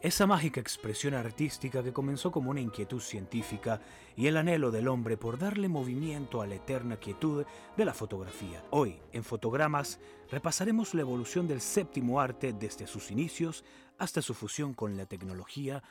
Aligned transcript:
esa 0.00 0.28
mágica 0.28 0.60
expresión 0.60 1.14
artística 1.14 1.82
que 1.82 1.92
comenzó 1.92 2.30
como 2.30 2.50
una 2.50 2.60
inquietud 2.60 3.00
científica 3.00 3.80
y 4.16 4.28
el 4.28 4.36
anhelo 4.36 4.70
del 4.70 4.86
hombre 4.86 5.16
por 5.16 5.38
darle 5.38 5.68
movimiento 5.68 6.40
a 6.40 6.46
la 6.46 6.54
eterna 6.54 6.98
quietud 6.98 7.44
de 7.76 7.84
la 7.84 7.92
fotografía. 7.92 8.64
Hoy, 8.70 9.00
en 9.12 9.24
Fotogramas, 9.24 9.98
repasaremos 10.30 10.94
la 10.94 11.00
evolución 11.00 11.48
del 11.48 11.60
séptimo 11.60 12.20
arte 12.20 12.52
desde 12.52 12.86
sus 12.86 13.10
inicios 13.10 13.64
hasta 13.98 14.22
su 14.22 14.34
fusión 14.34 14.72
con 14.72 14.96
la 14.96 15.06
tecnología 15.06 15.82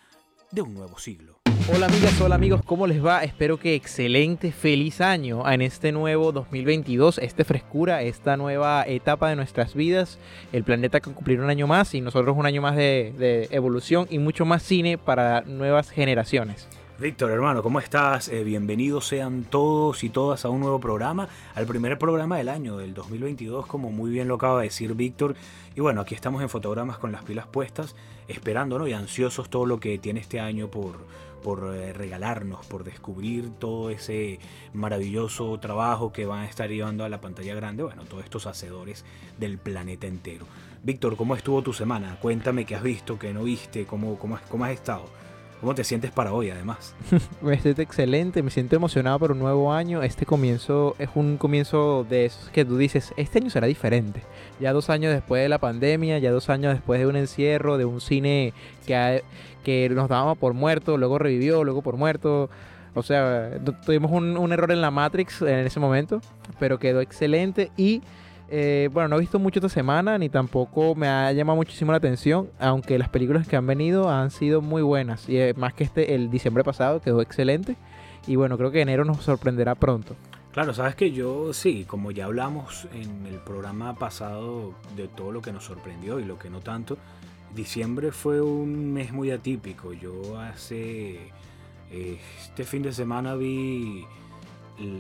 de 0.52 0.62
un 0.62 0.74
nuevo 0.74 0.98
siglo. 0.98 1.40
Hola 1.74 1.88
amigas, 1.88 2.22
hola 2.22 2.36
amigos, 2.36 2.62
¿cómo 2.64 2.88
les 2.88 3.06
va? 3.06 3.24
Espero 3.24 3.58
que 3.58 3.76
excelente, 3.76 4.54
feliz 4.54 5.02
año 5.02 5.50
en 5.50 5.62
este 5.62 5.92
nuevo 5.92 6.32
2022, 6.32 7.18
este 7.18 7.44
frescura, 7.44 8.02
esta 8.04 8.38
nueva 8.38 8.86
etapa 8.88 9.30
de 9.30 9.36
nuestras 9.36 9.74
vidas, 9.74 10.18
el 10.54 10.64
planeta 10.64 11.02
que 11.02 11.12
cumplir 11.12 11.42
un 11.42 11.50
año 11.50 11.68
más 11.68 11.94
y 11.94 12.00
nosotros 12.00 12.38
un 12.38 12.46
año 12.46 12.62
más 12.62 12.78
de, 12.78 13.14
de 13.18 13.50
evolución 13.52 14.08
y 14.10 14.20
mucho 14.20 14.46
más 14.46 14.64
cine 14.64 14.98
para 14.98 15.42
nuevas 15.42 15.90
generaciones. 15.90 16.70
Víctor, 17.00 17.30
hermano, 17.30 17.62
¿cómo 17.62 17.80
estás? 17.80 18.28
Eh, 18.28 18.44
bienvenidos 18.44 19.06
sean 19.06 19.44
todos 19.44 20.04
y 20.04 20.10
todas 20.10 20.46
a 20.46 20.50
un 20.50 20.62
nuevo 20.62 20.80
programa, 20.80 21.30
al 21.54 21.68
primer 21.68 22.00
programa 22.00 22.38
del 22.40 22.50
año, 22.50 22.76
del 22.78 22.96
2022, 22.96 23.68
como 23.68 23.92
muy 23.92 24.10
bien 24.10 24.28
lo 24.28 24.36
acaba 24.36 24.62
de 24.62 24.64
decir 24.64 24.96
Víctor. 24.96 25.36
Y 25.76 25.82
bueno, 25.82 26.02
aquí 26.02 26.16
estamos 26.16 26.42
en 26.42 26.50
fotogramas 26.50 26.98
con 26.98 27.12
las 27.12 27.24
pilas 27.24 27.46
puestas, 27.46 27.96
esperando 28.28 28.80
¿no? 28.80 28.88
y 28.88 28.94
ansiosos 28.94 29.50
todo 29.50 29.66
lo 29.66 29.80
que 29.80 29.98
tiene 29.98 30.20
este 30.20 30.40
año 30.40 30.70
por, 30.70 30.98
por 31.44 31.76
eh, 31.76 31.94
regalarnos, 31.94 32.66
por 32.66 32.84
descubrir 32.84 33.50
todo 33.52 33.90
ese 33.90 34.40
maravilloso 34.74 35.58
trabajo 35.60 36.12
que 36.12 36.26
van 36.26 36.42
a 36.42 36.46
estar 36.46 36.70
llevando 36.70 37.04
a 37.04 37.10
la 37.10 37.22
pantalla 37.22 37.56
grande, 37.56 37.84
bueno, 37.84 38.04
todos 38.04 38.24
estos 38.24 38.48
hacedores 38.48 39.06
del 39.38 39.58
planeta 39.58 40.08
entero. 40.08 40.46
Víctor, 40.84 41.18
¿cómo 41.18 41.36
estuvo 41.36 41.62
tu 41.62 41.74
semana? 41.74 42.18
Cuéntame 42.22 42.66
qué 42.66 42.76
has 42.76 42.84
visto, 42.84 43.18
qué 43.18 43.34
no 43.34 43.44
viste, 43.44 43.86
cómo, 43.86 44.18
cómo, 44.18 44.40
cómo 44.50 44.66
has 44.66 44.72
estado. 44.72 45.06
¿Cómo 45.60 45.74
te 45.74 45.84
sientes 45.84 46.12
para 46.12 46.34
hoy 46.34 46.52
además? 46.52 46.94
me 47.42 47.60
siento 47.60 47.82
excelente, 47.82 48.44
me 48.44 48.52
siento 48.52 48.76
emocionado 48.76 49.18
por 49.18 49.32
un 49.32 49.40
nuevo 49.40 49.74
año. 49.74 50.04
Este 50.04 50.26
comienzo 50.26 50.96
es 51.00 51.10
un 51.16 51.38
comienzo 51.38 52.06
de 52.08 52.26
esos 52.26 52.50
que 52.50 52.64
tú 52.64 52.78
dices, 52.78 53.12
este 53.18 53.40
año 53.40 53.50
será 53.50 53.66
diferente. 53.66 54.22
Ya 54.60 54.74
dos 54.74 54.90
años 54.90 55.14
después 55.14 55.44
de 55.44 55.50
la 55.50 55.60
pandemia, 55.60 56.18
ya 56.20 56.32
dos 56.32 56.50
años 56.50 56.74
después 56.74 57.00
de 57.00 57.08
un 57.08 57.16
encierro, 57.16 57.78
de 57.78 57.86
un 57.86 58.02
cine 58.02 58.54
que, 58.86 59.24
que 59.64 59.90
nos 59.90 60.10
dábamos 60.10 60.38
por 60.38 60.54
muerto, 60.54 60.98
luego 60.98 61.20
revivió, 61.20 61.64
luego 61.64 61.82
por 61.82 61.98
muerto. 61.98 62.50
O 62.96 63.04
sea, 63.04 63.52
tuvimos 63.86 64.12
un, 64.12 64.38
un 64.38 64.52
error 64.52 64.72
en 64.72 64.82
la 64.82 64.90
Matrix 64.90 65.42
en 65.44 65.68
ese 65.68 65.80
momento, 65.80 66.22
pero 66.60 66.80
quedó 66.80 67.02
excelente 67.02 67.72
y 67.78 68.02
eh, 68.50 68.90
bueno, 68.94 69.10
no 69.10 69.18
he 69.18 69.20
visto 69.20 69.40
mucho 69.40 69.60
esta 69.60 69.70
semana, 69.70 70.18
ni 70.18 70.30
tampoco 70.30 70.96
me 70.96 71.08
ha 71.08 71.32
llamado 71.34 71.58
muchísimo 71.58 71.92
la 71.92 71.98
atención, 71.98 72.50
aunque 72.60 72.98
las 72.98 73.10
películas 73.10 73.48
que 73.48 73.58
han 73.58 73.68
venido 73.68 74.10
han 74.10 74.32
sido 74.32 74.62
muy 74.62 74.82
buenas. 74.82 75.28
Y 75.28 75.38
eh, 75.38 75.54
más 75.58 75.74
que 75.74 75.84
este, 75.84 76.16
el 76.16 76.30
diciembre 76.30 76.64
pasado 76.64 77.02
quedó 77.02 77.22
excelente. 77.22 77.76
Y 78.26 78.36
bueno, 78.36 78.58
creo 78.58 78.72
que 78.72 78.82
enero 78.82 79.06
nos 79.06 79.24
sorprenderá 79.24 79.76
pronto. 79.76 80.16
Claro, 80.58 80.74
sabes 80.74 80.96
que 80.96 81.12
yo 81.12 81.54
sí, 81.54 81.86
como 81.88 82.10
ya 82.10 82.26
hablamos 82.26 82.88
en 82.92 83.28
el 83.28 83.36
programa 83.36 83.94
pasado 83.94 84.74
de 84.96 85.08
todo 85.08 85.32
lo 85.32 85.40
que 85.40 85.52
nos 85.54 85.66
sorprendió 85.66 86.20
y 86.20 86.26
lo 86.26 86.40
que 86.40 86.50
no 86.50 86.62
tanto, 86.62 86.98
diciembre 87.54 88.12
fue 88.12 88.42
un 88.42 88.92
mes 88.92 89.14
muy 89.14 89.30
atípico. 89.30 89.94
Yo 89.94 90.40
hace 90.40 91.30
eh, 91.92 92.20
este 92.42 92.64
fin 92.64 92.82
de 92.82 92.92
semana 92.92 93.36
vi 93.36 94.04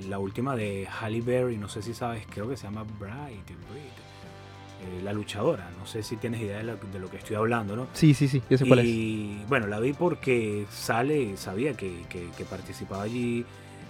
la 0.07 0.19
última 0.19 0.55
de 0.55 0.87
Halle 1.01 1.21
Berry, 1.21 1.57
no 1.57 1.69
sé 1.69 1.81
si 1.81 1.95
sabes, 1.95 2.27
creo 2.29 2.47
que 2.47 2.55
se 2.55 2.65
llama 2.65 2.85
Bright, 2.99 3.49
eh, 3.49 5.01
la 5.03 5.11
luchadora, 5.11 5.71
no 5.79 5.87
sé 5.87 6.03
si 6.03 6.17
tienes 6.17 6.39
idea 6.39 6.59
de 6.59 6.65
lo, 6.99 7.09
que 7.09 7.17
estoy 7.17 7.35
hablando, 7.35 7.75
¿no? 7.75 7.87
Sí, 7.93 8.13
sí, 8.13 8.27
sí, 8.27 8.43
yo 8.47 8.59
sé 8.59 8.67
cuál 8.67 8.85
y, 8.85 9.43
bueno, 9.49 9.65
la 9.65 9.79
vi 9.79 9.93
porque 9.93 10.67
sale, 10.69 11.35
sabía 11.35 11.73
que, 11.73 12.05
participaba 12.47 13.01
allí 13.01 13.43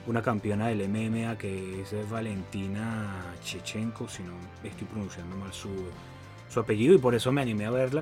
una 0.07 0.21
campeona 0.21 0.67
del 0.67 0.87
MMA 0.89 1.37
que 1.37 1.81
es 1.81 2.09
Valentina 2.09 3.35
Chechenko, 3.43 4.07
si 4.07 4.23
no 4.23 4.33
estoy 4.63 4.87
pronunciando 4.87 5.35
mal 5.35 5.53
su, 5.53 5.69
su 6.49 6.59
apellido, 6.59 6.95
y 6.95 6.97
por 6.97 7.13
eso 7.13 7.31
me 7.31 7.41
animé 7.41 7.65
a 7.65 7.71
verla 7.71 8.01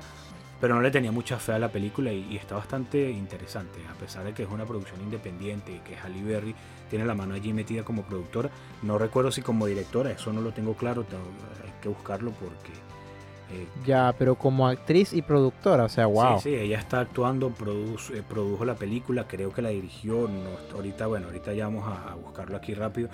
pero 0.60 0.74
no 0.74 0.80
le 0.80 0.90
tenía 0.90 1.12
mucha 1.12 1.38
fe 1.38 1.52
a 1.52 1.58
la 1.58 1.68
película 1.68 2.12
y, 2.12 2.36
está 2.36 2.54
bastante 2.54 3.10
interesante, 3.10 3.78
a 3.90 3.94
pesar 3.94 4.24
de 4.24 4.32
que 4.32 4.44
es 4.44 4.48
una 4.48 4.64
producción 4.64 5.00
independiente 5.02 5.72
y 5.72 5.78
que 5.80 5.96
Halle 5.96 6.22
Berry 6.22 6.54
tiene 6.88 7.04
la 7.04 7.14
mano 7.14 7.34
allí 7.34 7.52
metida 7.52 7.82
como 7.82 8.02
productora. 8.02 8.50
No 8.82 8.96
recuerdo 8.98 9.30
si 9.30 9.42
como 9.42 9.66
directora, 9.66 10.10
eso 10.12 10.32
no 10.32 10.40
lo 10.40 10.52
tengo 10.52 10.74
claro, 10.74 11.04
hay 11.62 11.72
que 11.82 11.88
buscarlo 11.88 12.30
porque... 12.32 12.85
Eh, 13.52 13.66
ya, 13.86 14.14
pero 14.18 14.34
como 14.34 14.66
actriz 14.66 15.12
y 15.12 15.22
productora, 15.22 15.84
o 15.84 15.88
sea, 15.88 16.06
wow. 16.06 16.40
Sí, 16.40 16.50
sí, 16.50 16.54
ella 16.56 16.78
está 16.78 17.00
actuando, 17.00 17.48
eh, 17.48 18.22
produjo 18.28 18.64
la 18.64 18.74
película, 18.74 19.26
creo 19.28 19.52
que 19.52 19.62
la 19.62 19.68
dirigió, 19.68 20.28
ahorita, 20.74 21.06
bueno, 21.06 21.26
ahorita 21.26 21.52
ya 21.54 21.66
vamos 21.66 21.84
a 21.86 22.14
buscarlo 22.14 22.56
aquí 22.56 22.74
rápido 22.74 23.08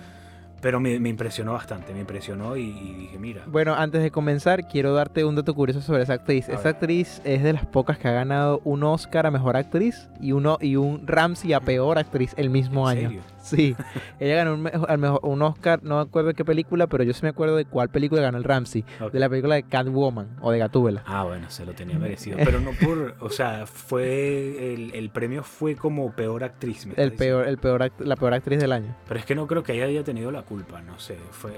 pero 0.63 0.79
me, 0.79 0.95
impresionó 0.95 1.55
bastante, 1.55 1.93
me 1.93 2.01
impresionó 2.01 2.57
y, 2.57 2.71
dije, 2.71 3.19
mira. 3.19 3.43
Bueno, 3.47 3.75
antes 3.75 4.01
de 4.01 4.13
comenzar, 4.13 4.69
quiero 4.69 4.95
darte 4.95 5.25
un 5.25 5.35
dato 5.35 5.55
curioso 5.55 5.81
sobre 5.81 6.05
esa 6.05 6.15
actriz. 6.15 6.49
esa 6.49 6.69
actriz 6.69 7.21
es 7.25 7.43
de 7.43 7.53
las 7.53 7.67
pocas 7.67 7.99
que 7.99 8.07
ha 8.07 8.13
ganado 8.13 8.61
un 8.63 8.85
Oscar 8.85 9.27
a 9.27 9.33
Mejor 9.33 9.57
Actriz 9.57 10.09
y, 10.21 10.31
uno, 10.31 10.59
y 10.61 10.77
un 10.77 11.05
Ramsey 11.05 11.53
a 11.53 11.61
Peor 11.61 11.99
Actriz 11.99 12.33
el 12.37 12.49
mismo 12.49 12.87
año. 12.87 13.11
Sí, 13.43 13.75
ella 14.21 14.37
ganó 14.37 14.55
un, 14.55 14.63
mejor, 14.63 15.21
un, 15.23 15.43
Oscar, 15.43 15.83
no 15.83 15.97
me 15.97 16.03
acuerdo 16.03 16.29
de 16.29 16.35
qué 16.35 16.45
película, 16.45 16.87
pero 16.87 17.03
yo 17.03 17.13
sí 17.13 17.21
me 17.23 17.31
acuerdo 17.31 17.57
de 17.57 17.65
cuál 17.65 17.91
película 17.91 18.23
ganó 18.23 18.39
el 18.39 18.45
Ramsey. 18.45 18.85
De 19.13 19.19
la 19.19 19.29
película 19.29 19.57
de 19.57 19.65
Catwoman 19.65 20.37
o 20.41 20.53
de 20.53 20.59
Gatúbela. 20.59 21.03
Ah, 21.07 21.25
bueno, 21.25 21.51
se 21.51 21.67
lo 21.67 21.73
tenía 21.73 21.99
merecido. 21.99 22.39
Pero 22.45 22.61
no 22.61 22.71
por, 22.71 23.17
o 23.21 23.31
sea, 23.31 23.67
fue, 23.67 24.73
el, 24.75 24.95
el 24.95 25.11
premio 25.11 25.43
fue 25.43 25.75
como 25.75 26.13
peor 26.13 26.45
actriz. 26.45 26.87
el 26.97 27.13
peor, 27.13 27.49
el 27.49 27.59
peor, 27.59 27.91
la 27.99 28.17
peor 28.17 28.35
actriz 28.35 28.61
del 28.61 28.73
año. 28.73 28.95
Pero 29.09 29.19
es 29.19 29.27
que 29.27 29.35
no 29.35 29.47
creo 29.47 29.63
que 29.63 29.75
ella 29.75 29.87
haya 29.87 30.05
tenido 30.05 30.31
la 30.31 30.43
culpa, 30.43 30.81
no 30.81 30.99
sé. 31.01 31.17
Fue, 31.33 31.53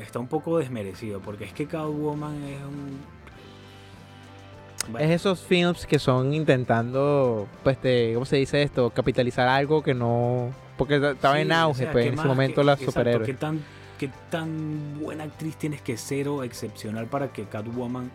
está 0.00 0.18
un 0.18 0.28
poco 0.28 0.58
desmerecido, 0.58 1.20
porque 1.20 1.44
es 1.44 1.52
que 1.52 1.66
Catwoman 1.66 2.42
es 2.44 2.60
un 2.62 3.18
es 4.98 5.10
esos 5.10 5.40
films 5.40 5.86
que 5.86 5.98
son 5.98 6.32
intentando, 6.32 7.46
pues, 7.62 7.78
te, 7.78 8.14
¿cómo 8.14 8.24
se 8.24 8.36
dice 8.36 8.62
esto? 8.62 8.90
Capitalizar 8.90 9.46
algo 9.46 9.82
que 9.82 9.92
no 9.92 10.50
porque 10.78 10.96
estaba 10.96 11.38
en 11.40 11.52
auge 11.52 11.86
pues, 11.88 12.06
en 12.06 12.14
ese 12.14 12.26
momento 12.26 12.62
las 12.62 12.80
superhéroes. 12.80 13.26
¿qué 13.26 13.34
tan, 13.34 13.60
¿Qué 13.98 14.08
tan 14.30 15.00
buena 15.00 15.24
actriz 15.24 15.56
tienes 15.56 15.82
que 15.82 15.96
ser 15.96 16.28
o 16.28 16.44
excepcional 16.44 17.06
para 17.06 17.32
que 17.32 17.44
Catwoman 17.44 18.12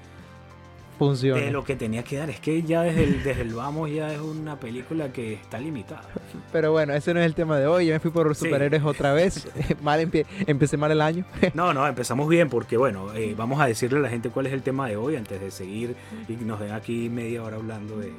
funcione? 0.97 1.41
De 1.41 1.51
lo 1.51 1.65
que 1.65 1.75
tenía 1.75 2.03
que 2.03 2.15
dar. 2.15 2.29
Es 2.29 2.39
que 2.39 2.63
ya 2.63 2.83
desde 2.83 3.03
el, 3.03 3.21
desde 3.21 3.41
el 3.41 3.53
vamos 3.53 3.91
ya 3.91 4.13
es 4.13 4.21
una 4.21 4.57
película 4.57 5.11
que 5.11 5.33
está 5.33 5.59
limitada. 5.59 6.07
Pero 6.53 6.71
bueno, 6.71 6.93
ese 6.93 7.13
no 7.13 7.19
es 7.19 7.25
el 7.25 7.35
tema 7.35 7.57
de 7.57 7.67
hoy. 7.67 7.87
Yo 7.87 7.93
me 7.93 7.99
fui 7.99 8.11
por 8.11 8.33
superhéroes 8.33 8.81
otra 8.85 9.11
vez. 9.11 9.45
mal 9.83 10.09
empecé 10.47 10.77
mal 10.77 10.91
el 10.91 11.01
año. 11.01 11.25
no, 11.53 11.73
no, 11.73 11.85
empezamos 11.85 12.29
bien 12.29 12.49
porque 12.49 12.77
bueno, 12.77 13.13
eh, 13.13 13.35
vamos 13.37 13.59
a 13.59 13.65
decirle 13.67 13.99
a 13.99 14.01
la 14.03 14.09
gente 14.09 14.29
cuál 14.29 14.47
es 14.47 14.53
el 14.53 14.61
tema 14.61 14.87
de 14.87 14.95
hoy 14.95 15.17
antes 15.17 15.41
de 15.41 15.51
seguir 15.51 15.97
y 16.29 16.33
nos 16.45 16.61
den 16.61 16.71
aquí 16.71 17.09
media 17.09 17.43
hora 17.43 17.57
hablando 17.57 17.97
de, 17.97 18.13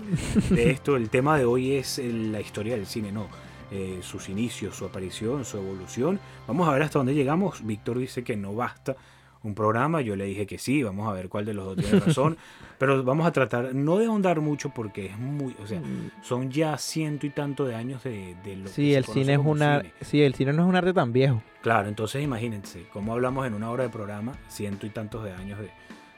de 0.50 0.70
esto. 0.70 0.96
El 0.96 1.08
tema 1.08 1.38
de 1.38 1.46
hoy 1.46 1.76
es 1.76 1.98
la 1.98 2.42
historia 2.42 2.76
del 2.76 2.84
cine, 2.84 3.10
¿no? 3.10 3.26
Eh, 3.70 4.00
sus 4.02 4.28
inicios, 4.28 4.76
su 4.76 4.84
aparición, 4.84 5.44
su 5.44 5.56
evolución. 5.56 6.20
Vamos 6.46 6.68
a 6.68 6.72
ver 6.72 6.82
hasta 6.82 6.98
dónde 6.98 7.14
llegamos. 7.14 7.64
Víctor 7.64 7.98
dice 7.98 8.22
que 8.22 8.36
no 8.36 8.54
basta 8.54 8.96
un 9.44 9.54
programa, 9.54 10.00
yo 10.00 10.16
le 10.16 10.24
dije 10.24 10.46
que 10.46 10.58
sí, 10.58 10.82
vamos 10.82 11.08
a 11.08 11.12
ver 11.12 11.28
cuál 11.28 11.44
de 11.44 11.52
los 11.52 11.66
dos 11.66 11.76
tiene 11.76 12.00
razón, 12.00 12.38
pero 12.78 13.04
vamos 13.04 13.26
a 13.26 13.32
tratar 13.32 13.74
no 13.74 13.98
de 13.98 14.06
ahondar 14.06 14.40
mucho 14.40 14.70
porque 14.70 15.06
es 15.06 15.18
muy, 15.18 15.54
o 15.62 15.66
sea, 15.66 15.80
mm. 15.80 16.22
son 16.22 16.50
ya 16.50 16.78
ciento 16.78 17.26
y 17.26 17.30
tanto 17.30 17.66
de 17.66 17.74
años 17.74 18.02
de, 18.02 18.36
de 18.42 18.56
lo 18.56 18.68
sí, 18.68 18.94
el 18.94 19.04
cine 19.04 19.34
es 19.34 19.38
una, 19.38 19.82
sí, 20.00 20.22
el 20.22 20.34
cine 20.34 20.54
no 20.54 20.62
es 20.62 20.68
un 20.68 20.76
arte 20.76 20.94
tan 20.94 21.12
viejo. 21.12 21.42
Claro, 21.62 21.88
entonces 21.88 22.22
imagínense, 22.22 22.86
como 22.90 23.12
hablamos 23.12 23.46
en 23.46 23.52
una 23.52 23.70
hora 23.70 23.84
de 23.84 23.90
programa, 23.90 24.32
ciento 24.48 24.86
y 24.86 24.90
tantos 24.90 25.22
de 25.24 25.32
años 25.32 25.58
de, 25.58 25.70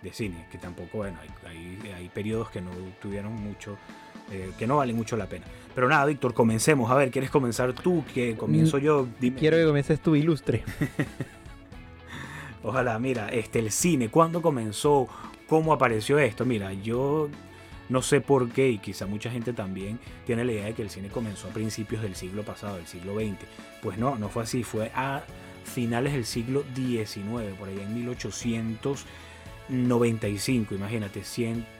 de 0.02 0.12
cine, 0.12 0.46
que 0.52 0.58
tampoco, 0.58 0.98
bueno, 0.98 1.18
hay, 1.20 1.50
hay, 1.50 1.92
hay 1.92 2.08
periodos 2.08 2.50
que 2.50 2.60
no 2.60 2.70
tuvieron 3.02 3.32
mucho 3.32 3.76
eh, 4.30 4.50
que 4.58 4.66
no 4.66 4.78
vale 4.78 4.92
mucho 4.92 5.16
la 5.16 5.26
pena. 5.26 5.44
Pero 5.74 5.88
nada, 5.88 6.04
Víctor, 6.06 6.34
comencemos. 6.34 6.90
A 6.90 6.94
ver, 6.94 7.10
¿quieres 7.10 7.30
comenzar 7.30 7.72
tú? 7.74 8.04
Que 8.14 8.36
comienzo 8.36 8.78
yo. 8.78 9.06
Quiero 9.38 9.56
que 9.56 9.66
comiences 9.66 10.00
tú, 10.00 10.16
ilustre. 10.16 10.64
Ojalá, 12.62 12.98
mira, 12.98 13.28
este, 13.28 13.58
el 13.60 13.70
cine, 13.70 14.08
¿cuándo 14.08 14.42
comenzó? 14.42 15.08
¿Cómo 15.48 15.72
apareció 15.72 16.18
esto? 16.18 16.44
Mira, 16.44 16.72
yo 16.72 17.28
No 17.88 18.02
sé 18.02 18.20
por 18.20 18.48
qué, 18.50 18.68
y 18.68 18.78
quizá 18.78 19.06
mucha 19.06 19.30
gente 19.30 19.52
también 19.52 20.00
tiene 20.24 20.44
la 20.44 20.50
idea 20.52 20.64
de 20.66 20.74
que 20.74 20.82
el 20.82 20.90
cine 20.90 21.08
comenzó 21.08 21.46
a 21.48 21.50
principios 21.50 22.02
del 22.02 22.16
siglo 22.16 22.42
pasado, 22.42 22.76
del 22.76 22.86
siglo 22.86 23.14
XX. 23.14 23.36
Pues 23.82 23.98
no, 23.98 24.16
no 24.16 24.28
fue 24.28 24.42
así, 24.42 24.64
fue 24.64 24.90
a 24.94 25.22
finales 25.64 26.12
del 26.12 26.24
siglo 26.24 26.64
XIX, 26.74 27.54
por 27.58 27.68
allá 27.68 27.82
en 27.82 27.94
1895, 27.94 30.74
imagínate, 30.74 31.22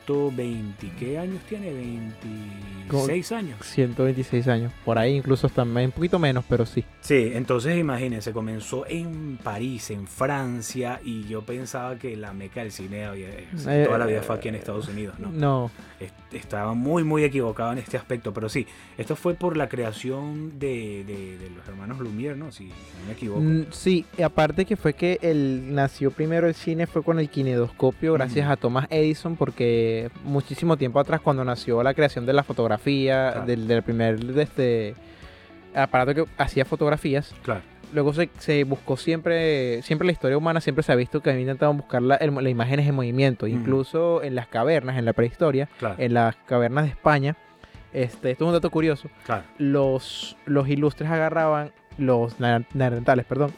120, 0.06 0.90
¿qué 0.98 1.18
años 1.18 1.40
tiene? 1.48 1.72
26 1.72 3.32
años. 3.32 3.58
126 3.62 4.46
años, 4.48 4.72
por 4.84 4.98
ahí 4.98 5.16
incluso 5.16 5.48
también 5.48 5.86
un 5.86 5.92
poquito 5.92 6.18
menos, 6.18 6.44
pero 6.48 6.64
sí. 6.64 6.84
Sí, 7.00 7.32
entonces 7.34 7.76
imagínense, 7.76 8.32
comenzó 8.32 8.86
en 8.86 9.38
París, 9.42 9.90
en 9.90 10.06
Francia, 10.06 11.00
y 11.04 11.24
yo 11.24 11.42
pensaba 11.42 11.96
que 11.96 12.16
la 12.16 12.32
meca 12.32 12.60
del 12.62 12.70
cine 12.72 13.04
había, 13.04 13.28
Eh, 13.28 13.84
toda 13.86 13.98
la 13.98 14.06
vida 14.06 14.22
fue 14.22 14.36
aquí 14.36 14.48
en 14.48 14.54
Estados 14.54 14.88
Unidos, 14.88 15.18
¿no? 15.18 15.30
No, 15.30 15.70
Est- 16.00 16.14
Estaba 16.32 16.74
muy, 16.74 17.02
muy 17.04 17.24
equivocado 17.24 17.72
en 17.72 17.78
este 17.78 17.96
aspecto, 17.96 18.32
pero 18.34 18.48
sí, 18.48 18.66
esto 18.98 19.16
fue 19.16 19.34
por 19.34 19.56
la 19.56 19.68
creación 19.68 20.58
de, 20.58 21.04
de- 21.06 21.38
de 21.38 21.50
los 21.50 21.66
hermanos 21.66 21.98
Lumière, 21.98 22.36
¿no? 22.36 22.52
Si, 22.52 22.64
no 22.66 22.72
me 23.06 23.12
equivoco. 23.12 23.40
Mm, 23.40 23.66
sí, 23.70 24.04
y 24.18 24.22
aparte 24.22 24.64
que 24.66 24.76
fue 24.76 24.92
que 24.92 25.18
el 25.22 25.74
nació 25.74 26.10
primero 26.10 26.46
el 26.48 26.54
cine 26.54 26.86
fue 26.86 27.02
con 27.02 27.18
el 27.18 27.30
kinedoscopio 27.30 28.12
gracias 28.14 28.50
a 28.50 28.56
Thomas 28.56 28.86
Edison 28.90 29.36
porque 29.36 29.95
muchísimo 30.24 30.76
tiempo 30.76 30.98
atrás 31.00 31.20
cuando 31.20 31.44
nació 31.44 31.82
la 31.82 31.94
creación 31.94 32.26
de 32.26 32.32
la 32.32 32.42
fotografía 32.42 33.30
Claro. 33.32 33.46
del, 33.46 33.66
del 33.68 33.82
primer 33.82 34.18
de 34.18 34.42
este 34.42 34.94
aparato 35.74 36.14
que 36.14 36.24
hacía 36.38 36.64
fotografías 36.64 37.34
Claro, 37.42 37.60
luego 37.92 38.12
se, 38.14 38.30
se 38.38 38.64
buscó 38.64 38.96
siempre 38.96 39.82
siempre 39.82 40.06
la 40.06 40.12
historia 40.12 40.36
humana 40.38 40.60
siempre 40.60 40.82
se 40.82 40.92
ha 40.92 40.94
visto 40.96 41.20
que 41.20 41.38
intentado 41.38 41.72
buscar 41.74 42.02
la- 42.02 42.18
las 42.20 42.46
imágenes 42.48 42.86
en 42.88 42.94
movimiento 42.94 43.46
incluso 43.46 44.22
en 44.22 44.34
las 44.34 44.46
cavernas 44.48 44.96
en 44.98 45.04
la 45.04 45.12
prehistoria 45.12 45.68
claro, 45.78 45.96
en 45.98 46.14
las 46.14 46.34
cavernas 46.46 46.84
de 46.84 46.90
España 46.90 47.36
este 47.92 48.32
esto 48.32 48.44
es 48.44 48.48
un 48.48 48.54
dato 48.54 48.70
curioso 48.70 49.08
claro. 49.24 49.44
los, 49.58 50.36
los 50.46 50.68
ilustres 50.68 51.10
agarraban, 51.10 51.72
los 51.98 52.38
neandertales, 52.40 53.24
perdón, 53.24 53.52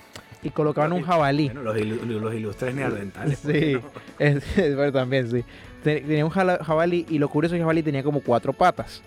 y 0.44 0.50
colocaban 0.50 0.92
un 0.92 1.02
jabalí. 1.02 1.46
Bueno, 1.48 1.62
los, 1.62 1.76
ilu- 1.76 2.04
los 2.20 2.32
ilustres 2.34 2.72
neandertales. 2.72 3.40
¿por 3.40 3.52
qué 3.52 3.60
Sí. 3.60 3.72
no? 3.74 3.80
Es, 4.20 4.58
es 4.58 4.76
verdad, 4.76 5.00
también, 5.00 5.28
sí. 5.28 5.42
Te- 5.82 6.00
Tenía 6.00 6.24
un 6.24 6.30
jabalí 6.30 7.06
y 7.08 7.18
lo 7.18 7.28
curioso 7.28 7.54
es 7.54 7.58
que 7.58 7.60
el 7.60 7.64
jabalí 7.64 7.82
tenía 7.82 8.02
como 8.02 8.20
cuatro 8.20 8.52
patas, 8.52 9.02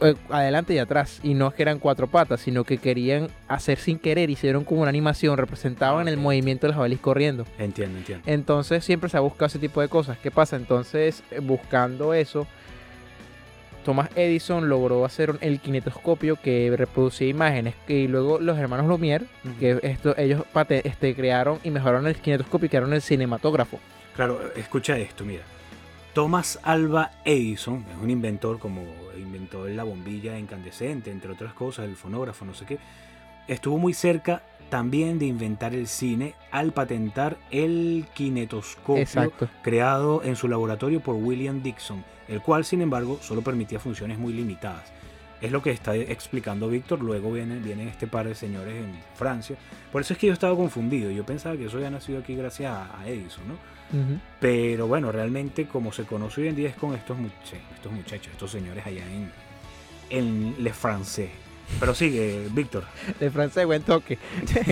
eh, 0.00 0.14
adelante 0.30 0.74
y 0.74 0.78
atrás. 0.78 1.20
Y 1.22 1.34
no 1.34 1.48
es 1.48 1.54
que 1.54 1.62
eran 1.62 1.78
cuatro 1.78 2.06
patas, 2.06 2.40
sino 2.40 2.64
que 2.64 2.78
querían 2.78 3.28
hacer 3.48 3.78
sin 3.78 3.98
querer, 3.98 4.30
hicieron 4.30 4.64
como 4.64 4.82
una 4.82 4.90
animación, 4.90 5.36
representaban 5.38 6.06
el 6.08 6.14
Ok. 6.16 6.20
movimiento 6.20 6.66
del 6.66 6.74
jabalí 6.74 6.96
corriendo. 6.96 7.46
Entiendo, 7.58 7.98
entiendo. 7.98 8.24
Entonces 8.30 8.84
siempre 8.84 9.08
se 9.10 9.16
ha 9.16 9.20
buscado 9.20 9.46
ese 9.46 9.58
tipo 9.58 9.80
de 9.80 9.88
cosas. 9.88 10.18
¿Qué 10.18 10.30
pasa? 10.30 10.56
Entonces, 10.56 11.22
eh, 11.30 11.40
buscando 11.40 12.12
eso, 12.14 12.46
Thomas 13.84 14.08
Edison 14.14 14.68
logró 14.68 15.04
hacer 15.04 15.34
el 15.40 15.58
kinetoscopio 15.58 16.36
que 16.36 16.72
reproducía 16.76 17.26
imágenes. 17.28 17.74
Y 17.88 18.06
luego 18.06 18.38
los 18.38 18.56
hermanos 18.58 18.86
Lumière, 18.86 19.24
que 19.58 19.80
esto, 19.82 20.14
ellos 20.16 20.44
este, 20.84 21.14
crearon 21.16 21.58
y 21.64 21.70
mejoraron 21.70 22.06
el 22.06 22.14
kinetoscopio 22.14 22.66
y 22.66 22.68
crearon 22.68 22.92
el 22.92 23.02
cinematógrafo. 23.02 23.80
Claro, 24.14 24.40
escucha 24.54 24.96
esto, 24.98 25.24
mira. 25.24 25.42
Thomas 26.14 26.58
Alva 26.62 27.12
Edison 27.24 27.84
es 27.90 28.02
un 28.02 28.10
inventor, 28.10 28.58
como 28.58 28.82
inventó 29.16 29.66
la 29.66 29.84
bombilla 29.84 30.38
incandescente, 30.38 31.10
entre 31.10 31.32
otras 31.32 31.54
cosas, 31.54 31.86
el 31.86 31.96
fonógrafo, 31.96 32.44
no 32.44 32.54
sé 32.54 32.66
qué. 32.66 32.78
Estuvo 33.48 33.78
muy 33.78 33.94
cerca 33.94 34.42
también 34.68 35.18
de 35.18 35.26
inventar 35.26 35.74
el 35.74 35.86
cine 35.86 36.34
al 36.50 36.72
patentar 36.72 37.38
el 37.50 38.06
kinetoscopio 38.14 39.02
Exacto. 39.02 39.48
creado 39.62 40.22
en 40.22 40.36
su 40.36 40.48
laboratorio 40.48 41.00
por 41.00 41.14
William 41.14 41.62
Dixon, 41.62 42.04
el 42.28 42.42
cual, 42.42 42.64
sin 42.64 42.82
embargo, 42.82 43.18
solo 43.22 43.42
permitía 43.42 43.80
funciones 43.80 44.18
muy 44.18 44.34
limitadas. 44.34 44.92
Es 45.40 45.50
lo 45.50 45.62
que 45.62 45.70
está 45.70 45.96
explicando 45.96 46.68
Víctor. 46.68 47.00
Luego 47.00 47.32
vienen, 47.32 47.64
vienen 47.64 47.88
este 47.88 48.06
par 48.06 48.28
de 48.28 48.34
señores 48.34 48.76
en 48.76 48.94
Francia. 49.14 49.56
Por 49.90 50.02
eso 50.02 50.12
es 50.12 50.18
que 50.18 50.28
yo 50.28 50.32
estaba 50.32 50.54
confundido. 50.56 51.10
Yo 51.10 51.26
pensaba 51.26 51.56
que 51.56 51.64
eso 51.64 51.78
había 51.78 51.90
nacido 51.90 52.20
aquí 52.20 52.36
gracias 52.36 52.70
a, 52.70 53.00
a 53.00 53.08
Edison, 53.08 53.48
¿no? 53.48 53.71
Pero 54.40 54.86
bueno, 54.86 55.12
realmente 55.12 55.66
como 55.66 55.92
se 55.92 56.04
conoce 56.04 56.40
hoy 56.42 56.48
en 56.48 56.56
día 56.56 56.68
es 56.70 56.76
con 56.76 56.94
estos, 56.94 57.16
much- 57.18 57.56
estos 57.74 57.92
muchachos, 57.92 58.28
estos 58.32 58.50
señores 58.50 58.86
allá 58.86 59.04
en, 59.06 59.30
en 60.10 60.54
Le 60.62 60.72
Francais. 60.72 61.30
Pero 61.78 61.94
sigue, 61.94 62.48
Víctor. 62.52 62.84
De 63.20 63.30
francés, 63.30 63.64
buen 63.66 63.82
toque. 63.82 64.18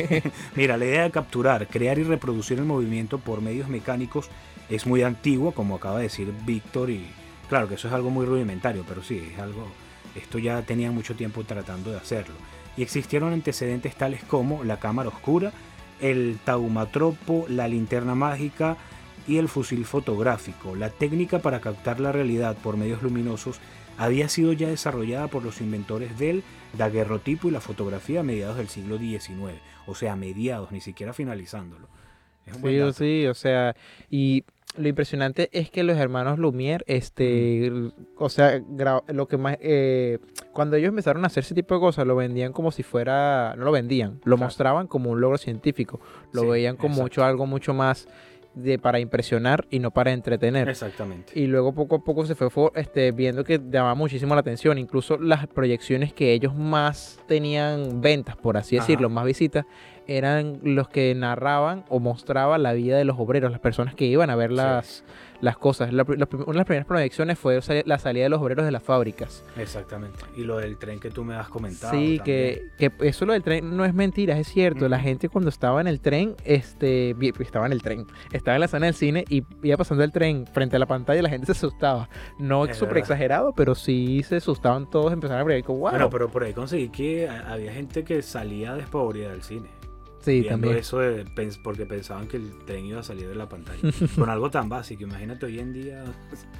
Mira, 0.56 0.76
la 0.76 0.84
idea 0.84 1.02
de 1.04 1.10
capturar, 1.10 1.66
crear 1.66 1.98
y 1.98 2.02
reproducir 2.02 2.58
el 2.58 2.64
movimiento 2.64 3.18
por 3.18 3.40
medios 3.40 3.68
mecánicos 3.68 4.28
es 4.68 4.86
muy 4.86 5.02
antigua, 5.02 5.52
como 5.52 5.76
acaba 5.76 5.96
de 5.98 6.04
decir 6.04 6.32
Víctor, 6.44 6.90
y 6.90 7.06
claro 7.48 7.68
que 7.68 7.74
eso 7.74 7.88
es 7.88 7.94
algo 7.94 8.10
muy 8.10 8.26
rudimentario, 8.26 8.84
pero 8.86 9.02
sí, 9.02 9.30
es 9.32 9.38
algo, 9.38 9.66
esto 10.14 10.38
ya 10.38 10.62
tenía 10.62 10.90
mucho 10.90 11.14
tiempo 11.14 11.42
tratando 11.44 11.90
de 11.90 11.96
hacerlo. 11.98 12.34
Y 12.76 12.82
existieron 12.82 13.32
antecedentes 13.32 13.94
tales 13.96 14.22
como 14.24 14.62
la 14.62 14.78
cámara 14.78 15.08
oscura, 15.08 15.52
el 16.00 16.38
taumatropo, 16.44 17.46
la 17.48 17.66
linterna 17.68 18.14
mágica 18.14 18.76
y 19.26 19.38
el 19.38 19.48
fusil 19.48 19.84
fotográfico. 19.84 20.74
La 20.76 20.90
técnica 20.90 21.38
para 21.40 21.60
captar 21.60 22.00
la 22.00 22.12
realidad 22.12 22.56
por 22.62 22.76
medios 22.76 23.02
luminosos 23.02 23.60
había 23.98 24.28
sido 24.28 24.52
ya 24.52 24.68
desarrollada 24.68 25.28
por 25.28 25.44
los 25.44 25.60
inventores 25.60 26.18
del 26.18 26.42
daguerrotipo 26.76 27.48
y 27.48 27.50
la 27.50 27.60
fotografía 27.60 28.20
a 28.20 28.22
mediados 28.22 28.56
del 28.56 28.68
siglo 28.68 28.98
XIX, 28.98 29.54
o 29.86 29.94
sea, 29.94 30.12
a 30.14 30.16
mediados, 30.16 30.72
ni 30.72 30.80
siquiera 30.80 31.12
finalizándolo. 31.12 31.88
Es 32.46 32.54
un 32.54 32.62
buen 32.62 32.92
Sí, 32.94 33.22
sí, 33.22 33.26
o 33.26 33.34
sea, 33.34 33.76
y 34.08 34.44
lo 34.76 34.88
impresionante 34.88 35.50
es 35.52 35.70
que 35.70 35.82
los 35.82 35.98
hermanos 35.98 36.38
Lumière, 36.38 36.82
este, 36.86 37.70
o 38.16 38.28
sea, 38.28 38.62
lo 39.08 39.28
que 39.28 39.36
más, 39.36 39.58
eh, 39.60 40.18
cuando 40.52 40.76
ellos 40.76 40.88
empezaron 40.90 41.24
a 41.24 41.26
hacer 41.26 41.42
ese 41.42 41.54
tipo 41.54 41.74
de 41.74 41.80
cosas, 41.80 42.06
lo 42.06 42.14
vendían 42.16 42.52
como 42.52 42.70
si 42.70 42.82
fuera, 42.82 43.54
no 43.58 43.64
lo 43.64 43.72
vendían, 43.72 44.20
lo 44.24 44.36
mostraban 44.36 44.86
como 44.86 45.10
un 45.10 45.20
logro 45.20 45.38
científico, 45.38 46.00
lo 46.32 46.42
Sí, 46.42 46.46
veían 46.48 46.76
como 46.76 46.94
exacto. 46.94 47.02
mucho, 47.02 47.24
algo 47.24 47.46
mucho 47.46 47.74
más 47.74 48.08
de 48.54 48.78
para 48.78 48.98
impresionar 48.98 49.66
y 49.70 49.78
no 49.78 49.90
para 49.90 50.12
entretener. 50.12 50.68
Exactamente. 50.68 51.32
Y 51.38 51.46
luego 51.46 51.72
poco 51.72 51.96
a 51.96 52.04
poco 52.04 52.26
se 52.26 52.34
fue 52.34 52.50
for- 52.50 52.72
este, 52.74 53.12
viendo 53.12 53.44
que 53.44 53.60
llamaba 53.70 53.94
muchísimo 53.94 54.34
la 54.34 54.40
atención. 54.40 54.76
Incluso 54.78 55.18
las 55.18 55.46
proyecciones 55.46 56.12
que 56.12 56.32
ellos 56.32 56.54
más 56.54 57.20
tenían 57.26 58.00
ventas, 58.00 58.36
por 58.36 58.56
así 58.56 58.76
Ajá. 58.76 58.86
decirlo, 58.86 59.08
más 59.08 59.24
visitas, 59.24 59.64
eran 60.06 60.58
los 60.62 60.88
que 60.88 61.14
narraban 61.14 61.84
o 61.88 62.00
mostraban 62.00 62.62
la 62.64 62.72
vida 62.72 62.96
de 62.98 63.04
los 63.04 63.16
obreros, 63.18 63.52
las 63.52 63.60
personas 63.60 63.94
que 63.94 64.06
iban 64.06 64.28
a 64.30 64.34
ver 64.36 64.50
las, 64.50 65.04
las 65.40 65.56
cosas. 65.56 65.92
La 65.92 66.04
la 66.08 66.28
una 66.32 66.52
de 66.52 66.54
las 66.54 66.66
primeras 66.66 66.86
proyecciones 66.86 67.38
fue 67.38 67.60
la 67.84 67.98
salida 67.98 68.24
de 68.24 68.30
los 68.30 68.40
obreros 68.40 68.64
de 68.64 68.72
las 68.72 68.82
fábricas. 68.82 69.44
Exactamente. 69.56 70.18
Y 70.36 70.44
lo 70.44 70.58
del 70.58 70.76
tren 70.76 71.00
que 71.00 71.10
tú 71.10 71.24
me 71.24 71.34
has 71.34 71.48
comentado. 71.48 71.92
Sí, 71.92 72.20
que, 72.24 72.68
que 72.78 72.92
eso 73.00 73.26
lo 73.26 73.32
del 73.32 73.42
tren 73.42 73.76
no 73.76 73.84
es 73.84 73.94
mentira, 73.94 74.38
es 74.38 74.48
cierto. 74.48 74.88
La 74.88 74.98
gente 74.98 75.28
cuando 75.28 75.50
estaba 75.50 75.80
en 75.80 75.86
el 75.86 76.00
tren, 76.00 76.34
este, 76.44 77.14
estaba 77.40 77.66
en 77.66 77.72
el 77.72 77.82
tren, 77.82 78.06
estaba 78.32 78.56
en 78.56 78.60
la 78.60 78.68
zona 78.68 78.86
del 78.86 78.94
cine 78.94 79.24
y 79.28 79.44
iba 79.62 79.76
pasando 79.76 80.04
el 80.04 80.12
tren 80.12 80.46
frente 80.46 80.76
a 80.76 80.78
la 80.78 80.86
pantalla 80.86 81.20
y 81.20 81.22
la 81.22 81.30
gente 81.30 81.46
se 81.46 81.52
asustaba. 81.52 82.08
No 82.38 82.64
Es 82.64 82.76
súper 82.76 82.98
exagerado, 82.98 83.52
pero 83.52 83.74
sí 83.74 84.22
se 84.22 84.36
asustaban 84.36 84.88
todos, 84.88 85.12
empezaron 85.12 85.50
a 85.50 85.62
como, 85.62 85.80
wow. 85.80 85.90
Bueno, 85.90 86.10
pero 86.10 86.28
por 86.28 86.44
ahí 86.44 86.52
conseguí 86.52 86.88
que 86.88 87.28
había 87.28 87.72
gente 87.72 88.04
que 88.04 88.22
salía 88.22 88.74
despavorida 88.74 89.30
del 89.30 89.42
cine. 89.42 89.79
Sí, 90.20 90.40
viendo 90.40 90.50
también. 90.50 90.76
eso 90.76 90.98
de 90.98 91.24
porque 91.62 91.86
pensaban 91.86 92.28
que 92.28 92.36
el 92.36 92.50
tren 92.66 92.84
iba 92.86 93.00
a 93.00 93.02
salir 93.02 93.28
de 93.28 93.34
la 93.34 93.48
pantalla. 93.48 93.80
con 94.16 94.28
algo 94.30 94.50
tan 94.50 94.68
básico. 94.68 95.02
Imagínate 95.02 95.46
hoy 95.46 95.58
en 95.58 95.72
día. 95.72 96.04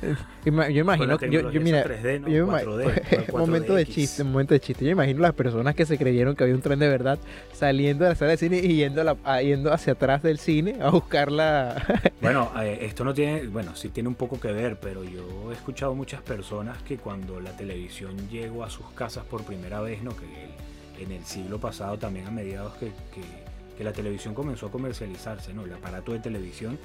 Yo 0.45 0.51
imagino, 0.81 1.17
la 1.21 1.27
yo, 1.29 1.51
yo 1.51 1.61
mira, 1.61 1.81
eso 1.81 1.89
3D, 1.91 2.21
¿no? 2.21 2.29
yo 2.29 2.47
ima- 2.47 2.63
4D, 2.63 3.33
momento 3.39 3.75
de 3.75 3.85
4DX. 3.87 3.91
chiste, 3.93 4.25
momento 4.25 4.55
de 4.55 4.61
chiste. 4.61 4.85
Yo 4.85 4.91
imagino 4.91 5.21
las 5.21 5.35
personas 5.35 5.75
que 5.75 5.85
se 5.87 5.99
creyeron 5.99 6.35
que 6.35 6.45
había 6.45 6.55
un 6.55 6.63
tren 6.63 6.79
de 6.79 6.89
verdad 6.89 7.19
saliendo 7.53 8.05
de 8.05 8.11
la 8.11 8.17
sala 8.17 8.31
de 8.33 8.37
cine 8.39 8.59
y 8.59 8.77
yendo, 8.77 9.01
a 9.03 9.05
la- 9.05 9.17
a- 9.25 9.43
yendo 9.43 9.73
hacia 9.73 9.93
atrás 9.93 10.23
del 10.23 10.39
cine 10.39 10.79
a 10.81 10.91
buscar 10.91 11.31
la... 11.31 12.11
Bueno, 12.21 12.51
eh, 12.63 12.79
esto 12.83 13.05
no 13.05 13.13
tiene, 13.15 13.47
bueno, 13.49 13.77
sí 13.77 13.89
tiene 13.91 14.09
un 14.09 14.15
poco 14.15 14.41
que 14.41 14.53
ver, 14.53 14.79
pero 14.81 15.05
yo 15.05 15.51
he 15.51 15.55
escuchado 15.55 15.95
muchas 15.95 16.23
personas 16.23 16.83
que 16.83 16.97
cuando 16.97 17.41
la 17.41 17.57
televisión 17.57 18.17
llegó 18.31 18.65
a 18.65 18.71
sus 18.71 18.87
casas 18.93 19.25
por 19.25 19.43
primera 19.45 19.81
vez, 19.81 20.03
¿no? 20.03 20.13
Que 20.17 21.03
en 21.03 21.13
el 21.13 21.25
siglo 21.25 21.59
pasado 21.59 21.99
también 21.99 22.27
a 22.27 22.31
mediados 22.31 22.75
que, 22.75 22.87
que- 23.15 23.50
que 23.81 23.85
la 23.85 23.95
televisión 23.95 24.35
comenzó 24.35 24.67
a 24.67 24.71
comercializarse, 24.71 25.55
¿no? 25.55 25.65
El 25.65 25.73
aparato 25.73 26.13
de 26.13 26.19
televisión, 26.19 26.79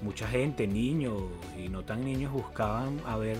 mucha 0.00 0.26
gente, 0.26 0.66
niños 0.66 1.20
y 1.62 1.68
no 1.68 1.84
tan 1.84 2.02
niños 2.02 2.32
buscaban 2.32 2.98
a 3.04 3.18
ver 3.18 3.36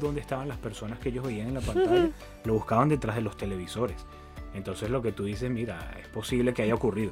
dónde 0.00 0.20
estaban 0.20 0.46
las 0.46 0.58
personas 0.58 1.00
que 1.00 1.08
ellos 1.08 1.26
veían 1.26 1.48
en 1.48 1.54
la 1.54 1.60
pantalla, 1.60 2.10
lo 2.44 2.54
buscaban 2.54 2.88
detrás 2.88 3.16
de 3.16 3.22
los 3.22 3.36
televisores. 3.36 3.96
Entonces 4.54 4.88
lo 4.88 5.02
que 5.02 5.10
tú 5.10 5.24
dices, 5.24 5.50
mira, 5.50 5.96
es 6.00 6.06
posible 6.06 6.54
que 6.54 6.62
haya 6.62 6.76
ocurrido. 6.76 7.10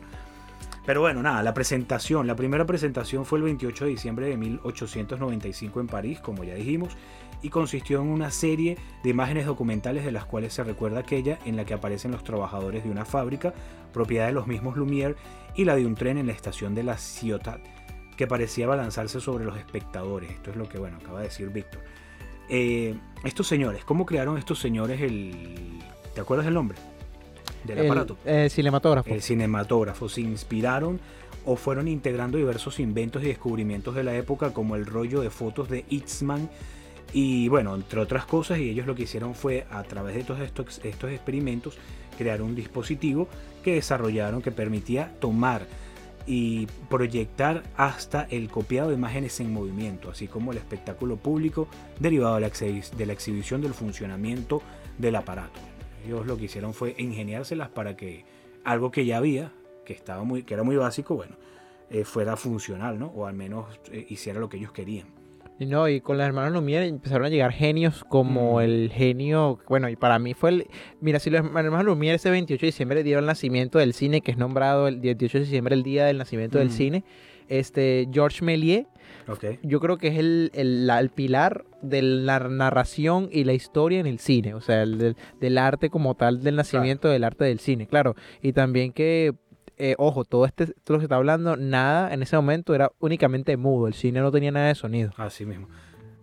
Pero 0.87 1.03
bueno, 1.03 1.23
nada, 1.23 1.43
la 1.43 1.55
presentación, 1.55 2.27
la 2.27 2.35
primera 2.35 2.67
presentación 2.67 3.25
fue 3.25 3.39
el 3.39 3.45
28 3.45 3.85
de 3.85 3.91
diciembre 3.91 4.27
de 4.27 4.37
1895 4.37 5.81
en 5.81 5.87
París, 5.87 6.21
como 6.21 6.43
ya 6.43 6.55
dijimos, 6.55 6.97
y 7.43 7.49
consistió 7.49 8.01
en 8.01 8.09
una 8.09 8.31
serie 8.31 8.77
de 9.03 9.11
imágenes 9.11 9.47
documentales 9.47 10.05
de 10.05 10.13
las 10.13 10.25
cuales 10.25 10.53
se 10.55 10.65
recuerda 10.65 11.01
aquella 11.01 11.39
en 11.45 11.57
la 11.57 11.65
que 11.65 11.75
aparecen 11.75 12.11
los 12.11 12.25
trabajadores 12.25 12.85
de 12.85 12.91
una 12.91 13.05
fábrica, 13.05 13.55
propiedad 13.93 14.27
de 14.27 14.33
los 14.33 14.47
mismos 14.47 14.77
Lumière, 14.77 15.17
y 15.55 15.65
la 15.65 15.77
de 15.77 15.87
un 15.87 15.95
tren 15.95 16.19
en 16.19 16.27
la 16.27 16.33
estación 16.33 16.75
de 16.75 16.83
la 16.83 16.97
Ciotat, 16.97 17.61
que 18.17 18.27
parecía 18.27 18.67
balanzarse 18.67 19.21
sobre 19.21 19.45
los 19.45 19.57
espectadores. 19.57 20.31
Esto 20.31 20.51
es 20.51 20.57
lo 20.57 20.69
que, 20.69 20.79
bueno, 20.79 20.99
acaba 21.01 21.21
de 21.21 21.27
decir 21.27 21.49
Víctor. 21.51 21.83
Eh, 22.49 22.95
estos 23.25 23.47
señores, 23.47 23.85
¿cómo 23.85 24.05
crearon 24.05 24.37
estos 24.37 24.59
señores 24.59 25.01
el... 25.01 25.79
¿Te 26.15 26.21
acuerdas 26.21 26.47
del 26.47 26.55
nombre? 26.55 26.77
Del 27.65 27.79
El- 27.79 27.87
aparato. 27.87 28.17
El, 28.25 28.51
cinematógrafo. 28.51 29.11
El 29.11 29.23
cinematógrafo. 29.23 30.09
Se 30.09 30.21
inspiraron 30.21 31.01
o 31.45 31.57
fueron 31.57 31.89
integrando 31.89 32.37
diversos 32.39 32.79
inventos 32.81 33.23
y 33.23 33.27
descubrimientos 33.27 33.95
de 33.95 34.05
la 34.05 34.15
época 34.17 34.53
como 34.53 34.77
el 34.77 34.87
rollo 34.87 35.21
de 35.21 35.31
fotos 35.31 35.69
de 35.69 35.85
Eastman 35.91 36.51
y 37.13 37.49
bueno, 37.49 37.75
entre 37.75 37.99
otras 38.01 38.25
cosas, 38.25 38.59
y 38.59 38.69
ellos 38.71 38.87
lo 38.87 38.95
que 38.95 39.03
hicieron 39.03 39.35
fue 39.35 39.67
a 39.71 39.83
través 39.83 40.15
de 40.15 40.23
todos 40.23 40.41
estos, 40.41 40.81
estos 40.85 41.11
experimentos 41.11 41.77
crear 42.17 42.41
un 42.43 42.55
dispositivo 42.55 43.27
que 43.65 43.75
desarrollaron 43.75 44.43
que 44.43 44.53
permitía 44.53 45.13
tomar 45.19 45.67
y 46.27 46.67
proyectar 46.89 47.63
hasta 47.77 48.29
el 48.31 48.49
copiado 48.49 48.91
de 48.91 48.95
imágenes 48.95 49.41
en 49.41 49.53
movimiento, 49.53 50.11
así 50.11 50.29
como 50.29 50.53
el 50.53 50.59
espectáculo 50.59 51.17
público 51.17 51.67
derivado 51.99 52.35
de 52.37 52.43
la, 52.43 52.49
exhi- 52.51 52.91
de 52.91 53.07
la 53.07 53.13
exhibición 53.15 53.61
del 53.63 53.73
funcionamiento 53.75 54.63
del 54.99 55.17
aparato. 55.17 55.59
Ellos 56.07 56.27
lo 56.27 56.37
que 56.37 56.45
hicieron 56.45 56.75
fue 56.75 56.95
ingeniárselas 56.99 57.69
para 57.69 57.97
que 57.97 58.25
algo 58.65 58.91
que 58.91 59.05
ya 59.07 59.19
había, 59.19 59.53
que, 59.85 59.93
estaba 59.93 60.25
muy, 60.25 60.43
que 60.43 60.55
era 60.55 60.63
muy 60.63 60.77
básico, 60.77 61.15
bueno, 61.17 61.37
eh, 61.91 62.05
fuera 62.05 62.37
funcional, 62.37 62.99
¿no? 62.99 63.07
O 63.09 63.27
al 63.27 63.35
menos 63.35 63.67
eh, 63.93 64.07
hiciera 64.09 64.39
lo 64.41 64.49
que 64.49 64.57
ellos 64.59 64.73
querían. 64.73 65.09
Y 65.59 65.67
no, 65.67 65.87
y 65.89 66.01
con 66.01 66.17
los 66.17 66.25
hermanos 66.27 66.55
Lumière 66.55 66.87
empezaron 66.87 67.27
a 67.27 67.29
llegar 67.29 67.53
genios 67.53 68.03
como 68.09 68.59
Mm. 68.59 68.63
el 68.63 68.91
genio, 68.95 69.59
bueno, 69.69 69.91
y 69.91 69.97
para 69.97 70.19
mí 70.19 70.33
fue 70.33 70.51
el, 70.51 70.67
mira, 71.03 71.19
si 71.19 71.29
los 71.29 71.45
hermanos 71.45 71.85
Lumière 71.85 72.15
ese 72.15 72.31
28 72.31 72.61
de 72.63 72.67
diciembre 72.69 73.03
dieron 73.03 73.25
el 73.25 73.27
nacimiento 73.27 73.79
del 73.79 73.93
cine, 73.93 74.23
que 74.23 74.31
es 74.31 74.39
nombrado 74.39 74.89
el 74.89 75.01
28 75.01 75.39
de 75.39 75.45
diciembre 75.45 75.75
el 75.75 75.83
día 75.83 76.07
del 76.07 76.17
nacimiento 76.17 76.59
del 76.59 76.69
Mm. 76.69 76.73
cine, 76.73 77.05
este, 77.49 78.09
Georges 78.11 78.41
Méliès, 78.43 78.87
Yo 79.63 79.81
creo 79.81 79.99
que 79.99 80.09
es 80.09 80.19
el, 80.19 80.51
el, 80.55 80.87
la- 80.87 81.01
el 81.01 81.11
pilar 81.11 81.65
de 81.83 82.03
la 82.03 82.39
narración 82.41 83.29
y 83.33 83.45
la 83.45 83.53
historia 83.53 84.01
en 84.01 84.07
el 84.07 84.19
cine, 84.19 84.55
o 84.55 84.61
sea, 84.61 84.83
el 84.83 84.99
del, 84.99 85.17
del 85.41 85.59
arte 85.59 85.91
como 85.91 86.15
tal, 86.15 86.43
del 86.43 86.57
nacimiento 86.57 87.09
del 87.09 87.25
arte 87.25 87.45
del 87.45 87.59
cine, 87.61 87.87
claro. 87.87 88.15
Y 88.43 88.53
también 88.53 88.93
que, 88.93 89.35
eh, 89.79 89.95
ojo, 89.99 90.25
todo 90.25 90.45
este, 90.47 90.67
todo 90.67 90.95
lo 90.97 90.99
que 90.99 91.05
está 91.05 91.17
hablando, 91.17 91.57
nada 91.57 92.13
en 92.13 92.23
ese 92.23 92.37
momento 92.37 92.75
era 92.75 92.93
únicamente 92.99 93.57
mudo, 93.57 93.87
el 93.87 93.95
cine 93.95 94.21
no 94.21 94.31
tenía 94.31 94.51
nada 94.53 94.69
de 94.69 94.75
sonido. 94.75 95.11
Así 95.17 95.47
mismo. 95.47 95.69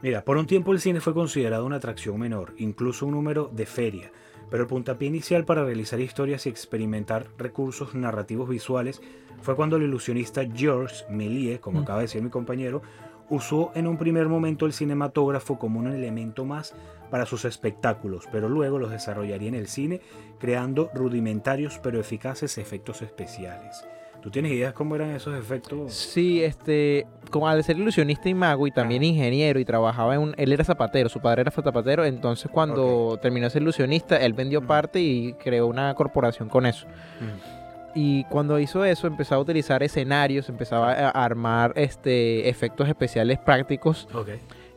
Mira, 0.02 0.24
por 0.24 0.38
un 0.38 0.46
tiempo 0.46 0.74
el 0.74 0.80
cine 0.80 1.00
fue 1.02 1.14
considerado 1.16 1.66
una 1.66 1.78
atracción 1.78 2.20
menor, 2.20 2.54
incluso 2.58 3.08
un 3.08 3.14
número 3.14 3.50
de 3.52 3.66
feria, 3.66 4.12
pero 4.50 4.64
el 4.64 4.70
puntapié 4.70 5.08
inicial 5.08 5.46
para 5.46 5.64
realizar 5.64 6.00
historias 6.00 6.46
y 6.46 6.50
experimentar 6.50 7.28
recursos 7.38 7.96
narrativos 7.96 8.50
visuales 8.50 9.02
fue 9.42 9.56
cuando 9.56 9.76
el 9.76 9.84
ilusionista 9.84 10.44
Georges 10.46 11.06
Méliès, 11.10 11.60
como 11.60 11.80
Mm. 11.80 11.84
acaba 11.84 12.00
de 12.00 12.06
decir 12.06 12.22
mi 12.22 12.30
compañero, 12.30 12.82
usó 13.30 13.72
en 13.76 13.88
un 13.88 13.98
primer 13.98 14.30
momento 14.30 14.66
el 14.66 14.74
cinematógrafo 14.74 15.60
como 15.60 15.80
un 15.80 15.88
elemento 15.88 16.46
más 16.46 16.74
para 17.12 17.26
sus 17.26 17.46
espectáculos, 17.46 18.26
pero 18.32 18.50
luego 18.50 18.80
los 18.80 18.92
desarrollaría 18.92 19.50
en 19.50 19.56
el 19.56 19.68
cine, 19.68 20.02
creando 20.40 20.90
rudimentarios 20.94 21.80
pero 21.84 22.00
eficaces 22.00 22.58
efectos 22.58 23.02
especiales. 23.02 23.86
¿Tú 24.28 24.32
tienes 24.32 24.52
ideas 24.52 24.74
cómo 24.74 24.94
eran 24.94 25.12
esos 25.12 25.40
efectos? 25.40 25.94
Sí, 25.94 26.44
este, 26.44 27.08
como 27.32 27.48
al 27.48 27.64
ser 27.64 27.78
ilusionista 27.78 28.28
y 28.28 28.34
mago 28.34 28.68
y 28.68 28.72
también 28.72 29.02
ingeniero 29.02 29.58
y 29.58 29.64
trabajaba 29.64 30.16
en 30.16 30.20
un, 30.20 30.36
él 30.38 30.52
era 30.52 30.66
zapatero, 30.66 31.08
su 31.08 31.22
padre 31.22 31.44
era 31.44 31.52
zapatero, 31.52 32.04
entonces 32.04 32.52
cuando 32.52 33.18
terminó 33.22 33.46
de 33.46 33.52
ser 33.52 33.62
ilusionista, 33.62 34.18
él 34.18 34.34
vendió 34.34 34.68
parte 34.68 35.00
y 35.00 35.32
creó 35.42 35.68
una 35.68 35.94
corporación 35.94 36.50
con 36.50 36.66
eso. 36.66 36.88
Mm. 37.22 37.96
Y 37.96 38.26
cuando 38.26 38.60
hizo 38.60 38.84
eso, 38.84 39.08
empezó 39.08 39.36
a 39.36 39.40
utilizar 39.40 39.82
escenarios, 39.82 40.50
empezaba 40.50 40.92
a 40.92 41.10
armar 41.12 41.72
este, 41.78 42.50
efectos 42.50 42.90
especiales 42.90 43.40
prácticos 43.40 44.10
Ok. 44.14 44.32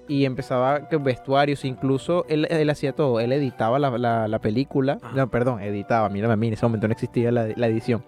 y 0.07 0.27
empezaba 0.27 0.79
vestuarios, 1.01 1.65
incluso 1.65 2.25
él, 2.29 2.47
él 2.51 2.71
hacía 2.71 2.93
todo, 2.93 3.19
él 3.19 3.33
editaba 3.33 3.81
la, 3.81 3.91
la- 3.99 4.29
la 4.29 4.39
película, 4.39 4.99
no, 5.13 5.29
perdón, 5.29 5.61
editaba, 5.61 6.09
mírame 6.09 6.35
a 6.35 6.37
mí, 6.37 6.47
en 6.47 6.53
ese 6.53 6.65
momento 6.65 6.87
no 6.87 6.93
existía 6.93 7.33
la, 7.33 7.49
la 7.57 7.67
edición. 7.67 8.05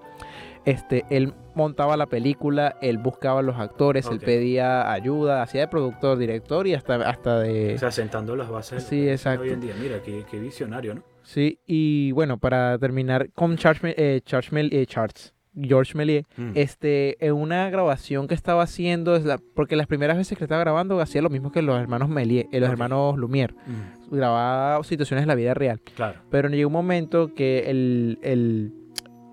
Este, 0.65 1.05
él 1.11 1.35
montaba 1.55 1.97
la 1.97 2.07
película, 2.07 2.77
él 2.81 2.99
buscaba 2.99 3.43
los 3.43 3.57
actores, 3.57 4.07
él 4.07 4.21
pedía 4.21 4.91
ayuda, 4.93 5.43
hacía 5.43 5.63
de 5.63 5.69
productor, 5.69 6.17
director 6.19 6.67
y 6.67 6.75
hasta, 6.75 6.95
hasta 7.09 7.41
de... 7.41 7.75
O 7.75 7.79
sea, 7.79 7.91
sentando 7.91 8.37
las 8.37 8.49
bases 8.49 8.85
Sí, 8.85 9.09
exacto. 9.09 9.43
hoy 9.43 9.51
en 9.51 9.61
día. 9.61 9.75
Mira, 9.81 10.01
qué, 10.03 10.25
qué 10.31 10.39
visionario, 10.39 10.95
¿no? 10.95 11.03
Sí, 11.25 11.59
y 11.67 12.13
bueno, 12.13 12.39
para 12.39 12.79
terminar 12.79 13.31
con 13.33 13.57
Charles, 13.57 13.95
eh, 13.97 14.21
Charles 14.25 14.73
eh, 14.73 14.87
Charles, 14.87 15.35
George 15.55 15.95
Méliès, 15.97 16.25
Mm. 16.37 16.53
este, 16.55 17.25
en 17.25 17.35
una 17.35 17.69
grabación 17.69 18.27
que 18.27 18.35
estaba 18.35 18.63
haciendo, 18.63 19.15
es 19.17 19.25
la- 19.25 19.39
porque 19.55 19.77
las 19.77 19.87
primeras 19.87 20.17
veces 20.17 20.39
que 20.39 20.45
estaba 20.45 20.63
grabando 20.63 20.99
hacía 21.01 21.21
lo 21.23 21.29
mismo 21.29 21.53
que 21.53 21.61
los 21.61 21.79
hermanos 21.79 22.09
Méliès, 22.09 22.47
eh, 22.53 22.61
los 22.61 22.71
hermanos 22.71 23.17
Lumière, 23.17 23.53
Mm, 23.67 24.17
grababa 24.17 24.83
situaciones 24.85 25.25
de 25.25 25.27
la 25.27 25.35
vida 25.35 25.55
real. 25.55 25.81
Claro. 25.95 26.21
Pero 26.31 26.49
llegó 26.49 26.69
un 26.69 26.73
momento 26.73 27.35
que 27.35 27.71
el, 27.71 28.19
el, 28.23 28.73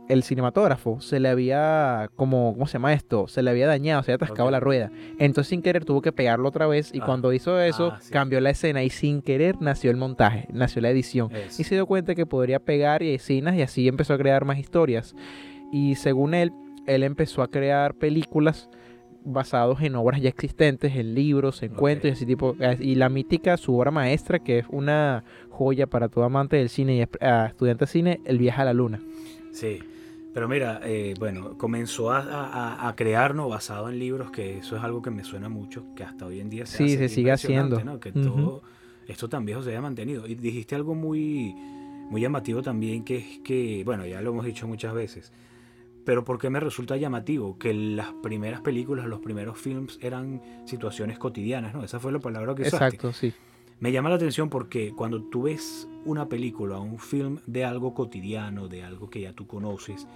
el 0.10 0.24
cinematógrafo 0.24 1.00
se 1.00 1.20
le 1.22 1.30
había, 1.30 2.10
como, 2.18 2.52
¿cómo 2.54 2.68
se 2.68 2.74
llama 2.74 2.92
esto? 2.94 3.28
Se 3.30 3.42
le 3.42 3.52
había 3.52 3.68
dañado, 3.68 4.04
se 4.04 4.12
había 4.12 4.26
atascado 4.26 4.52
la 4.52 4.60
rueda. 4.60 4.92
Entonces 5.20 5.48
sin 5.50 5.62
querer 5.62 5.86
tuvo 5.86 6.02
que 6.02 6.12
pegarlo 6.12 6.50
otra 6.50 6.68
vez 6.68 6.92
y 6.94 7.00
Ah. 7.00 7.06
cuando 7.06 7.32
hizo 7.32 7.60
eso 7.62 7.92
Ah, 7.94 8.00
sí. 8.02 8.12
cambió 8.12 8.42
la 8.42 8.50
escena 8.50 8.84
y 8.84 8.90
sin 8.90 9.22
querer 9.22 9.62
nació 9.62 9.92
el 9.92 9.98
montaje, 9.98 10.48
nació 10.52 10.82
la 10.82 10.90
edición. 10.90 11.34
Eso. 11.34 11.62
Y 11.62 11.64
se 11.66 11.76
dio 11.76 11.86
cuenta 11.86 12.16
que 12.16 12.26
podría 12.26 12.60
pegar 12.60 13.02
y 13.04 13.14
escenas 13.14 13.56
y 13.56 13.62
así 13.62 13.88
empezó 13.88 14.14
a 14.14 14.18
crear 14.18 14.44
más 14.46 14.58
historias. 14.60 15.16
Y 15.72 15.96
según 15.96 16.34
él, 16.34 16.52
él 16.88 17.04
empezó 17.04 17.42
a 17.44 17.48
crear 17.50 17.94
películas 17.94 18.68
basados 19.24 19.82
en 19.82 19.96
obras 19.96 20.22
ya 20.22 20.30
existentes, 20.30 20.96
en 20.96 21.14
libros, 21.14 21.62
en 21.62 21.74
cuentos 21.76 22.10
y 22.10 22.14
así 22.14 22.26
tipo. 22.26 22.56
eh, 22.60 22.78
Y 22.80 22.96
la 22.96 23.10
mítica, 23.10 23.58
su 23.58 23.78
obra 23.78 23.92
maestra, 23.92 24.40
que 24.40 24.60
es 24.60 24.66
una 24.70 25.24
joya 25.50 25.86
para 25.88 26.08
todo 26.10 26.24
amante 26.24 26.56
del 26.56 26.70
cine 26.70 26.96
y 26.96 27.04
ah, 27.22 27.46
estudiante 27.50 27.86
de 27.86 27.92
cine, 27.92 28.22
El 28.26 28.38
viaje 28.40 28.62
a 28.62 28.66
la 28.66 28.74
luna. 28.74 29.00
Sí. 29.52 29.80
Pero 30.34 30.48
mira, 30.48 30.80
eh, 30.84 31.16
bueno, 31.20 31.58
comenzó 31.58 32.12
a, 32.12 32.20
a- 32.20 32.88
a 32.88 32.96
crear, 32.96 33.34
¿no? 33.34 33.50
Basado 33.50 33.90
en 33.90 33.98
libros, 33.98 34.30
que 34.32 34.60
eso 34.60 34.78
es 34.78 34.84
algo 34.84 35.02
que 35.02 35.10
me 35.10 35.24
suena 35.24 35.50
mucho, 35.50 35.86
que 35.96 36.04
hasta 36.04 36.26
hoy 36.28 36.40
en 36.40 36.50
día 36.50 36.66
se 36.66 36.78
Sí, 36.78 36.98
se 36.98 37.10
sigue 37.10 37.32
haciendo. 37.32 37.84
¿no? 37.84 38.00
Que 38.00 38.12
todo 38.12 38.62
esto 39.08 39.28
tan 39.28 39.44
viejo 39.46 39.62
se 39.64 39.72
haya 39.72 39.82
mantenido. 39.82 40.28
Y 40.28 40.36
dijiste 40.36 40.76
algo 40.76 40.94
muy, 40.94 41.54
muy 42.10 42.22
llamativo 42.22 42.62
también, 42.62 43.04
que 43.04 43.18
es 43.18 43.40
que, 43.44 43.82
bueno, 43.84 44.06
ya 44.06 44.22
lo 44.22 44.30
hemos 44.30 44.46
dicho 44.46 44.68
muchas 44.68 44.94
veces, 44.94 45.32
pero 46.06 46.24
¿por 46.24 46.40
qué 46.40 46.50
me 46.50 46.60
resulta 46.60 46.96
llamativo? 46.98 47.58
Que 47.58 47.74
las 47.74 48.14
primeras 48.24 48.62
películas, 48.62 49.06
los 49.08 49.20
primeros 49.20 49.58
films 49.58 49.98
eran 50.02 50.42
situaciones 50.66 51.18
cotidianas, 51.20 51.74
¿no? 51.74 51.84
Esa 51.84 52.00
fue 52.00 52.12
la 52.12 52.20
palabra 52.20 52.54
que 52.56 52.62
usaste. 52.64 52.86
Exacto, 52.86 53.14
sí. 53.14 53.34
Me 53.80 53.92
llama 53.92 54.10
la 54.10 54.16
atención 54.16 54.50
porque 54.50 54.94
cuando 54.96 55.24
tú 55.24 55.44
ves 55.44 55.88
una 56.06 56.28
película 56.28 56.78
o 56.78 56.82
un 56.82 57.00
film 57.00 57.40
de 57.46 57.64
algo 57.64 57.94
cotidiano, 57.94 58.68
de 58.68 58.84
algo 58.84 59.10
que 59.10 59.22
ya 59.22 59.34
tú 59.34 59.48
conoces, 59.48 60.08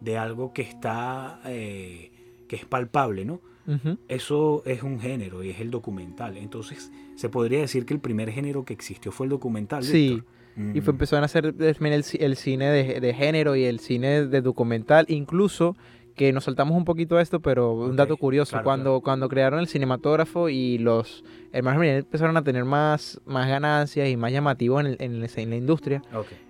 de 0.00 0.18
algo 0.18 0.52
que 0.52 0.62
está, 0.62 1.40
eh, 1.46 2.10
que 2.48 2.56
es 2.56 2.64
palpable, 2.64 3.24
¿no? 3.24 3.40
Eso 4.06 4.62
es 4.64 4.84
un 4.84 5.00
género 5.00 5.42
y 5.42 5.50
es 5.50 5.58
el 5.60 5.72
documental. 5.72 6.36
Entonces, 6.36 6.92
se 7.16 7.28
podría 7.28 7.58
decir 7.58 7.84
que 7.84 7.94
el 7.94 8.00
primer 8.00 8.30
género 8.30 8.64
que 8.64 8.72
existió 8.72 9.10
fue 9.10 9.26
el 9.26 9.30
documental. 9.30 9.82
Sí? 9.82 10.22
Y 10.72 10.80
fue, 10.80 10.92
empezaron 10.92 11.24
a 11.24 11.26
hacer 11.26 11.46
el, 11.58 12.04
el 12.20 12.36
cine 12.36 12.70
de, 12.70 13.00
de 13.00 13.14
género 13.14 13.56
y 13.56 13.64
el 13.64 13.80
cine 13.80 14.26
de 14.26 14.40
documental, 14.40 15.04
incluso 15.08 15.76
que 16.16 16.32
nos 16.32 16.44
saltamos 16.44 16.76
un 16.76 16.84
poquito 16.84 17.16
a 17.18 17.22
esto, 17.22 17.40
pero 17.40 17.72
un 17.74 17.94
dato 17.96 18.16
curioso, 18.16 18.52
claro, 18.52 18.64
cuando, 18.64 18.90
claro. 18.90 19.00
cuando 19.02 19.28
crearon 19.28 19.60
el 19.60 19.68
cinematógrafo 19.68 20.48
y 20.48 20.78
los 20.78 21.24
hermanos 21.52 21.80
Méliès 21.80 21.98
empezaron 22.04 22.36
a 22.36 22.42
tener 22.42 22.64
más, 22.64 23.20
más 23.26 23.46
ganancias 23.48 24.08
y 24.08 24.16
más 24.16 24.32
llamativo 24.32 24.80
en, 24.80 24.86
el- 24.86 24.96
en 25.00 25.22
el- 25.22 25.30
en 25.36 25.50
la 25.50 25.56
industria, 25.56 26.02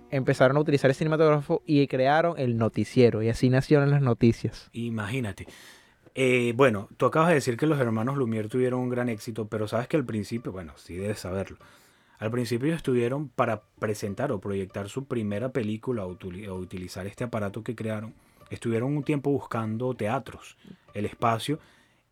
empezaron 0.09 0.57
a 0.57 0.59
utilizar 0.61 0.89
el 0.89 0.95
cinematógrafo 0.95 1.61
y 1.65 1.85
crearon 1.87 2.35
el 2.39 2.57
noticiero, 2.57 3.21
y 3.21 3.29
así 3.29 3.49
nacieron 3.49 3.91
las 3.91 4.01
noticias. 4.01 4.69
Imagínate. 4.73 5.47
Eh, 6.15 6.53
bueno, 6.55 6.89
tú 6.97 7.05
acabas 7.05 7.29
de 7.29 7.35
decir 7.35 7.57
que 7.57 7.67
los 7.67 7.79
hermanos 7.79 8.15
Lumière 8.17 8.49
tuvieron 8.49 8.79
un 8.79 8.89
gran 8.89 9.07
éxito, 9.09 9.47
pero 9.47 9.67
sabes 9.67 9.87
que 9.87 9.97
al 9.97 10.05
principio, 10.05 10.51
bueno, 10.51 10.73
sí 10.77 10.95
debes 10.95 11.19
saberlo. 11.19 11.57
Al 12.19 12.31
principio 12.31 12.73
estuvieron 12.73 13.29
para 13.29 13.61
presentar 13.77 14.31
o 14.31 14.39
proyectar 14.39 14.89
su 14.89 15.05
primera 15.05 15.49
película 15.49 16.05
o 16.07 16.17
utilizar 16.55 17.05
este 17.05 17.23
aparato 17.23 17.61
que 17.63 17.75
crearon. 17.75 18.15
Estuvieron 18.49 18.95
un 18.95 19.03
tiempo 19.03 19.31
buscando 19.31 19.93
teatros, 19.93 20.57
el 20.93 21.05
espacio, 21.05 21.59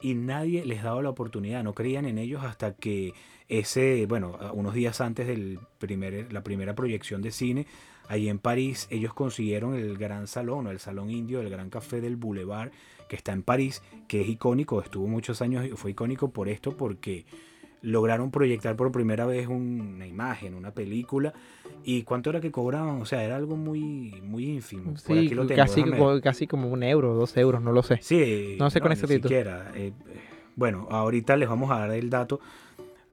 y 0.01 0.13
nadie 0.13 0.65
les 0.65 0.83
daba 0.83 1.01
la 1.01 1.09
oportunidad. 1.09 1.63
No 1.63 1.73
creían 1.73 2.05
en 2.05 2.17
ellos 2.17 2.43
hasta 2.43 2.73
que 2.73 3.13
ese, 3.47 4.05
bueno, 4.07 4.37
unos 4.53 4.73
días 4.73 5.01
antes 5.01 5.27
de 5.27 5.57
la 6.29 6.43
primera 6.43 6.75
proyección 6.75 7.21
de 7.21 7.31
cine, 7.31 7.67
allí 8.07 8.29
en 8.29 8.39
París, 8.39 8.87
ellos 8.89 9.13
consiguieron 9.13 9.75
el 9.75 9.97
gran 9.97 10.27
salón 10.27 10.67
o 10.67 10.71
el 10.71 10.79
salón 10.79 11.09
indio, 11.09 11.41
el 11.41 11.49
gran 11.49 11.69
café 11.69 12.01
del 12.01 12.17
Boulevard, 12.17 12.71
que 13.07 13.15
está 13.15 13.33
en 13.33 13.43
París, 13.43 13.81
que 14.07 14.21
es 14.21 14.29
icónico, 14.29 14.81
estuvo 14.81 15.07
muchos 15.07 15.41
años, 15.41 15.67
fue 15.75 15.91
icónico 15.91 16.31
por 16.31 16.49
esto, 16.49 16.75
porque 16.75 17.25
lograron 17.81 18.31
proyectar 18.31 18.75
por 18.75 18.91
primera 18.91 19.25
vez 19.25 19.47
una 19.47 20.07
imagen, 20.07 20.55
una 20.55 20.71
película, 20.71 21.33
y 21.83 22.03
cuánto 22.03 22.29
era 22.31 22.41
que 22.41 22.51
cobraban, 22.51 23.01
o 23.01 23.05
sea, 23.05 23.23
era 23.23 23.35
algo 23.35 23.55
muy, 23.55 24.19
muy 24.23 24.45
ínfimo. 24.45 24.91
Por 24.91 24.99
Sí, 24.99 25.13
aquí 25.25 25.35
lo 25.35 25.45
tengo, 25.45 25.55
casi, 25.63 25.81
déjame- 25.83 25.97
co- 25.97 26.21
casi 26.21 26.47
como 26.47 26.69
un 26.69 26.83
euro, 26.83 27.13
dos 27.13 27.35
euros, 27.37 27.61
no 27.61 27.71
lo 27.71 27.83
sé. 27.83 27.99
Sí, 28.01 28.57
No 28.59 28.69
sé 28.69 28.81
con 28.81 28.91
exactitud. 28.91 29.29
eh, 29.31 29.93
bueno, 30.55 30.87
ahorita 30.89 31.35
les 31.37 31.47
vamos 31.49 31.69
a 31.71 31.79
dar 31.79 31.91
el 31.91 32.09
dato. 32.09 32.39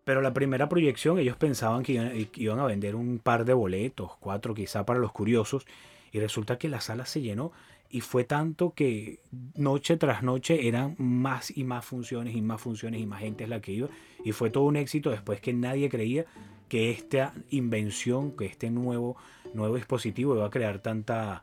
Pero 0.05 0.21
la 0.21 0.33
primera 0.35 0.69
proyección 0.69 1.19
ellos 1.21 1.37
pensaban 1.37 1.85
que 1.85 1.93
iban, 1.93 2.13
iban 2.35 2.59
a 2.59 2.65
vender 2.67 2.97
un 2.97 3.21
par 3.21 3.45
de 3.45 3.53
boletos, 3.53 4.11
cuatro 4.19 4.53
quizá 4.53 4.85
para 4.85 4.99
los 4.99 5.13
curiosos, 5.13 5.65
y 6.13 6.21
resulta 6.21 6.59
que 6.59 6.69
la 6.69 6.81
sala 6.81 7.07
se 7.07 7.21
llenó 7.21 7.53
y 7.91 8.01
fue 8.01 8.25
tanto 8.25 8.75
que 8.75 9.21
noche 9.55 9.97
tras 9.97 10.23
noche 10.23 10.69
eran 10.69 10.95
más 10.99 11.57
y 11.57 11.65
más 11.65 11.85
funciones 11.85 12.37
y 12.37 12.43
más 12.43 12.61
funciones 12.61 13.01
y 13.01 13.07
más 13.07 13.21
gente 13.21 13.47
la 13.47 13.61
que 13.61 13.73
iba 13.73 13.89
y 14.25 14.33
fue 14.33 14.51
todo 14.51 14.65
un 14.65 14.77
éxito 14.77 15.11
después 15.11 15.41
que 15.41 15.53
nadie 15.53 15.89
creía 15.89 16.27
que 16.69 16.91
esta 16.91 17.35
invención, 17.51 18.35
que 18.35 18.47
este 18.47 18.71
nuevo, 18.71 19.17
nuevo 19.53 19.75
dispositivo 19.77 20.35
iba 20.37 20.47
a 20.47 20.51
crear 20.51 20.79
tanta, 20.79 21.43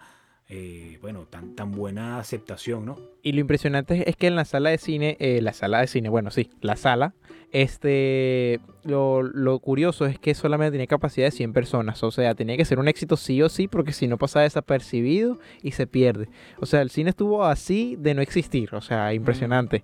eh, 0.51 0.97
bueno, 0.99 1.27
tan, 1.29 1.55
tan 1.55 1.71
buena 1.71 2.17
aceptación, 2.17 2.83
¿no? 2.83 2.97
Y 3.21 3.33
lo 3.33 3.39
impresionante 3.39 4.09
es 4.09 4.15
que 4.15 4.25
en 4.25 4.35
la 4.35 4.45
sala 4.45 4.71
de 4.71 4.79
cine, 4.79 5.15
eh, 5.19 5.41
la 5.43 5.53
sala 5.53 5.79
de 5.81 5.85
cine, 5.85 6.09
bueno, 6.09 6.31
sí, 6.31 6.49
la 6.61 6.75
sala, 6.75 7.13
este, 7.51 8.59
lo, 8.83 9.21
lo, 9.21 9.59
curioso 9.59 10.07
es 10.07 10.17
que 10.17 10.33
solamente 10.33 10.71
tenía 10.71 10.87
capacidad 10.87 11.27
de 11.27 11.31
100 11.31 11.53
personas, 11.53 12.01
o 12.01 12.09
sea, 12.09 12.33
tenía 12.33 12.57
que 12.57 12.65
ser 12.65 12.79
un 12.79 12.87
éxito 12.87 13.15
sí 13.15 13.43
o 13.43 13.49
sí, 13.49 13.67
porque 13.67 13.93
si 13.93 14.07
no 14.07 14.17
pasaba 14.17 14.41
desapercibido 14.41 15.37
y 15.61 15.73
se 15.73 15.85
pierde. 15.85 16.29
O 16.59 16.65
sea, 16.65 16.81
el 16.81 16.89
cine 16.89 17.11
estuvo 17.11 17.45
así 17.45 17.95
de 17.99 18.15
no 18.15 18.23
existir, 18.23 18.73
o 18.73 18.81
sea, 18.81 19.13
impresionante. 19.13 19.83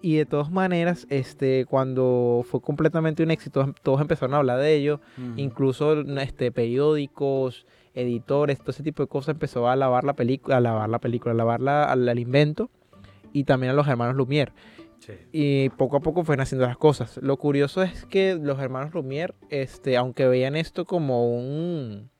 Y 0.00 0.14
de 0.14 0.26
todas 0.26 0.52
maneras, 0.52 1.08
este, 1.10 1.66
cuando 1.68 2.44
fue 2.48 2.60
completamente 2.60 3.24
un 3.24 3.32
éxito, 3.32 3.74
todos 3.82 4.00
empezaron 4.00 4.34
a 4.34 4.38
hablar 4.38 4.60
de 4.60 4.76
ello, 4.76 5.00
incluso 5.36 6.02
este, 6.20 6.52
periódicos, 6.52 7.66
editores, 7.94 8.58
todo 8.58 8.70
ese 8.70 8.82
tipo 8.82 9.02
de 9.02 9.08
cosas, 9.08 9.34
empezó 9.34 9.68
a 9.68 9.72
alabar 9.72 10.04
la 10.04 10.14
película, 10.14 10.56
a 10.56 10.58
alabar 10.58 10.88
la 10.88 10.98
película, 10.98 11.32
a 11.32 11.34
alabar 11.34 11.60
al, 11.90 12.08
al, 12.08 12.18
invento 12.18 12.70
y 13.32 13.44
también 13.44 13.72
a 13.72 13.74
los 13.74 13.88
hermanos 13.88 14.16
Lumière. 14.16 14.52
Sí. 14.98 15.12
Y 15.32 15.68
poco 15.70 15.96
a 15.96 16.00
poco 16.00 16.24
fueron 16.24 16.42
haciendo 16.42 16.66
las 16.66 16.78
cosas. 16.78 17.18
Lo 17.22 17.36
curioso 17.36 17.82
es 17.82 18.06
que 18.06 18.36
los 18.40 18.58
hermanos 18.58 18.92
Lumière, 18.92 19.34
este, 19.50 19.96
aunque 19.96 20.26
veían 20.26 20.56
esto 20.56 20.84
como 20.84 21.36
un 21.36 22.10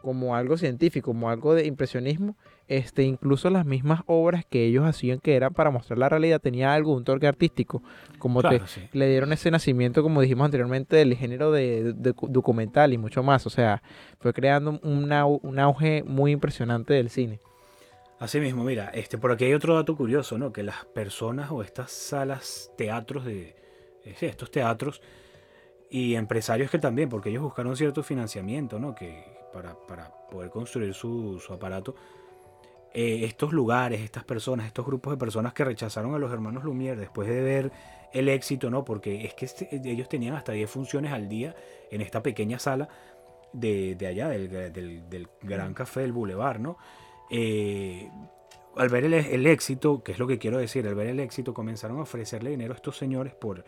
como 0.00 0.34
algo 0.34 0.56
científico, 0.56 1.10
como 1.10 1.30
algo 1.30 1.54
de 1.54 1.66
impresionismo, 1.66 2.36
este, 2.70 3.02
incluso 3.02 3.50
las 3.50 3.66
mismas 3.66 4.00
obras 4.06 4.44
que 4.48 4.64
ellos 4.64 4.84
hacían 4.86 5.18
que 5.18 5.34
eran 5.34 5.52
para 5.52 5.70
mostrar 5.70 5.98
la 5.98 6.08
realidad 6.08 6.40
tenía 6.40 6.72
algo, 6.72 6.94
un 6.94 7.04
torque 7.04 7.26
artístico, 7.26 7.82
como 8.18 8.40
Claro, 8.40 8.60
te, 8.60 8.66
sí. 8.68 8.88
le 8.92 9.08
dieron 9.08 9.32
ese 9.32 9.50
nacimiento, 9.50 10.02
como 10.02 10.20
dijimos 10.22 10.44
anteriormente, 10.44 10.96
del 10.96 11.16
género 11.16 11.50
de, 11.50 11.92
de- 11.94 12.14
documental 12.28 12.92
y 12.92 12.98
mucho 12.98 13.22
más, 13.22 13.46
o 13.46 13.50
sea, 13.50 13.82
fue 14.20 14.32
creando 14.32 14.78
un, 14.82 15.10
au- 15.10 15.40
un 15.42 15.58
auge 15.58 16.04
muy 16.04 16.30
impresionante 16.30 16.94
del 16.94 17.10
cine. 17.10 17.40
Así 18.20 18.38
mismo, 18.38 18.62
mira, 18.64 18.90
este, 18.94 19.18
por 19.18 19.32
aquí 19.32 19.46
hay 19.46 19.54
otro 19.54 19.74
dato 19.74 19.96
curioso, 19.96 20.38
¿no? 20.38 20.52
Que 20.52 20.62
las 20.62 20.84
personas 20.84 21.50
o 21.50 21.62
estas 21.62 21.90
salas, 21.90 22.70
teatros 22.78 23.24
de, 23.24 23.56
eh, 24.04 24.14
estos 24.20 24.50
teatros 24.50 25.00
y 25.90 26.14
empresarios 26.14 26.70
que 26.70 26.78
también, 26.78 27.08
porque 27.08 27.30
ellos 27.30 27.42
buscaron 27.42 27.76
cierto 27.76 28.02
financiamiento, 28.02 28.78
¿no? 28.78 28.94
Que 28.94 29.24
para, 29.52 29.74
para 29.88 30.12
poder 30.30 30.50
construir 30.50 30.94
su, 30.94 31.40
su 31.44 31.52
aparato. 31.52 31.96
Eh, 32.92 33.20
estos 33.24 33.52
lugares, 33.52 34.00
estas 34.00 34.24
personas, 34.24 34.66
estos 34.66 34.84
grupos 34.84 35.12
de 35.12 35.16
personas 35.16 35.52
que 35.52 35.64
rechazaron 35.64 36.14
a 36.14 36.18
los 36.18 36.32
hermanos 36.32 36.64
Lumière 36.64 36.96
después 36.96 37.28
de 37.28 37.40
ver 37.42 37.72
el 38.12 38.28
éxito, 38.28 38.70
¿no? 38.70 38.84
Porque 38.84 39.24
es 39.24 39.34
que 39.34 39.44
este- 39.44 39.68
ellos 39.84 40.08
tenían 40.08 40.34
hasta 40.34 40.52
10 40.52 40.68
funciones 40.68 41.12
al 41.12 41.28
día 41.28 41.54
en 41.90 42.00
esta 42.00 42.22
pequeña 42.22 42.58
sala 42.58 42.88
de, 43.52 43.94
de 43.94 44.06
allá, 44.06 44.28
del, 44.28 44.50
del- 45.08 45.28
Gran 45.42 45.74
Café 45.74 46.00
del 46.00 46.12
Boulevard, 46.12 46.58
¿no? 46.60 46.76
Eh, 47.30 48.08
al 48.76 48.88
ver 48.88 49.04
el, 49.04 49.14
el 49.14 49.46
éxito, 49.46 50.02
que 50.02 50.12
es 50.12 50.18
lo 50.18 50.26
que 50.26 50.38
quiero 50.38 50.58
decir, 50.58 50.86
al 50.86 50.94
ver 50.94 51.08
el 51.08 51.20
éxito 51.20 51.54
comenzaron 51.54 51.98
a 51.98 52.02
ofrecerle 52.02 52.50
dinero 52.50 52.72
a 52.72 52.76
estos 52.76 52.96
señores 52.96 53.34
por, 53.34 53.64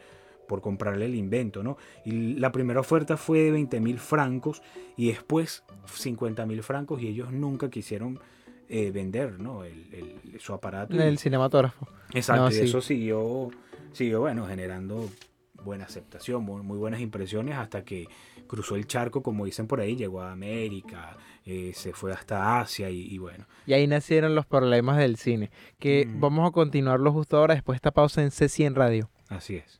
por 0.49 0.61
comprarle 0.61 1.07
el 1.07 1.15
invento, 1.15 1.63
¿no? 1.63 1.77
Y 2.05 2.35
la 2.35 2.51
primera 2.53 2.81
oferta 2.81 3.17
fue 3.17 3.41
de 3.41 3.51
20 3.53 3.81
mil 3.81 3.99
francos 3.99 4.63
y 4.97 5.09
después 5.09 5.65
50 5.93 6.47
mil 6.47 6.63
francos 6.63 7.01
y 7.03 7.09
ellos 7.09 7.33
nunca 7.33 7.71
quisieron 7.71 8.21
eh, 8.75 8.91
vender, 8.91 9.39
¿no? 9.39 9.65
El, 9.65 9.89
el- 9.93 10.41
su 10.41 10.53
aparato. 10.55 10.97
y- 10.97 10.99
El 11.01 11.19
cinematógrafo. 11.19 11.87
Exacto, 12.15 12.43
No, 12.45 12.51
y 12.51 12.55
sí. 12.55 12.61
eso 12.63 12.81
siguió, 12.81 13.51
siguió, 13.93 14.21
bueno, 14.21 14.47
generando 14.47 15.09
buena 15.63 15.85
aceptación, 15.85 16.43
muy, 16.43 16.63
muy 16.63 16.79
buenas 16.79 17.01
impresiones 17.01 17.55
hasta 17.57 17.85
que 17.85 18.07
cruzó 18.49 18.75
el 18.77 18.87
charco, 18.87 19.23
como 19.23 19.45
dicen 19.45 19.67
por 19.67 19.81
ahí, 19.81 19.95
llegó 19.95 20.21
a 20.23 20.33
América, 20.33 21.17
eh, 21.45 21.73
se 21.75 21.93
fue 21.93 22.13
hasta 22.13 22.61
Asia 22.61 22.91
y, 22.91 23.01
y 23.03 23.19
bueno. 23.19 23.47
Y 23.67 23.73
ahí 23.75 23.87
nacieron 23.87 24.35
los 24.35 24.47
problemas 24.47 24.97
del 24.99 25.17
cine, 25.17 25.51
que 25.79 26.07
Mm. 26.07 26.21
vamos 26.21 26.49
a 26.49 26.53
continuarlo 26.53 27.13
justo 27.13 27.37
ahora 27.37 27.55
después 27.55 27.75
de 27.75 27.79
esta 27.79 27.91
pausa 27.93 28.23
en 28.23 28.31
C100 28.31 28.75
Radio. 28.75 29.11
Así 29.29 29.57
es. 29.57 29.79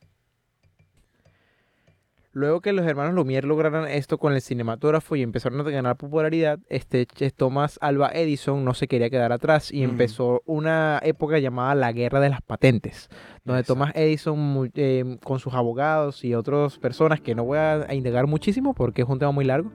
Luego 2.35 2.61
que 2.61 2.73
los 2.73 2.87
hermanos 2.87 3.13
Lumière 3.13 3.45
lograron 3.45 3.87
esto 3.87 4.17
con 4.17 4.33
el 4.33 4.41
cinematógrafo 4.41 5.15
y 5.15 5.21
empezaron 5.21 5.61
a 5.61 5.69
ganar 5.69 5.97
popularidad, 5.97 6.57
este 6.67 7.05
Thomas 7.35 7.77
Alva 7.79 8.09
Edison 8.11 8.65
no 8.65 8.73
se 8.73 8.87
quería 8.87 9.11
quedar 9.11 9.31
atrás 9.31 9.71
y 9.71 9.83
empezó 9.83 10.41
una 10.47 10.99
época 11.03 11.37
llamada 11.37 11.75
la 11.75 11.91
Guerra 11.91 12.19
de 12.19 12.29
las 12.29 12.41
Patentes, 12.41 13.07
donde 13.45 13.61
Exacto. 13.61 13.73
Thomas 13.75 13.91
Edison 13.95 14.71
eh, 14.73 15.17
con 15.23 15.37
sus 15.37 15.53
abogados 15.53 16.25
y 16.25 16.33
otras 16.33 16.79
personas 16.79 17.21
que 17.21 17.35
no 17.35 17.43
voy 17.43 17.59
a 17.59 17.93
indagar 17.93 18.25
muchísimo 18.25 18.73
porque 18.73 19.03
es 19.03 19.07
un 19.07 19.19
tema 19.19 19.31
muy 19.31 19.45
largo, 19.45 19.71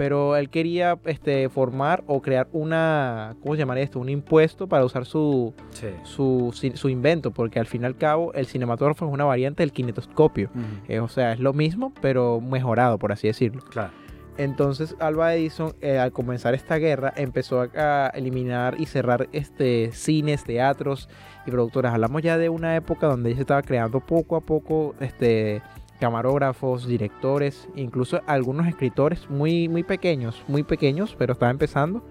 pero 0.00 0.34
él 0.34 0.48
quería 0.48 0.98
este, 1.04 1.50
formar 1.50 2.02
o 2.06 2.22
crear 2.22 2.48
una, 2.52 3.36
¿cómo 3.42 3.54
se 3.54 3.58
llamaría 3.58 3.84
esto? 3.84 4.00
Un 4.00 4.08
impuesto 4.08 4.66
para 4.66 4.82
usar 4.82 5.04
su, 5.04 5.52
Sí. 5.72 5.88
su, 6.04 6.72
su 6.72 6.88
invento, 6.88 7.32
porque 7.32 7.58
al 7.58 7.66
fin 7.66 7.82
y 7.82 7.84
al 7.84 7.98
cabo 7.98 8.32
el 8.32 8.46
cinematógrafo 8.46 9.04
es 9.06 9.12
una 9.12 9.26
variante 9.26 9.62
del 9.62 9.72
kinetoscopio. 9.72 10.48
Eh, 10.88 11.00
o 11.00 11.08
sea, 11.08 11.34
es 11.34 11.38
lo 11.38 11.52
mismo, 11.52 11.92
pero 12.00 12.40
mejorado, 12.40 12.98
por 12.98 13.12
así 13.12 13.26
decirlo. 13.26 13.60
Claro. 13.68 13.92
Entonces, 14.38 14.96
Alba 15.00 15.34
Edison, 15.34 15.74
eh, 15.82 15.98
al 15.98 16.12
comenzar 16.12 16.54
esta 16.54 16.76
guerra, 16.76 17.12
empezó 17.14 17.68
a, 17.76 18.10
eliminar 18.14 18.80
y 18.80 18.86
cerrar 18.86 19.28
este, 19.32 19.90
cines, 19.92 20.44
teatros 20.44 21.10
y 21.44 21.50
productoras. 21.50 21.92
Hablamos 21.92 22.22
ya 22.22 22.38
de 22.38 22.48
una 22.48 22.74
época 22.74 23.06
donde 23.06 23.28
ya 23.28 23.36
se 23.36 23.42
estaba 23.42 23.60
creando 23.60 24.00
poco 24.00 24.36
a 24.36 24.40
poco 24.40 24.94
este, 24.98 25.60
camarógrafos, 26.00 26.86
directores, 26.86 27.68
incluso 27.76 28.20
algunos 28.26 28.66
escritores 28.66 29.28
muy, 29.30 29.68
muy 29.68 29.84
pequeños, 29.84 30.42
muy 30.48 30.62
pequeños, 30.62 31.14
pero 31.18 31.34
estaba 31.34 31.50
empezando. 31.50 32.02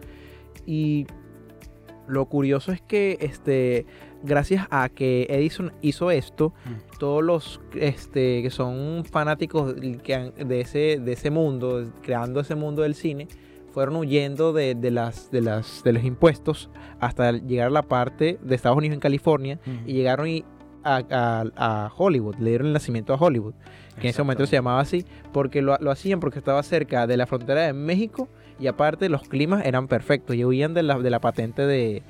Y 0.66 1.08
lo 2.08 2.26
curioso 2.28 2.72
es 2.72 2.82
que 2.82 3.18
este, 3.22 3.86
gracias 4.24 4.68
a 4.72 4.90
que 4.90 5.28
Edison 5.30 5.74
hizo 5.82 6.12
esto, 6.12 6.54
todos 7.00 7.24
los 7.24 7.62
este, 7.76 8.42
que 8.42 8.50
son 8.50 9.04
fanáticos 9.06 9.76
de 9.76 10.62
ese, 10.62 11.00
de 11.00 11.12
ese 11.12 11.30
mundo, 11.30 11.92
creando 12.02 12.40
ese 12.40 12.56
mundo 12.56 12.84
del 12.84 12.96
cine, 12.96 13.28
fueron 13.72 13.96
huyendo 13.98 14.54
de, 14.54 14.76
de 14.76 14.92
las, 14.92 15.30
de, 15.32 15.42
las, 15.42 15.84
de 15.84 15.94
los 15.94 16.04
impuestos 16.04 16.70
hasta 17.00 17.32
llegar 17.32 17.68
a 17.68 17.72
la 17.72 17.84
parte 17.84 18.40
de 18.42 18.56
Estados 18.56 18.78
Unidos 18.78 18.96
en 18.96 19.00
California 19.00 19.60
y 19.86 19.94
llegaron 19.94 20.28
y 20.28 20.44
a, 20.98 21.06
a- 21.10 21.86
a 21.86 21.92
Hollywood, 21.96 22.36
le 22.40 22.50
dieron 22.52 22.68
el 22.68 22.74
nacimiento 22.74 23.14
a 23.14 23.18
Hollywood, 23.18 23.54
que 23.96 24.08
en 24.08 24.08
ese 24.12 24.22
momento 24.22 24.46
se 24.46 24.56
llamaba 24.56 24.80
así, 24.82 25.06
porque 25.34 25.62
lo, 25.62 25.78
lo 25.80 25.92
hacían 25.92 26.20
porque 26.20 26.40
estaba 26.40 26.64
cerca 26.64 27.06
de 27.08 27.18
la 27.18 27.26
frontera 27.28 27.62
de 27.62 27.74
México 27.74 28.28
y 28.60 28.68
aparte 28.68 29.10
los 29.10 29.24
climas 29.28 29.66
eran 29.66 29.88
perfectos 29.88 30.36
y 30.36 30.44
huían 30.46 30.74
de 30.74 30.84
la, 30.84 31.00
de 31.00 31.10
la 31.10 31.20
patente 31.20 31.64
de, 31.66 32.02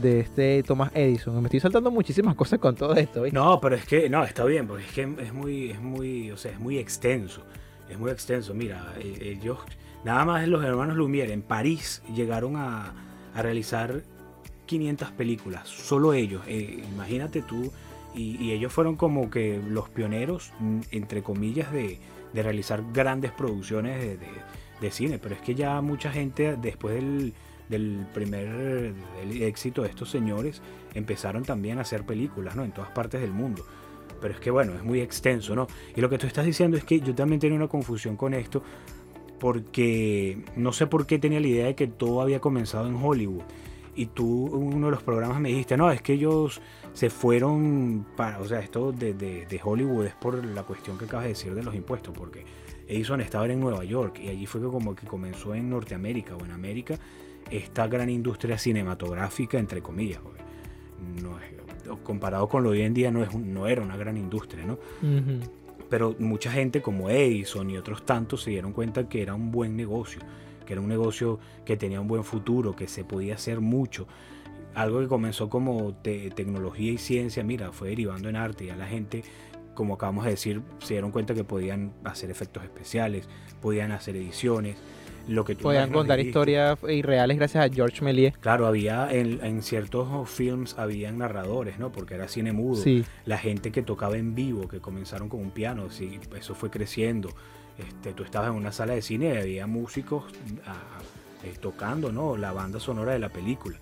de 0.00 0.20
este 0.20 0.62
Thomas 0.62 0.90
Edison. 0.94 1.34
Me 1.40 1.44
estoy 1.48 1.60
saltando 1.60 1.90
muchísimas 1.90 2.34
cosas 2.34 2.58
con 2.58 2.74
todo 2.74 2.94
esto. 2.96 3.22
¿viste? 3.22 3.38
No, 3.38 3.60
pero 3.60 3.76
es 3.76 3.84
que, 3.86 4.08
no, 4.10 4.24
está 4.24 4.44
bien, 4.44 4.66
porque 4.66 4.84
es 4.84 4.92
que 4.92 5.02
es 5.22 5.32
muy, 5.32 5.70
es 5.70 5.80
muy, 5.80 6.30
o 6.30 6.36
sea, 6.36 6.52
es 6.52 6.58
muy 6.60 6.78
extenso. 6.78 7.42
Es 7.88 7.98
muy 7.98 8.10
extenso. 8.10 8.52
Mira, 8.52 8.92
eh, 8.98 9.36
ellos, 9.40 9.58
nada 10.04 10.24
más 10.24 10.46
los 10.48 10.64
hermanos 10.64 10.96
Lumière 10.96 11.30
en 11.30 11.42
París 11.42 12.02
llegaron 12.14 12.56
a, 12.56 12.92
a 13.34 13.42
realizar 13.42 14.02
500 14.66 15.12
películas, 15.12 15.68
solo 15.68 16.12
ellos. 16.12 16.42
Eh, 16.48 16.82
imagínate 16.92 17.42
tú, 17.42 17.70
y, 18.16 18.52
ellos 18.52 18.72
fueron 18.72 18.96
como 18.96 19.30
que 19.30 19.60
los 19.68 19.88
pioneros, 19.88 20.52
mm, 20.58 20.80
entre 20.90 21.22
comillas, 21.22 21.70
de, 21.72 21.98
de 22.32 22.42
realizar 22.42 22.82
grandes 22.92 23.32
producciones 23.32 24.00
de, 24.00 24.16
de- 24.80 24.90
cine. 24.90 25.18
Pero 25.18 25.34
es 25.34 25.40
que 25.40 25.54
ya 25.54 25.80
mucha 25.80 26.10
gente, 26.12 26.56
después 26.56 26.94
del, 26.94 27.34
del 27.68 28.06
primer 28.14 28.94
éxito 29.40 29.82
de 29.82 29.88
estos 29.88 30.10
señores, 30.10 30.62
empezaron 30.94 31.44
también 31.44 31.78
a 31.78 31.82
hacer 31.82 32.04
películas, 32.04 32.54
¿no? 32.56 32.64
En 32.64 32.72
todas 32.72 32.90
partes 32.90 33.20
del 33.20 33.32
mundo. 33.32 33.64
Pero 34.20 34.34
es 34.34 34.40
que 34.40 34.50
bueno, 34.50 34.74
es 34.74 34.82
muy 34.84 35.00
extenso, 35.00 35.54
¿no? 35.54 35.66
Y 35.94 36.00
lo 36.00 36.08
que 36.08 36.18
tú 36.18 36.26
estás 36.26 36.46
diciendo 36.46 36.76
es 36.76 36.84
que 36.84 37.00
yo 37.00 37.14
también 37.14 37.40
tenía 37.40 37.56
una 37.56 37.68
confusión 37.68 38.16
con 38.16 38.32
esto, 38.32 38.62
porque 39.38 40.38
no 40.56 40.72
sé 40.72 40.86
por 40.86 41.06
qué 41.06 41.18
tenía 41.18 41.40
la 41.40 41.46
idea 41.46 41.66
de 41.66 41.74
que 41.74 41.86
todo 41.86 42.22
había 42.22 42.40
comenzado 42.40 42.86
en 42.88 42.94
Hollywood. 42.96 43.42
Y 43.94 44.06
tú, 44.06 44.46
uno 44.46 44.86
de 44.86 44.90
los 44.92 45.02
programas 45.02 45.40
me 45.40 45.48
dijiste, 45.48 45.76
no, 45.76 45.90
es 45.90 46.02
que 46.02 46.14
ellos 46.14 46.60
se 46.96 47.10
fueron 47.10 48.06
para, 48.16 48.40
o 48.40 48.46
sea, 48.46 48.60
esto 48.60 48.90
de, 48.90 49.12
de- 49.12 49.44
de 49.46 49.60
Hollywood 49.62 50.06
es 50.06 50.14
por 50.14 50.42
la 50.44 50.62
cuestión 50.62 50.96
que 50.96 51.04
acabas 51.04 51.24
de 51.24 51.30
decir 51.30 51.54
de 51.54 51.62
los 51.62 51.74
impuestos, 51.74 52.14
porque 52.16 52.44
Edison 52.88 53.20
estaba 53.20 53.46
en 53.46 53.60
Nueva 53.60 53.84
York 53.84 54.18
y 54.22 54.28
allí 54.28 54.46
fue 54.46 54.62
que 54.62 54.68
como 54.68 54.94
que 54.96 55.06
comenzó 55.06 55.54
en 55.54 55.68
Norteamérica 55.68 56.34
o 56.36 56.44
en 56.44 56.52
América 56.52 56.98
esta 57.50 57.86
gran 57.86 58.08
industria 58.08 58.56
cinematográfica, 58.56 59.58
entre 59.58 59.82
comillas, 59.82 60.20
no 61.22 61.38
es- 61.38 62.00
comparado 62.02 62.48
con 62.48 62.62
lo 62.64 62.70
de 62.72 62.78
hoy 62.80 62.84
en 62.86 62.94
día 62.94 63.10
no, 63.10 63.22
es 63.22 63.32
un- 63.32 63.52
no 63.52 63.66
era 63.68 63.82
una 63.82 63.96
gran 63.96 64.16
industria, 64.16 64.64
¿no? 64.64 64.78
Pero 65.90 66.16
mucha 66.18 66.50
gente 66.50 66.80
como 66.82 67.10
Edison 67.10 67.68
y 67.70 67.76
otros 67.76 68.04
tantos 68.06 68.42
se 68.42 68.50
dieron 68.50 68.72
cuenta 68.72 69.08
que 69.08 69.20
era 69.22 69.34
un 69.34 69.52
buen 69.52 69.76
negocio, 69.76 70.20
que 70.64 70.72
era 70.72 70.80
un 70.82 70.88
negocio 70.88 71.38
que 71.64 71.76
tenía 71.76 72.00
un 72.00 72.08
buen 72.08 72.24
futuro, 72.24 72.74
que 72.74 72.88
se 72.88 73.04
podía 73.04 73.34
hacer 73.34 73.60
mucho. 73.60 74.08
Algo 74.76 75.00
que 75.00 75.08
comenzó 75.08 75.48
como 75.48 75.94
tecnología 75.94 76.92
y 76.92 76.98
ciencia, 76.98 77.42
mira, 77.42 77.72
fue 77.72 77.88
derivando 77.88 78.28
en 78.28 78.36
arte. 78.36 78.66
Ya 78.66 78.76
la 78.76 78.86
gente, 78.86 79.24
como 79.74 79.94
acabamos 79.94 80.26
de 80.26 80.32
decir, 80.32 80.62
se 80.78 80.94
dieron 80.94 81.10
cuenta 81.10 81.34
que 81.34 81.44
podían 81.44 81.92
hacer 82.04 82.30
efectos 82.30 82.62
especiales, 82.62 83.28
podían 83.60 83.90
hacer 83.90 84.16
ediciones 84.16 84.76
lo 85.28 85.44
que 85.44 85.56
Podían 85.56 85.90
contar 85.90 86.20
historias 86.20 86.78
irreales 86.88 87.36
gracias 87.36 87.64
a 87.64 87.74
George 87.74 88.04
Méliès. 88.04 88.36
Claro, 88.38 88.66
había 88.66 89.08
en, 89.10 89.62
ciertos 89.62 90.30
films 90.30 90.78
habían 90.78 91.18
narradores, 91.18 91.78
¿no? 91.78 91.90
Porque 91.90 92.14
era 92.14 92.28
cine 92.28 92.52
mudo. 92.52 92.80
Sí. 92.80 93.04
La 93.24 93.36
gente 93.38 93.72
que 93.72 93.82
tocaba 93.82 94.16
en 94.16 94.34
vivo, 94.34 94.68
que 94.68 94.80
comenzaron 94.80 95.28
con 95.28 95.40
un 95.40 95.50
piano, 95.50 95.90
sí, 95.90 96.20
eso 96.36 96.54
fue 96.54 96.70
creciendo. 96.70 97.30
Este, 97.76 98.12
tú 98.12 98.22
estabas 98.22 98.50
en 98.50 98.56
una 98.56 98.72
sala 98.72 98.94
de 98.94 99.02
cine 99.02 99.34
y 99.34 99.36
había 99.36 99.66
músicos 99.66 100.24
ah, 100.64 100.76
eh, 101.44 101.54
tocando, 101.60 102.12
¿no? 102.12 102.36
La 102.36 102.52
banda 102.52 102.78
sonora 102.78 103.12
de 103.12 103.18
la 103.18 103.28
película. 103.28 103.78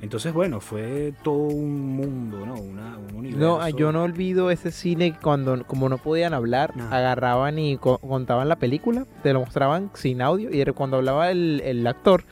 Entonces, 0.00 0.32
bueno, 0.32 0.60
fue 0.60 1.12
todo 1.22 1.34
un 1.34 1.96
mundo, 1.96 2.46
¿no? 2.46 2.54
Una, 2.54 2.96
un 2.98 3.16
universo. 3.16 3.58
No, 3.58 3.68
yo 3.68 3.90
no 3.90 4.04
olvido 4.04 4.50
ese 4.50 4.70
cine 4.70 5.16
cuando, 5.20 5.64
como 5.66 5.88
no 5.88 5.98
podían 5.98 6.34
hablar, 6.34 6.72
agarraban 6.90 7.58
y 7.58 7.78
contaban 7.78 8.48
la 8.48 8.56
película, 8.56 9.06
te 9.22 9.32
lo 9.32 9.40
mostraban 9.40 9.90
sin 9.94 10.22
audio, 10.22 10.50
y 10.52 10.64
cuando 10.72 10.98
hablaba 10.98 11.30
el, 11.32 11.84
actor, 11.86 12.24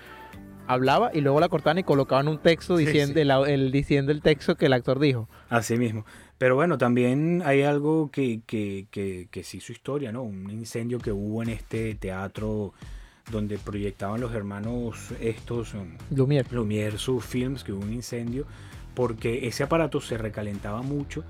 hablaba 0.69 1.11
y 1.13 1.23
luego 1.23 1.41
la 1.41 1.49
cortaban 1.49 1.79
y 1.79 1.83
colocaban 1.83 2.29
un 2.29 2.39
texto 2.39 2.77
diciendo, 2.77 3.45
El, 3.47 3.73
diciendo 3.73 4.13
el 4.13 4.23
texto 4.23 4.55
que 4.55 4.67
el 4.67 4.73
actor 4.73 5.01
dijo. 5.01 5.29
Así 5.49 5.77
mismo. 5.77 6.07
Pero 6.39 6.55
bueno, 6.55 6.79
también 6.79 7.43
hay 7.45 7.63
algo 7.63 8.11
que, 8.13 8.43
que, 8.47 8.87
que, 8.91 9.27
que 9.31 9.43
sí 9.43 9.59
su 9.61 9.73
historia, 9.73 10.13
¿no? 10.13 10.23
Un 10.23 10.51
incendio 10.51 10.99
que 10.99 11.11
hubo 11.11 11.43
en 11.43 11.49
este 11.49 11.95
teatro 11.95 12.75
donde 13.31 13.59
proyectaban 13.59 14.21
los 14.21 14.33
hermanos 14.33 15.13
estos 15.21 15.75
um, 15.75 15.97
Lumière. 16.15 16.47
Lumière 16.51 16.97
sus 16.97 17.25
films, 17.25 17.65
que 17.65 17.73
hubo 17.73 17.83
un 17.83 17.93
incendio, 17.93 18.47
porque 18.95 19.47
ese 19.47 19.63
aparato 19.63 20.01
se 20.01 20.17
recalentaba 20.17 20.83
mucho 20.83 21.25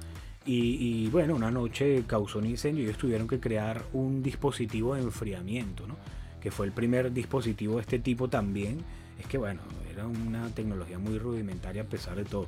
y, 0.49 1.09
bueno, 1.09 1.35
una 1.35 1.51
noche 1.51 2.05
causó 2.07 2.39
un 2.39 2.47
incendio 2.47 2.85
y 2.85 2.87
ellos 2.87 2.99
tuvieron 2.99 3.27
que 3.27 3.41
crear 3.41 3.83
un 3.93 4.23
dispositivo 4.23 4.95
de 4.95 5.03
enfriamiento, 5.03 5.89
¿no? 5.89 5.97
que 6.41 6.53
fue 6.53 6.67
el 6.67 6.73
primer 6.73 7.13
dispositivo 7.13 7.77
de 7.77 7.81
este 7.81 7.99
tipo 7.99 8.29
también. 8.29 8.79
Es 9.19 9.27
que 9.27 9.39
bueno, 9.39 9.63
era 9.91 10.07
una 10.07 10.49
tecnología 10.51 10.99
muy 10.99 11.19
rudimentaria 11.19 11.83
a 11.83 11.87
pesar 11.87 12.15
de 12.15 12.25
todo. 12.25 12.47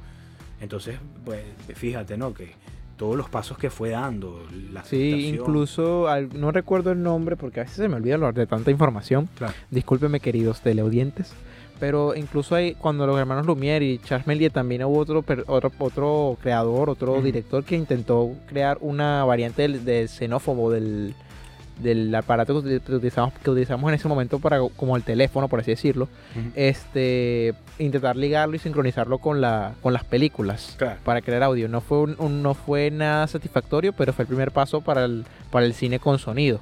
Entonces, 0.61 1.01
pues 1.25 1.43
fíjate, 1.75 2.17
¿no? 2.17 2.33
Que 2.33 2.53
todos 2.99 3.17
los 3.17 3.31
pasos 3.31 3.57
que 3.57 3.71
fue 3.71 3.91
dando. 3.91 4.43
La 4.73 4.85
sí, 4.85 5.29
incluso 5.29 6.07
no 6.35 6.53
recuerdo 6.53 6.93
el 6.93 7.03
nombre 7.03 7.37
porque 7.37 7.61
a 7.61 7.63
veces 7.63 7.79
se 7.79 7.89
me 7.89 7.97
olvida 7.97 8.15
hablar 8.15 8.35
de 8.35 8.47
tanta 8.47 8.71
información. 8.71 9.31
Discúlpeme, 9.71 10.21
queridos 10.21 10.61
teleaudientes. 10.61 11.33
Pero 11.81 12.17
incluso 12.17 12.57
hay, 12.57 12.75
cuando 12.75 13.07
los 13.07 13.17
hermanos 13.17 13.47
Lumière 13.47 13.83
y 13.83 13.99
Charles 13.99 14.27
Méliès 14.27 14.53
también 14.53 14.83
hubo 14.83 14.99
otro, 14.99 15.25
otro, 15.47 15.73
otro 15.79 16.37
creador, 16.43 16.91
otro 16.91 17.23
director 17.23 17.63
que 17.63 17.77
intentó 17.77 18.33
crear 18.49 18.79
una 18.81 19.25
variante 19.25 19.63
del, 19.63 19.85
del 19.85 20.09
xenófobo 20.09 20.73
del, 20.73 21.15
del 21.81 22.15
aparato 22.15 22.63
que 22.63 22.77
utilizamos, 22.77 23.35
que 23.35 23.51
utilizamos 23.51 23.89
en 23.89 23.95
ese 23.95 24.09
momento 24.09 24.39
para 24.39 24.61
como 24.77 24.97
el 24.97 25.03
teléfono, 25.03 25.49
por 25.49 25.61
así 25.61 25.71
decirlo, 25.71 26.09
este 26.55 27.55
intentar 27.79 28.17
ligarlo 28.17 28.57
y 28.57 28.59
sincronizarlo 28.59 29.19
con 29.19 29.41
la 29.41 29.75
con 29.83 29.93
las 29.93 30.05
películas 30.05 30.77
para 31.05 31.23
crear 31.23 31.43
audio. 31.43 31.69
No 31.69 31.81
fue 31.81 31.99
un, 31.99 32.43
no 32.43 32.55
fue 32.55 32.91
nada 32.91 33.27
satisfactorio, 33.27 33.93
pero 33.93 34.13
fue 34.13 34.25
el 34.25 34.29
primer 34.29 34.51
paso 34.51 34.81
para 34.81 35.05
el, 35.05 35.25
para 35.51 35.67
el 35.67 35.75
cine 35.75 35.99
con 35.99 36.19
sonido. 36.19 36.61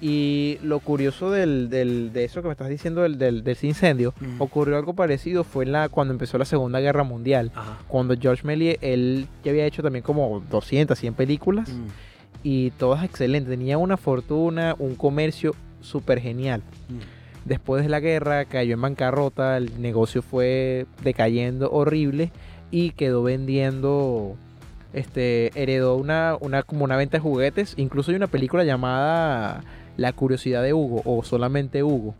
Y 0.00 0.58
lo 0.62 0.78
curioso 0.78 1.30
del, 1.32 1.70
del, 1.70 2.12
de 2.12 2.24
eso 2.24 2.40
que 2.40 2.46
me 2.46 2.52
estás 2.52 2.68
diciendo 2.68 3.02
del, 3.02 3.18
del, 3.18 3.42
incendio, 3.62 4.14
ocurrió 4.38 4.76
algo 4.76 4.94
parecido, 4.94 5.42
fue 5.42 5.64
en 5.64 5.72
la, 5.72 5.88
cuando 5.88 6.14
empezó 6.14 6.38
la 6.38 6.44
Segunda 6.44 6.78
Guerra 6.78 7.02
Mundial, 7.02 7.50
cuando 7.88 8.14
George 8.16 8.46
Méliès, 8.46 8.78
él 8.80 9.26
ya 9.42 9.50
había 9.50 9.66
hecho 9.66 9.82
también 9.82 10.04
como 10.04 10.40
200, 10.50 10.96
100 10.96 11.14
películas, 11.14 11.72
y 12.42 12.70
todas 12.72 13.04
excelentes. 13.04 13.50
Tenía 13.50 13.78
una 13.78 13.96
fortuna, 13.96 14.74
un 14.78 14.94
comercio 14.94 15.54
súper 15.80 16.20
genial. 16.20 16.62
Mm. 16.88 17.44
Después 17.44 17.82
de 17.82 17.88
la 17.88 18.00
guerra 18.00 18.44
cayó 18.44 18.74
en 18.74 18.82
bancarrota, 18.82 19.56
el 19.56 19.80
negocio 19.80 20.22
fue 20.22 20.86
decayendo 21.02 21.70
horrible 21.70 22.30
y 22.70 22.90
quedó 22.90 23.22
vendiendo, 23.22 24.36
este, 24.92 25.50
heredó 25.60 25.96
una, 25.96 26.36
una, 26.40 26.62
como 26.62 26.84
una 26.84 26.96
venta 26.96 27.16
de 27.16 27.22
juguetes. 27.22 27.74
Incluso 27.76 28.10
hay 28.10 28.16
una 28.16 28.26
película 28.26 28.64
llamada 28.64 29.62
La 29.96 30.12
curiosidad 30.12 30.62
de 30.62 30.74
Hugo 30.74 31.02
o 31.04 31.24
solamente 31.24 31.82
Hugo 31.82 32.14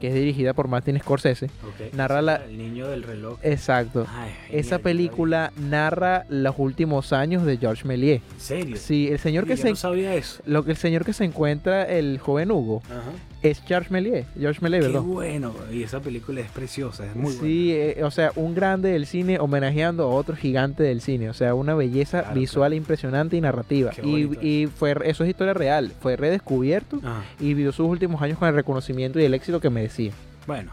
que 0.00 0.08
es 0.08 0.14
dirigida 0.14 0.54
por 0.54 0.66
Martin 0.66 0.98
Scorsese, 0.98 1.50
narra 1.92 2.22
la... 2.22 2.36
El 2.36 2.58
niño 2.58 2.88
del 2.88 3.02
reloj. 3.02 3.38
Exacto. 3.42 4.06
Esa 4.50 4.78
película 4.78 5.52
narra 5.56 6.24
los 6.28 6.54
últimos 6.58 7.12
años 7.12 7.44
de 7.44 7.58
George 7.58 7.86
Méliès. 7.86 8.22
¿En 8.32 8.40
serio? 8.40 8.76
Sí, 8.76 9.08
el 9.08 9.18
señor 9.18 9.46
que 9.46 9.56
se... 9.56 9.70
No 9.70 9.76
sabía 9.76 10.14
eso. 10.14 10.42
Lo 10.46 10.64
que 10.64 10.70
el 10.70 10.76
señor 10.76 11.04
que 11.04 11.12
se 11.12 11.24
encuentra, 11.24 11.84
el 11.84 12.18
joven 12.18 12.50
Hugo, 12.50 12.82
Ajá 12.86 13.12
es 13.42 13.62
George 13.66 13.90
Méliès. 13.90 14.26
George 14.38 14.60
Méliès, 14.60 14.86
Qué 14.86 14.98
bueno, 14.98 15.54
y 15.72 15.82
esa 15.82 16.00
película 16.00 16.40
es 16.40 16.50
preciosa, 16.50 17.06
es 17.06 17.14
muy 17.14 17.32
buena. 17.32 17.40
Sí, 17.40 17.72
eh, 17.72 18.04
o 18.04 18.10
sea, 18.10 18.32
un 18.36 18.54
grande 18.54 18.90
del 18.90 19.06
cine 19.06 19.38
homenajeando 19.38 20.04
a 20.04 20.06
otro 20.08 20.36
gigante 20.36 20.82
del 20.82 21.00
cine, 21.00 21.30
o 21.30 21.34
sea, 21.34 21.54
una 21.54 21.74
belleza 21.74 22.32
visual 22.34 22.74
impresionante 22.74 23.36
y 23.36 23.40
narrativa. 23.40 23.92
Y, 24.02 24.66
fue 24.66 24.96
eso 25.04 25.24
es 25.24 25.30
historia 25.30 25.54
real, 25.54 25.92
fue 26.00 26.16
redescubierto 26.16 27.00
y 27.38 27.54
vivió 27.54 27.72
sus 27.72 27.86
últimos 27.86 28.20
años 28.22 28.38
con 28.38 28.48
el 28.48 28.54
reconocimiento 28.54 29.18
y 29.18 29.24
el 29.24 29.34
éxito 29.34 29.60
que 29.60 29.70
merecía. 29.70 30.12
Bueno, 30.46 30.72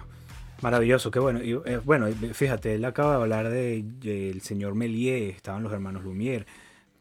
Maravilloso, 0.62 1.12
qué 1.12 1.20
bueno. 1.20 1.44
Y, 1.44 1.52
eh, 1.52 1.80
bueno, 1.86 2.08
fíjate, 2.34 2.74
él 2.74 2.86
acaba 2.86 3.12
de 3.12 3.22
hablar 3.22 3.50
del 3.50 4.00
de, 4.00 4.40
señor 4.42 4.74
Méliès, 4.74 5.36
estaban 5.36 5.62
los 5.62 5.72
hermanos 5.72 6.04
Lumière, 6.04 6.46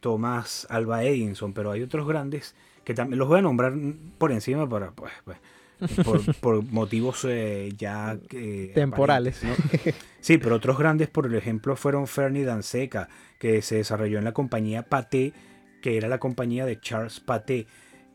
Tomás 0.00 0.66
Alba 0.68 1.05
Edison, 1.05 1.55
pero 1.55 1.70
hay 1.70 1.83
otros 1.83 2.07
grandes 2.07 2.55
que 2.85 2.94
también 2.94 3.18
los 3.18 3.29
voy 3.29 3.38
a 3.38 3.42
nombrar 3.42 3.74
por 4.18 4.31
encima 4.31 4.68
para 4.68 4.92
pues, 4.92 5.12
pues 5.24 5.38
por, 6.41 6.65
motivos 6.65 7.25
eh, 7.29 7.73
ya 7.77 8.19
temporales. 8.75 9.43
Sí, 10.21 10.39
pero 10.39 10.57
otros 10.57 10.79
grandes, 10.79 11.09
por 11.09 11.33
ejemplo, 11.35 11.77
fueron 11.77 12.07
Fernie 12.07 12.45
Danseca, 12.45 13.09
que 13.39 13.62
se 13.62 13.77
desarrolló 13.77 14.19
en 14.19 14.25
la 14.25 14.33
compañía 14.33 14.83
Paté, 14.83 15.33
que 15.81 15.97
era 15.97 16.09
la 16.09 16.19
compañía 16.19 16.67
de 16.67 16.81
Charles 16.81 17.21
Paté. 17.21 17.67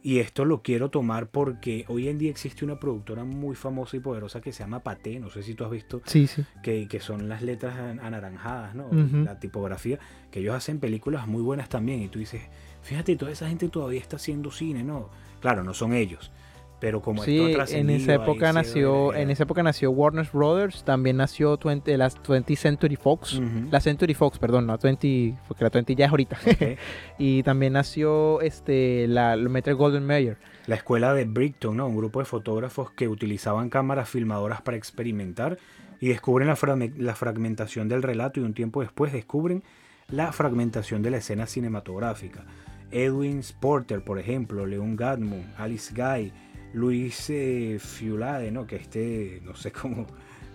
Y 0.03 0.17
esto 0.17 0.45
lo 0.45 0.63
quiero 0.63 0.89
tomar 0.89 1.27
porque 1.27 1.85
hoy 1.87 2.07
en 2.07 2.17
día 2.17 2.31
existe 2.31 2.65
una 2.65 2.79
productora 2.79 3.23
muy 3.23 3.55
famosa 3.55 3.97
y 3.97 3.99
poderosa 3.99 4.41
que 4.41 4.51
se 4.51 4.63
llama 4.63 4.81
Paté, 4.81 5.19
no 5.19 5.29
sé 5.29 5.43
si 5.43 5.53
tú 5.53 5.63
has 5.63 5.69
visto, 5.69 6.01
sí, 6.05 6.25
sí. 6.25 6.43
Que, 6.63 6.87
que 6.87 6.99
son 6.99 7.29
las 7.29 7.43
letras 7.43 7.77
anaranjadas, 8.01 8.73
¿no? 8.73 8.89
La 9.23 9.39
tipografía, 9.39 9.99
que 10.31 10.39
ellos 10.39 10.55
hacen 10.55 10.79
películas 10.79 11.27
muy 11.27 11.43
buenas 11.43 11.69
también. 11.69 12.01
Y 12.01 12.07
tú 12.07 12.17
dices, 12.17 12.41
fíjate, 12.81 13.15
toda 13.15 13.31
esa 13.31 13.47
gente 13.47 13.69
todavía 13.69 14.01
está 14.01 14.15
haciendo 14.15 14.49
cine, 14.49 14.83
¿no? 14.83 15.09
Claro, 15.39 15.63
no 15.63 15.73
son 15.75 15.93
ellos, 15.93 16.31
pero 16.81 16.99
como 16.99 17.23
sí, 17.23 17.55
en 17.69 17.91
esa 17.91 18.15
época 18.15 18.51
nació 18.51 19.13
en 19.13 19.29
esa 19.29 19.43
época 19.43 19.61
nació 19.61 19.91
Warner 19.91 20.27
Brothers 20.33 20.83
también 20.83 21.17
nació 21.17 21.57
20, 21.63 21.95
la 21.95 22.11
20 22.27 22.55
Century 22.55 22.95
Fox 22.95 23.39
la 23.69 23.79
Century 23.79 24.15
Fox 24.15 24.39
perdón 24.39 24.65
no 24.65 24.77
20 24.77 25.37
porque 25.47 25.63
la 25.63 25.69
20 25.69 25.95
ya 25.95 26.05
es 26.05 26.11
ahorita. 26.11 26.37
Y 27.19 27.43
también 27.43 27.73
nació 27.73 28.41
este 28.41 29.07
la, 29.07 29.37
Metro 29.37 29.77
Golden 29.77 30.05
Mayer. 30.05 30.37
La 30.65 30.75
escuela 30.75 31.13
de 31.13 31.25
Brighton 31.25 31.77
no 31.77 31.87
un 31.87 31.95
grupo 31.95 32.19
de 32.19 32.25
fotógrafos 32.25 32.91
que 32.91 33.07
utilizaban 33.07 33.69
cámaras 33.69 34.09
filmadoras 34.09 34.63
para 34.63 34.75
experimentar 34.75 35.59
y 35.99 36.07
descubren 36.07 36.47
la, 36.47 36.57
la 36.97 37.15
fragmentación 37.15 37.89
del 37.89 38.01
relato 38.01 38.39
y 38.39 38.43
un 38.43 38.55
tiempo 38.55 38.81
después 38.81 39.13
descubren 39.13 39.63
la 40.07 40.31
fragmentación 40.31 41.03
de 41.03 41.11
la 41.11 41.17
escena 41.17 41.45
cinematográfica. 41.45 42.43
Edwin 42.89 43.41
Porter 43.59 44.03
por 44.03 44.17
ejemplo 44.17 44.65
Leon 44.65 44.95
Gadmon 44.95 45.45
Alice 45.57 45.93
Guy 45.93 46.33
Luis 46.73 47.29
eh, 47.29 47.77
Fiulade, 47.79 48.51
¿no? 48.51 48.65
Que 48.65 48.77
este, 48.77 49.41
no 49.43 49.55
sé 49.55 49.71
cómo, 49.71 50.07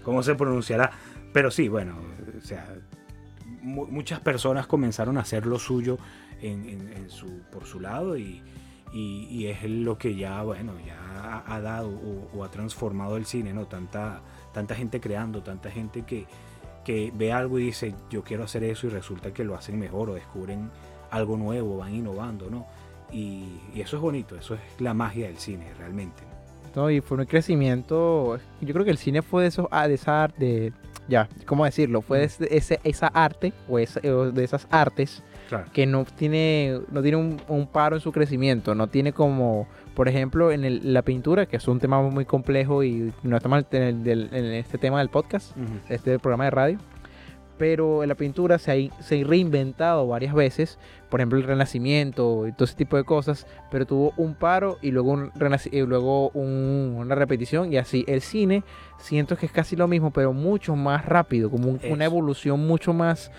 cómo 0.02 0.22
se 0.22 0.35
pronunciará, 0.35 0.90
pero 1.33 1.50
sí, 1.50 1.68
bueno, 1.68 1.96
o 2.37 2.40
sea, 2.40 2.66
muchas 3.62 4.20
personas 4.20 4.66
comenzaron 4.66 5.18
a 5.18 5.22
hacer 5.22 5.44
lo 5.46 5.59
suyo 5.59 5.98
en, 6.40 7.11
su, 7.11 7.42
por 7.50 7.64
su 7.64 7.81
lado 7.81 8.16
y, 8.16 8.42
es 9.46 9.62
lo 9.64 9.98
que 9.98 10.14
ya, 10.14 10.42
bueno, 10.42 10.72
ya 10.87 11.44
ha, 11.46 11.61
dado 11.61 11.90
o, 12.33 12.44
ha 12.44 12.50
transformado 12.50 13.16
el 13.16 13.26
cine, 13.26 13.52
¿no? 13.52 13.66
Tanta, 13.66 14.22
tanta 14.55 14.74
gente 14.74 15.00
creando, 15.00 15.42
tanta 15.42 15.70
gente 15.70 16.02
que, 16.02 16.26
que 16.85 17.12
ve 17.14 17.33
algo 17.33 17.59
y 17.59 17.64
dice, 17.64 17.94
yo 18.09 18.22
quiero 18.22 18.44
hacer 18.44 18.64
eso 18.64 18.87
y 18.87 18.90
resulta 18.90 19.35
que 19.35 19.44
lo 19.44 19.55
hacen 19.55 19.79
mejor 19.79 20.11
o 20.11 20.14
descubren 20.14 20.70
algo 21.11 21.37
nuevo, 21.37 21.76
van 21.79 21.94
innovando, 21.94 22.48
¿no? 22.48 22.66
Y, 23.12 23.61
eso 23.77 23.97
es 23.97 24.03
bonito, 24.03 24.37
eso 24.37 24.55
es 24.55 24.61
la 24.81 24.95
magia 24.95 25.27
del 25.27 25.38
cine 25.38 25.66
realmente. 25.79 26.23
y 26.90 27.01
fue 27.01 27.16
un 27.16 27.25
crecimiento, 27.25 28.38
yo 28.61 28.73
creo 28.75 28.85
que 28.85 28.90
el 28.90 28.99
cine 28.99 29.23
fue 29.23 29.42
de 29.42 29.49
esos, 29.49 29.66
ah, 29.71 29.88
de 29.88 29.95
esa 29.95 30.29
de, 30.37 30.73
ya, 31.09 31.27
¿cómo 31.47 31.64
decirlo? 31.64 32.03
Fue 32.03 32.23
ese, 32.25 32.55
ese- 32.55 32.81
esa 32.85 33.07
arte 33.09 33.53
o, 33.69 33.79
esa- 33.79 34.01
o 34.07 34.31
de 34.31 34.45
esas 34.45 34.66
artes 34.71 35.23
Claro. 35.49 35.71
que 35.73 35.87
no 35.87 36.05
tiene, 36.05 36.81
no 36.90 37.01
tiene 37.03 37.16
un, 37.16 37.40
un 37.49 37.66
paro 37.69 37.97
en 37.97 38.03
su 38.03 38.12
crecimiento, 38.12 38.75
no 38.75 38.88
tiene 38.88 39.12
como, 39.12 39.66
por 39.95 40.07
ejemplo, 40.09 40.51
en 40.53 40.64
el- 40.66 40.92
la 40.92 41.01
pintura, 41.03 41.47
que 41.47 41.57
es 41.57 41.66
un 41.69 41.79
tema 41.79 42.03
muy 42.03 42.25
complejo 42.27 42.83
y 42.85 43.11
no 43.23 43.37
estamos 43.37 43.64
en, 43.71 44.07
el- 44.07 44.29
en 44.35 44.45
este 44.47 44.77
tema 44.77 44.99
del 44.99 45.09
podcast, 45.09 45.57
este 45.88 46.19
programa 46.19 46.45
de 46.45 46.51
radio, 46.51 46.79
pero 47.59 48.03
en 48.03 48.09
la 48.09 48.14
pintura 48.14 48.59
se 48.59 48.71
ha, 48.90 49.03
se 49.03 49.21
ha 49.23 49.27
reinventado 49.27 50.07
varias 50.07 50.35
veces, 50.35 50.79
por 51.09 51.21
ejemplo 51.21 51.38
el 51.38 51.45
Renacimiento 51.45 52.47
y 52.47 52.53
todo 52.53 52.64
ese 52.64 52.77
tipo 52.77 52.97
de 52.97 53.05
cosas, 53.05 53.47
pero 53.71 53.87
tuvo 53.87 54.12
un 54.16 54.35
paro 54.35 54.79
y 54.83 54.90
luego, 54.90 55.12
un 55.12 55.33
y 55.73 55.81
luego 55.83 56.31
un- 56.31 56.95
una 56.99 57.14
repetición 57.14 57.73
y 57.73 57.79
así. 57.79 58.05
El 58.09 58.21
cine 58.21 58.62
siento 58.99 59.37
que 59.37 59.47
es 59.47 59.53
casi 59.53 59.77
lo 59.77 59.88
mismo, 59.88 60.11
pero 60.11 60.33
mucho 60.33 60.77
más 60.77 61.07
rápido, 61.07 61.51
como 61.51 61.69
un- 61.71 61.81
una 61.90 62.05
evolución 62.05 62.66
mucho 62.66 62.92
más 62.92 63.31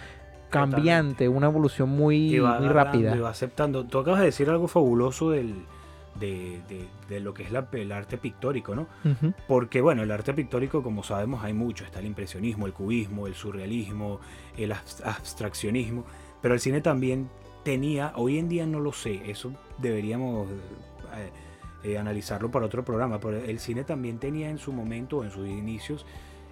cambiante, 0.49 1.27
una 1.27 1.47
evolución 1.47 1.89
muy, 1.89 2.35
Y 2.35 2.39
va 2.39 2.59
muy 2.59 2.69
rápida. 2.69 3.15
y 3.15 3.19
va 3.19 3.29
aceptando. 3.29 3.85
Tú 3.85 3.99
acabas 3.99 4.19
de 4.21 4.27
decir 4.27 4.49
algo 4.49 4.67
fabuloso 4.67 5.31
del, 5.31 5.53
de, 6.19 6.61
de- 6.67 6.87
de 7.09 7.19
lo 7.19 7.33
que 7.33 7.43
es 7.43 7.51
la- 7.51 7.67
el 7.71 7.91
arte 7.91 8.17
pictórico, 8.17 8.75
¿no? 8.75 8.87
Porque, 9.47 9.81
bueno, 9.81 10.03
el 10.03 10.11
arte 10.11 10.33
pictórico, 10.33 10.81
como 10.83 11.03
sabemos, 11.03 11.43
hay 11.43 11.53
mucho. 11.53 11.85
Está 11.85 11.99
el 11.99 12.05
impresionismo, 12.05 12.65
el 12.65 12.73
cubismo, 12.73 13.27
el 13.27 13.33
surrealismo, 13.35 14.19
el 14.57 14.71
abs- 14.71 15.01
abstraccionismo. 15.03 16.05
Pero 16.41 16.53
el 16.53 16.59
cine 16.59 16.81
también 16.81 17.29
tenía, 17.63 18.13
hoy 18.15 18.37
en 18.39 18.47
día 18.49 18.65
no 18.65 18.79
lo 18.79 18.93
sé, 18.93 19.29
eso 19.29 19.51
deberíamos 19.77 20.47
eh, 20.51 21.29
eh, 21.83 21.97
analizarlo 21.97 22.49
para 22.49 22.65
otro 22.65 22.83
programa, 22.85 23.19
pero 23.19 23.37
el 23.37 23.59
cine 23.59 23.83
también 23.83 24.19
tenía 24.19 24.49
en 24.49 24.57
su 24.57 24.71
momento, 24.71 25.23
en 25.23 25.31
sus 25.31 25.47
inicios, 25.47 26.05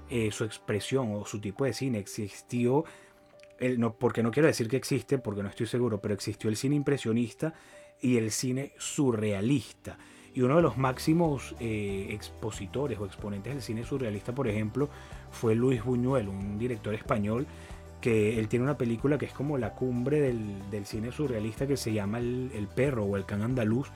eh, 0.10 0.30
su 0.32 0.44
expresión 0.44 1.14
o 1.14 1.26
su 1.26 1.40
tipo 1.40 1.66
de 1.66 1.74
cine. 1.74 2.00
Existió, 2.00 2.84
el, 3.60 3.80
no, 3.80 3.94
porque 3.94 4.22
no 4.24 4.32
quiero 4.32 4.48
decir 4.48 4.68
que 4.68 4.78
existe, 4.78 5.18
porque 5.18 5.42
no 5.42 5.50
estoy 5.50 5.68
seguro, 5.68 6.02
pero 6.02 6.14
existió 6.14 6.50
el 6.50 6.58
cine 6.58 6.76
impresionista 6.76 7.54
y 8.02 8.18
el 8.18 8.32
cine 8.32 8.74
surrealista. 8.78 9.98
Y 10.34 10.42
uno 10.42 10.58
de 10.58 10.62
los 10.62 10.78
máximos 10.78 11.56
eh, 11.60 12.08
expositores 12.12 13.00
o 13.00 13.06
exponentes 13.06 13.54
del 13.54 13.62
cine 13.62 13.84
surrealista, 13.86 14.34
por 14.36 14.48
ejemplo, 14.48 14.90
fue 15.32 15.56
Luis 15.56 15.84
Buñuel, 15.84 16.28
un 16.28 16.58
director 16.58 16.94
español 16.94 17.48
que 18.02 18.38
él 18.38 18.48
tiene 18.50 18.64
una 18.64 18.78
película 18.78 19.18
que 19.18 19.26
es 19.26 19.32
como 19.34 19.58
la 19.58 19.72
cumbre 19.74 20.20
del, 20.20 20.70
del 20.70 20.86
cine 20.86 21.12
surrealista 21.12 21.66
que 21.66 21.78
se 21.78 21.94
llama 21.94 22.20
el, 22.20 22.52
El 22.54 22.68
perro 22.68 23.04
o 23.06 23.16
El 23.18 23.26
can 23.26 23.42
andaluz. 23.42 23.90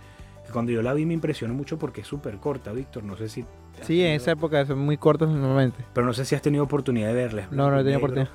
que 0.45 0.51
Cuando 0.53 0.71
yo 0.71 0.81
la 0.81 0.93
vi 0.93 1.05
me 1.05 1.13
impresionó 1.13 1.53
mucho 1.53 1.77
porque 1.77 2.01
es 2.01 2.07
súper 2.07 2.37
corta, 2.37 2.71
Víctor. 2.71 3.03
No 3.03 3.17
sé 3.17 3.27
si... 3.29 3.41
Sí, 3.81 3.99
en 4.01 4.05
tenido- 4.07 4.15
esa 4.15 4.31
época 4.31 4.65
son 4.65 4.79
muy 4.79 4.97
cortos 4.97 5.29
normalmente. 5.29 5.83
Pero 5.93 6.07
no 6.07 6.13
sé 6.13 6.23
si 6.25 6.33
has 6.35 6.41
tenido 6.41 6.63
oportunidad 6.63 7.09
de 7.09 7.13
verla. 7.13 7.47
No, 7.51 7.69
no 7.69 7.75
he 7.79 7.83
tenido 7.83 7.97
oportunidad. 7.99 8.29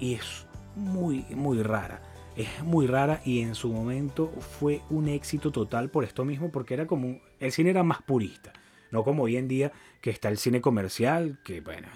y 0.00 0.14
es 0.14 0.46
muy, 0.74 1.24
muy 1.34 1.62
rara. 1.62 2.02
Es 2.36 2.62
muy 2.62 2.86
rara 2.86 3.20
y 3.24 3.40
en 3.40 3.54
su 3.54 3.72
momento 3.72 4.28
fue 4.58 4.82
un 4.90 5.08
éxito 5.08 5.50
total 5.50 5.88
por 5.88 6.04
esto 6.04 6.24
mismo, 6.24 6.50
porque 6.52 6.74
era 6.74 6.86
como, 6.86 7.18
el 7.40 7.50
cine 7.52 7.70
era 7.70 7.82
más 7.82 8.02
purista, 8.02 8.52
no 8.90 9.04
como 9.04 9.22
hoy 9.22 9.36
en 9.38 9.48
día 9.48 9.72
que 10.02 10.10
está 10.10 10.28
el 10.28 10.36
cine 10.36 10.60
comercial, 10.60 11.38
que 11.44 11.62
bueno, 11.62 11.88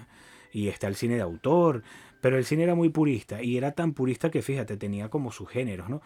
y 0.51 0.67
está 0.67 0.87
el 0.87 0.95
cine 0.95 1.15
de 1.15 1.21
autor, 1.21 1.83
pero 2.21 2.37
el 2.37 2.45
cine 2.45 2.63
era 2.63 2.73
muy 2.75 2.89
purista 2.89 3.41
y 3.43 3.55
era 3.57 3.73
tan 3.73 3.93
purista 3.93 4.31
que 4.31 4.41
fíjate, 4.41 4.77
tenía 4.77 5.09
como 5.09 5.31
sus 5.31 5.47
géneros, 5.47 5.89
¿no? 5.89 6.01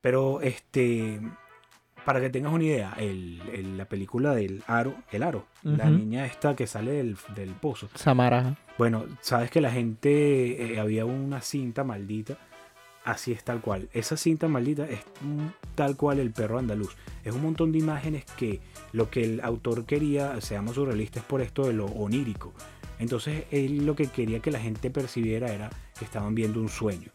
Pero 0.00 0.40
este, 0.40 1.20
para 2.06 2.20
que 2.20 2.30
tengas 2.30 2.52
una 2.54 2.64
idea, 2.64 2.94
el- 2.98 3.40
el- 3.52 3.76
la 3.76 3.84
película 3.86 4.34
del 4.34 4.62
Aro, 4.66 4.94
el 5.12 5.22
Aro, 5.22 5.46
la 5.62 5.90
niña 5.90 6.24
esta 6.26 6.56
que 6.56 6.66
sale 6.66 6.92
del, 6.92 7.16
del 7.34 7.50
pozo, 7.50 7.88
Samara. 7.94 8.56
bueno, 8.78 9.04
sabes 9.20 9.50
que 9.50 9.60
la 9.60 9.70
gente, 9.70 10.74
eh, 10.74 10.80
había 10.80 11.04
una 11.04 11.40
cinta 11.42 11.84
maldita, 11.84 12.38
así 13.04 13.32
es 13.32 13.44
tal 13.44 13.60
cual. 13.60 13.88
Esa 13.92 14.16
cinta 14.16 14.48
maldita 14.48 14.88
es 14.88 15.00
tal 15.74 15.96
cual 15.96 16.18
el 16.18 16.30
perro 16.30 16.58
andaluz. 16.58 16.96
Es 17.24 17.34
un 17.34 17.42
montón 17.42 17.72
de 17.72 17.78
imágenes 17.78 18.24
que 18.36 18.60
lo 18.92 19.10
que 19.10 19.24
el 19.24 19.40
autor 19.40 19.84
quería, 19.84 20.40
seamos 20.40 20.74
surrealistas 20.76 21.22
por 21.24 21.40
esto 21.40 21.66
de 21.66 21.72
lo 21.74 21.86
onírico. 21.86 22.52
Entonces 22.98 23.44
él 23.50 23.84
lo 23.86 23.96
que 23.96 24.06
quería 24.06 24.40
que 24.40 24.50
la 24.50 24.60
gente 24.60 24.90
percibiera 24.90 25.52
era 25.52 25.70
que 25.98 26.04
estaban 26.04 26.34
viendo 26.34 26.60
un 26.60 26.68
sueño. 26.68 27.08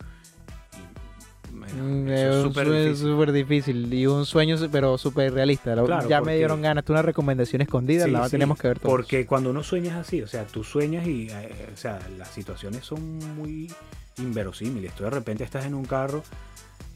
Y, 1.52 1.56
bueno, 1.58 1.84
Mm, 1.84 2.08
eso 2.10 2.48
Es 2.48 2.92
es 2.94 3.00
súper 3.00 3.32
difícil. 3.32 3.94
y 3.94 4.06
un 4.06 4.26
sueño 4.26 4.56
pero 4.72 4.98
súper 4.98 5.34
realista. 5.34 5.74
Claro, 5.86 6.08
ya 6.10 6.22
me 6.22 6.36
dieron 6.36 6.62
ganas, 6.62 6.84
tú 6.86 6.94
una 6.94 7.02
recomendación 7.02 7.62
escondida, 7.62 8.06
Sí, 8.06 8.12
la 8.12 8.26
sí, 8.26 8.32
tenemos 8.32 8.58
que 8.60 8.68
ver 8.68 8.80
todos. 8.80 8.92
Porque 8.92 9.26
cuando 9.26 9.50
uno 9.52 9.64
sueñas 9.64 9.96
así, 9.96 10.22
o 10.22 10.28
sea, 10.28 10.46
tú 10.46 10.64
sueñas 10.64 11.08
y, 11.08 11.30
eh, 11.30 11.70
o 11.74 11.78
sea, 11.78 12.00
las 12.18 12.28
situaciones 12.30 12.86
son 12.86 13.18
muy 13.36 13.72
inverosímiles. 14.20 14.94
Tú 14.94 15.04
de 15.04 15.10
repente 15.10 15.44
estás 15.44 15.66
en 15.66 15.74
un 15.74 15.86
carro 15.86 16.24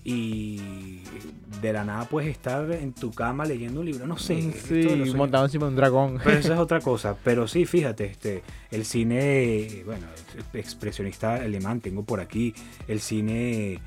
y 0.05 0.59
de 1.61 1.71
la 1.71 1.85
nada 1.85 2.05
puedes 2.09 2.29
estar 2.29 2.69
en 2.71 2.91
tu 2.93 3.11
cama 3.11 3.45
leyendo 3.45 3.79
un 3.79 3.85
libro. 3.85 4.05
No 4.05 4.17
sé. 4.17 4.35
Mm, 4.35 4.49
esto 4.49 5.05
sí, 5.05 5.13
montado 5.15 5.45
encima 5.45 5.65
de 5.65 5.69
un 5.69 5.75
dragón. 5.77 6.19
Pero 6.23 6.39
eso 6.39 6.53
es 6.53 6.59
otra 6.59 6.81
cosa. 6.81 7.15
Pero 7.23 7.47
sí, 7.47 7.65
fíjate, 7.65 8.05
este, 8.05 8.43
el 8.71 8.85
cine, 8.85 9.83
bueno, 9.85 10.07
expresionista 10.53 11.35
alemán 11.35 11.79
tengo 11.79 12.03
por 12.03 12.19
aquí, 12.19 12.53
el 12.87 12.99
cine, 12.99 13.79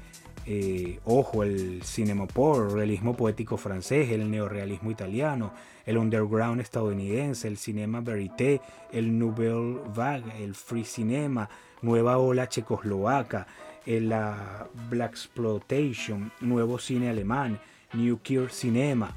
eh, 0.47 1.01
ojo, 1.05 1.43
el 1.43 1.83
cinemopor, 1.85 2.73
realismo 2.73 3.15
poético 3.15 3.59
francés, 3.59 4.11
el 4.11 4.31
neorealismo 4.31 4.91
italiano, 4.91 5.53
el 5.85 5.99
underground 5.99 6.63
estadounidense, 6.63 7.47
el 7.47 7.59
cinema 7.59 8.01
verité, 8.01 8.63
el 8.91 9.19
nouvelle 9.19 9.81
vague, 9.95 10.43
el 10.43 10.55
free 10.55 10.85
cinema, 10.85 11.49
nueva 11.83 12.19
ola 12.19 12.49
checoslovaca, 12.49 13.47
el, 13.85 14.09
la 14.09 14.69
black 14.91 15.13
exploitation, 15.13 16.33
nuevo 16.41 16.79
cine 16.79 17.11
alemán, 17.11 17.61
new 17.93 18.19
queer 18.23 18.51
cinema, 18.51 19.15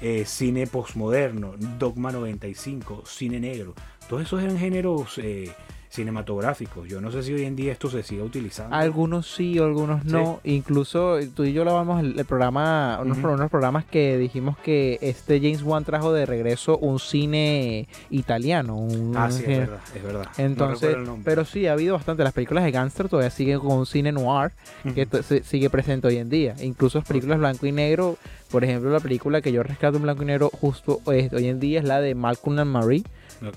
eh, 0.00 0.24
cine 0.26 0.66
postmoderno, 0.66 1.54
Dogma 1.78 2.10
95, 2.10 3.02
cine 3.04 3.40
negro. 3.40 3.74
Todos 4.08 4.22
esos 4.22 4.42
eran 4.42 4.58
géneros 4.58 5.18
eh, 5.18 5.50
cinematográficos. 5.92 6.88
Yo 6.88 7.00
no 7.00 7.10
sé 7.12 7.22
si 7.22 7.32
hoy 7.32 7.44
en 7.44 7.54
día 7.56 7.72
esto 7.72 7.90
se 7.90 8.02
sigue 8.02 8.22
utilizando. 8.22 8.74
Algunos 8.74 9.30
sí, 9.30 9.58
algunos 9.58 10.04
no. 10.04 10.40
Incluso 10.44 11.18
tú 11.34 11.44
y 11.44 11.52
yo 11.52 11.64
lo 11.64 11.74
vamos 11.74 12.00
el, 12.00 12.18
el 12.18 12.24
programa, 12.24 12.98
unos, 13.02 13.18
programas 13.50 13.84
que 13.84 14.16
dijimos 14.18 14.56
que 14.58 14.98
este 15.02 15.38
James 15.40 15.62
Wan 15.62 15.84
trajo 15.84 16.12
de 16.12 16.26
regreso 16.26 16.78
un 16.78 16.98
cine 16.98 17.88
italiano. 18.10 18.76
Un, 18.76 19.12
Ah, 19.16 19.30
sí, 19.30 19.42
es 19.42 19.58
verdad, 19.58 19.80
es 19.94 20.02
verdad. 20.02 20.26
Entonces, 20.38 20.96
pero 21.24 21.44
sí, 21.44 21.66
ha 21.66 21.72
habido 21.72 21.94
bastante. 21.94 22.24
Las 22.24 22.32
películas 22.32 22.64
de 22.64 22.70
gangster 22.72 23.08
todavía 23.08 23.30
siguen 23.30 23.58
con 23.60 23.72
un 23.78 23.86
cine 23.86 24.12
noir 24.12 24.52
que 24.94 25.06
se- 25.22 25.42
sigue 25.44 25.68
presente 25.70 26.06
hoy 26.08 26.16
en 26.16 26.30
día. 26.30 26.54
Incluso 26.62 26.98
las 26.98 27.06
películas 27.08 27.38
blanco 27.38 27.66
y 27.66 27.72
negro, 27.72 28.16
por 28.50 28.64
ejemplo, 28.64 28.90
la 28.90 29.00
película 29.00 29.40
que 29.42 29.52
yo 29.52 29.62
rescato 29.62 29.96
en 29.98 30.02
blanco 30.04 30.22
y 30.22 30.26
negro 30.26 30.50
justo 30.50 31.00
eh, 31.12 31.28
hoy 31.32 31.48
en 31.48 31.60
día 31.60 31.80
es 31.80 31.84
la 31.84 32.00
de 32.00 32.14
Malcolm 32.14 32.58
and 32.58 32.70
Marie, 32.70 33.02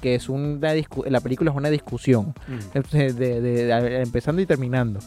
Que 0.01 0.15
es 0.15 0.29
una 0.29 0.73
discu- 0.73 1.05
la 1.07 1.19
película 1.21 1.51
es 1.51 1.57
una 1.57 1.69
discusión, 1.69 2.33
entonces, 2.73 3.15
de- 3.17 3.39
de- 3.41 3.65
de- 3.65 4.01
empezando 4.01 4.41
y 4.41 4.45
terminando. 4.45 4.99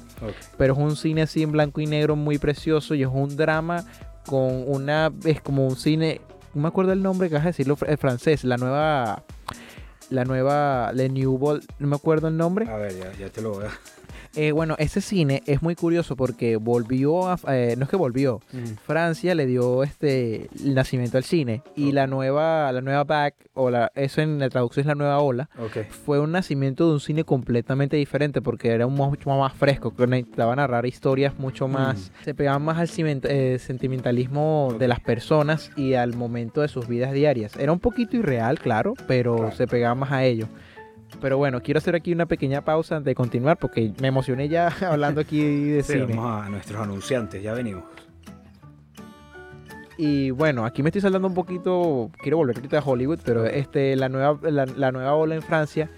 Pero 0.57 0.75
es 0.75 0.79
un 0.79 0.97
cine 0.97 1.23
así 1.23 1.43
en 1.43 1.53
blanco 1.53 1.81
y 1.81 1.87
negro 1.87 2.15
muy 2.17 2.39
precioso 2.39 2.95
y 2.95 3.03
es 3.03 3.09
un 3.13 3.37
drama 3.37 3.85
con 4.27 4.65
una, 4.67 5.11
es 5.25 5.41
como 5.41 5.67
un 5.67 5.77
cine, 5.77 6.21
no 6.55 6.63
me 6.63 6.69
acuerdo 6.69 6.93
el 6.93 7.03
nombre 7.03 7.29
que 7.29 7.35
vas 7.35 7.45
a 7.45 7.49
decirlo 7.49 7.77
en 7.87 7.99
francés, 7.99 8.45
la 8.45 8.57
nueva, 8.57 9.25
la 10.11 10.25
nueva, 10.25 10.93
Le 10.95 11.09
New 11.09 11.39
Vol- 11.39 11.65
no 11.79 11.89
me 11.89 11.97
acuerdo 11.97 12.29
el 12.29 12.37
nombre. 12.37 12.69
A 12.69 12.77
ver, 12.77 12.97
ya, 12.99 13.13
ya 13.19 13.29
te 13.31 13.41
lo 13.43 13.53
voy 13.55 13.65
a... 13.65 13.71
Eh, 14.41 14.53
bueno, 14.53 14.77
ese 14.79 15.01
cine 15.01 15.43
es 15.47 15.63
muy 15.63 15.75
curioso 15.75 16.15
porque 16.15 16.55
volvió 16.57 17.29
a, 17.29 17.37
eh, 17.49 17.75
no 17.77 17.83
es 17.83 17.91
que 17.91 17.97
volvió, 17.97 18.37
Ujú. 18.53 18.77
Francia 18.87 19.35
le 19.35 19.47
dio 19.47 19.83
este 19.83 20.49
el 20.65 20.77
nacimiento 20.77 21.17
al 21.19 21.25
cine 21.25 21.63
y 21.75 21.89
Ok. 21.89 21.95
la 21.95 22.07
nueva, 22.07 22.71
la 22.71 22.81
nueva 22.81 23.03
back 23.03 23.35
o 23.55 23.69
la, 23.69 23.91
eso 23.97 24.21
en 24.23 24.39
la 24.39 24.49
traducción 24.49 24.83
es 24.83 24.87
la 24.87 24.95
nueva 24.95 25.19
ola, 25.19 25.51
fue 26.05 26.21
un 26.21 26.31
nacimiento 26.31 26.87
de 26.87 26.93
un 26.93 27.01
cine 27.01 27.25
completamente 27.25 27.97
diferente 27.97 28.41
porque 28.41 28.69
era 28.69 28.87
un 28.87 28.95
mucho 28.95 29.29
más 29.31 29.55
fresco, 29.55 29.93
que 29.93 30.07
necesitaba 30.07 30.55
narrar 30.55 30.87
historias 30.87 31.37
mucho 31.37 31.67
más, 31.67 32.13
se 32.23 32.33
pegaban 32.33 32.63
más 32.63 32.79
al 32.79 32.89
eh, 33.25 33.59
sentimentalismo 33.59 34.77
de 34.79 34.87
las 34.87 35.01
personas 35.01 35.73
y 35.75 35.95
al 35.95 36.15
momento 36.15 36.61
de 36.61 36.69
sus 36.69 36.87
vidas 36.87 37.13
diarias. 37.13 37.57
Era 37.57 37.73
un 37.73 37.81
poquito 37.81 38.17
irreal, 38.17 38.61
claro, 38.61 38.95
pero 39.09 39.37
Claro. 39.39 39.57
se 39.57 39.67
pegaba 39.67 39.97
más 39.97 40.13
a 40.13 40.25
ello. 40.25 40.47
Pero 41.21 41.37
bueno, 41.39 41.61
quiero 41.63 41.79
hacer 41.79 41.95
aquí 41.95 42.13
una 42.13 42.27
pequeña 42.27 42.63
pausa 42.65 42.97
antes 42.97 43.07
de 43.11 43.15
continuar 43.15 43.57
porque 43.59 43.93
me 44.01 44.09
emocioné 44.09 44.49
ya 44.49 44.69
hablando 44.89 45.21
aquí 45.21 45.41
de 45.43 45.83
Sí, 45.83 45.95
cine. 45.95 46.07
vamos 46.15 46.47
a 46.47 46.49
nuestros 46.49 46.81
anunciantes, 46.81 47.43
ya 47.43 47.55
venimos. 47.55 47.85
Y 49.97 50.31
bueno, 50.31 50.65
aquí 50.65 50.83
me 50.85 50.91
estoy 50.91 51.03
saltando 51.03 51.27
un 51.27 51.35
poquito, 51.35 52.11
quiero 52.23 52.37
volver 52.37 52.57
ahorita 52.57 52.79
a 52.79 52.83
Hollywood, 52.85 53.19
pero 53.25 53.45
este, 53.47 53.97
la, 53.97 54.09
nueva, 54.09 54.39
la, 54.49 54.65
la 54.65 54.93
nueva 54.93 55.15
ola 55.15 55.35
en 55.35 55.43
Francia 55.43 55.91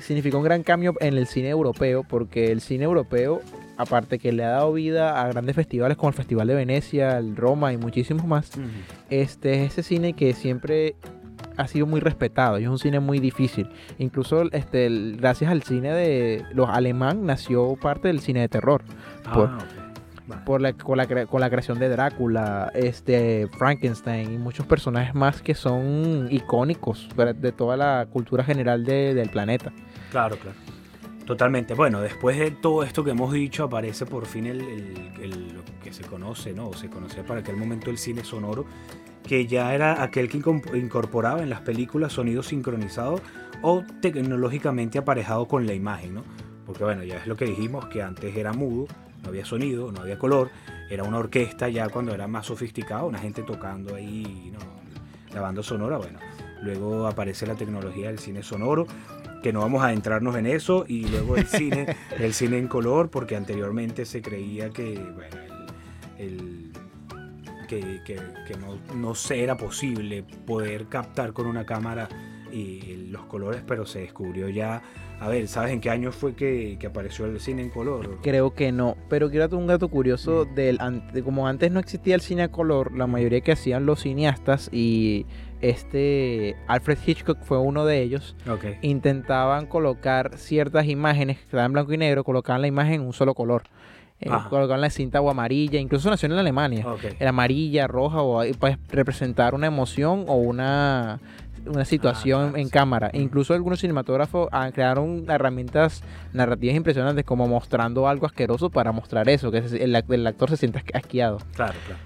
significó 0.00 0.38
un 0.38 0.44
gran 0.44 0.64
cambio 0.64 0.94
en 0.98 1.16
el 1.16 1.28
cine 1.28 1.50
europeo, 1.50 2.02
porque 2.02 2.50
el 2.50 2.60
cine 2.60 2.82
europeo, 2.84 3.40
aparte 3.76 4.18
que 4.18 4.32
le 4.32 4.42
ha 4.44 4.48
dado 4.48 4.72
vida 4.72 5.22
a 5.22 5.28
grandes 5.28 5.54
festivales 5.54 5.96
como 5.96 6.08
el 6.08 6.14
Festival 6.16 6.48
de 6.48 6.56
Venecia, 6.56 7.18
el 7.18 7.36
Roma 7.36 7.72
y 7.72 7.76
muchísimos 7.76 8.26
más, 8.26 8.50
este 9.10 9.62
es 9.64 9.72
ese 9.74 9.84
cine 9.84 10.14
que 10.14 10.32
siempre 10.34 10.96
ha 11.56 11.68
sido 11.68 11.86
muy 11.86 12.00
respetado 12.00 12.58
y 12.58 12.64
es 12.64 12.68
un 12.68 12.78
cine 12.78 13.00
muy 13.00 13.18
difícil. 13.18 13.68
Incluso 13.98 14.42
este, 14.52 14.88
gracias 15.16 15.50
al 15.50 15.62
cine 15.62 15.92
de 15.92 16.44
los 16.52 16.68
alemán 16.68 17.26
nació 17.26 17.76
parte 17.76 18.08
del 18.08 18.20
cine 18.20 18.40
de 18.40 18.48
terror. 18.48 18.82
Ah, 19.24 19.58
por 20.44 20.60
la, 20.60 20.72
con, 20.72 20.96
la, 20.96 21.06
con, 21.26 21.40
la, 21.40 21.50
creación 21.50 21.78
de 21.78 21.88
Drácula, 21.88 22.72
este, 22.74 23.48
Frankenstein 23.58 24.34
y 24.34 24.38
muchos 24.38 24.66
personajes 24.66 25.14
más 25.14 25.40
que 25.40 25.54
son 25.54 26.26
icónicos 26.30 27.08
de 27.16 27.52
toda 27.52 27.76
la 27.76 28.06
cultura 28.10 28.42
general 28.42 28.84
de, 28.84 29.14
del 29.14 29.30
planeta. 29.30 29.72
Claro, 30.10 30.36
claro. 30.36 30.56
Totalmente. 31.26 31.74
Bueno, 31.74 32.00
después 32.00 32.38
de 32.38 32.52
todo 32.52 32.84
esto 32.84 33.02
que 33.02 33.10
hemos 33.10 33.32
dicho, 33.32 33.64
aparece 33.64 34.06
por 34.06 34.26
fin 34.26 34.46
el, 34.46 35.54
lo 35.54 35.62
que 35.82 35.92
se 35.92 36.04
conoce, 36.04 36.52
¿no? 36.52 36.68
O 36.68 36.74
se 36.74 36.88
conocía 36.88 37.24
para 37.24 37.40
aquel 37.40 37.56
momento 37.56 37.90
el 37.90 37.98
cine 37.98 38.22
sonoro, 38.22 38.64
que 39.26 39.46
ya 39.46 39.74
era 39.74 40.02
aquel 40.02 40.28
que 40.28 40.38
incorporaba 40.38 41.42
en 41.42 41.50
las 41.50 41.60
películas 41.60 42.12
sonidos 42.12 42.46
sincronizados 42.46 43.20
o 43.62 43.82
tecnológicamente 44.00 44.98
aparejado 44.98 45.46
con 45.46 45.66
la 45.66 45.74
imagen, 45.74 46.14
¿no? 46.14 46.24
Porque 46.64 46.84
bueno, 46.84 47.04
ya 47.04 47.16
es 47.18 47.26
lo 47.26 47.36
que 47.36 47.44
dijimos, 47.44 47.86
que 47.86 48.02
antes 48.02 48.36
era 48.36 48.52
mudo, 48.52 48.86
no 49.22 49.28
había 49.28 49.44
sonido, 49.44 49.92
no 49.92 50.00
había 50.00 50.18
color, 50.18 50.50
era 50.90 51.04
una 51.04 51.18
orquesta 51.18 51.68
ya 51.68 51.88
cuando 51.88 52.14
era 52.14 52.26
más 52.26 52.46
sofisticado, 52.46 53.06
una 53.06 53.18
gente 53.18 53.42
tocando 53.42 53.94
ahí, 53.94 54.52
¿no? 54.52 54.58
la 55.34 55.42
banda 55.42 55.62
sonora, 55.62 55.98
bueno. 55.98 56.18
Luego 56.62 57.06
aparece 57.06 57.46
la 57.46 57.54
tecnología 57.54 58.08
del 58.08 58.18
cine 58.18 58.42
sonoro, 58.42 58.86
que 59.42 59.52
no 59.52 59.60
vamos 59.60 59.82
a 59.82 59.88
adentrarnos 59.88 60.34
en 60.36 60.46
eso, 60.46 60.86
y 60.88 61.06
luego 61.06 61.36
el 61.36 61.46
cine, 61.46 61.94
el 62.18 62.32
cine 62.32 62.58
en 62.58 62.66
color, 62.66 63.10
porque 63.10 63.36
anteriormente 63.36 64.06
se 64.06 64.22
creía 64.22 64.70
que, 64.70 64.98
bueno, 64.98 65.36
el, 66.18 66.72
que, 67.66 68.00
que, 68.04 68.56
no, 68.56 68.78
no 68.94 69.14
era 69.30 69.56
posible 69.56 70.24
poder 70.46 70.86
captar 70.86 71.32
con 71.32 71.46
una 71.46 71.64
cámara 71.64 72.08
y 72.52 73.08
los 73.10 73.22
colores, 73.26 73.62
pero 73.66 73.86
se 73.86 74.00
descubrió 74.00 74.48
ya. 74.48 74.82
A 75.18 75.28
ver, 75.28 75.48
¿sabes 75.48 75.72
en 75.72 75.80
qué 75.80 75.88
año 75.88 76.12
fue 76.12 76.34
que, 76.34 76.78
apareció 76.86 77.24
el 77.24 77.40
cine 77.40 77.62
en 77.62 77.70
color? 77.70 78.18
Creo 78.22 78.54
que 78.54 78.70
no, 78.70 78.96
pero 79.08 79.30
quiero 79.30 79.56
un 79.56 79.66
dato 79.66 79.88
curioso 79.88 80.46
mm. 80.50 80.54
del 80.54 80.78
de 81.12 81.22
como 81.22 81.48
antes 81.48 81.70
no 81.70 81.80
existía 81.80 82.14
el 82.14 82.20
cine 82.20 82.44
a 82.44 82.48
color, 82.48 82.96
la 82.96 83.06
mayoría 83.06 83.40
que 83.40 83.52
hacían 83.52 83.86
los 83.86 84.02
cineastas 84.02 84.68
y 84.72 85.24
este 85.62 86.54
Alfred 86.66 86.98
Hitchcock 87.06 87.42
fue 87.42 87.58
uno 87.58 87.86
de 87.86 88.02
ellos. 88.02 88.36
Intentaban 88.82 89.66
colocar 89.66 90.36
ciertas 90.36 90.86
imágenes 90.86 91.38
que 91.38 91.44
estaban 91.44 91.66
en 91.66 91.72
blanco 91.72 91.92
y 91.94 91.98
negro, 91.98 92.24
colocaban 92.24 92.60
la 92.60 92.68
imagen 92.68 92.94
en 92.94 93.00
un 93.02 93.12
solo 93.14 93.34
color. 93.34 93.62
Eh, 94.20 94.30
colocaban 94.48 94.80
la 94.80 94.90
cinta 94.90 95.20
o 95.20 95.28
amarilla, 95.28 95.78
incluso 95.78 96.08
nació 96.08 96.26
en 96.26 96.32
Alemania. 96.32 96.86
Era 97.18 97.30
amarilla, 97.30 97.86
roja, 97.86 98.22
o 98.22 98.42
para 98.58 98.78
representar 98.88 99.54
una 99.54 99.66
emoción 99.66 100.24
o 100.26 100.36
una 100.36 101.20
una 101.66 101.84
situación 101.84 102.52
ah, 102.54 102.60
en 102.60 102.68
cámara. 102.68 103.10
Incluso 103.12 103.54
algunos 103.54 103.80
cinematógrafos 103.80 104.48
han, 104.52 104.72
crearon 104.72 105.24
herramientas 105.28 106.02
narrativas 106.32 106.76
impresionantes 106.76 107.24
como 107.24 107.48
mostrando 107.48 108.08
algo 108.08 108.26
asqueroso 108.26 108.70
para 108.70 108.92
mostrar 108.92 109.28
eso, 109.28 109.50
que 109.50 109.58
el, 109.58 109.94
el 109.94 110.26
actor 110.26 110.50
se 110.50 110.56
sienta 110.56 110.82
asqueado. 110.94 111.38
Claro, 111.54 111.74
claro. 111.86 112.00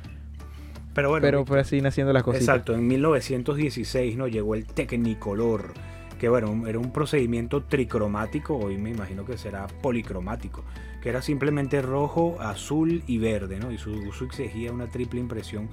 Pero 0.94 1.08
bueno. 1.10 1.22
Pero 1.22 1.46
fue 1.46 1.60
así 1.60 1.80
naciendo 1.80 2.12
las 2.12 2.22
cosas. 2.22 2.42
Exacto, 2.42 2.74
en 2.74 2.86
1916 2.86 4.16
¿no? 4.16 4.26
llegó 4.26 4.54
el 4.54 4.66
Technicolor, 4.66 5.72
que 6.18 6.28
bueno, 6.28 6.66
era 6.66 6.78
un 6.78 6.92
procedimiento 6.92 7.62
tricromático, 7.62 8.56
hoy 8.56 8.76
me 8.76 8.90
imagino 8.90 9.24
que 9.24 9.38
será 9.38 9.66
policromático, 9.82 10.64
que 11.00 11.08
era 11.08 11.22
simplemente 11.22 11.82
rojo, 11.82 12.36
azul 12.40 13.02
y 13.06 13.18
verde, 13.18 13.58
¿no? 13.58 13.72
Y 13.72 13.78
su 13.78 13.92
uso 13.92 14.24
exigía 14.24 14.72
una 14.72 14.88
triple 14.88 15.20
impresión 15.20 15.68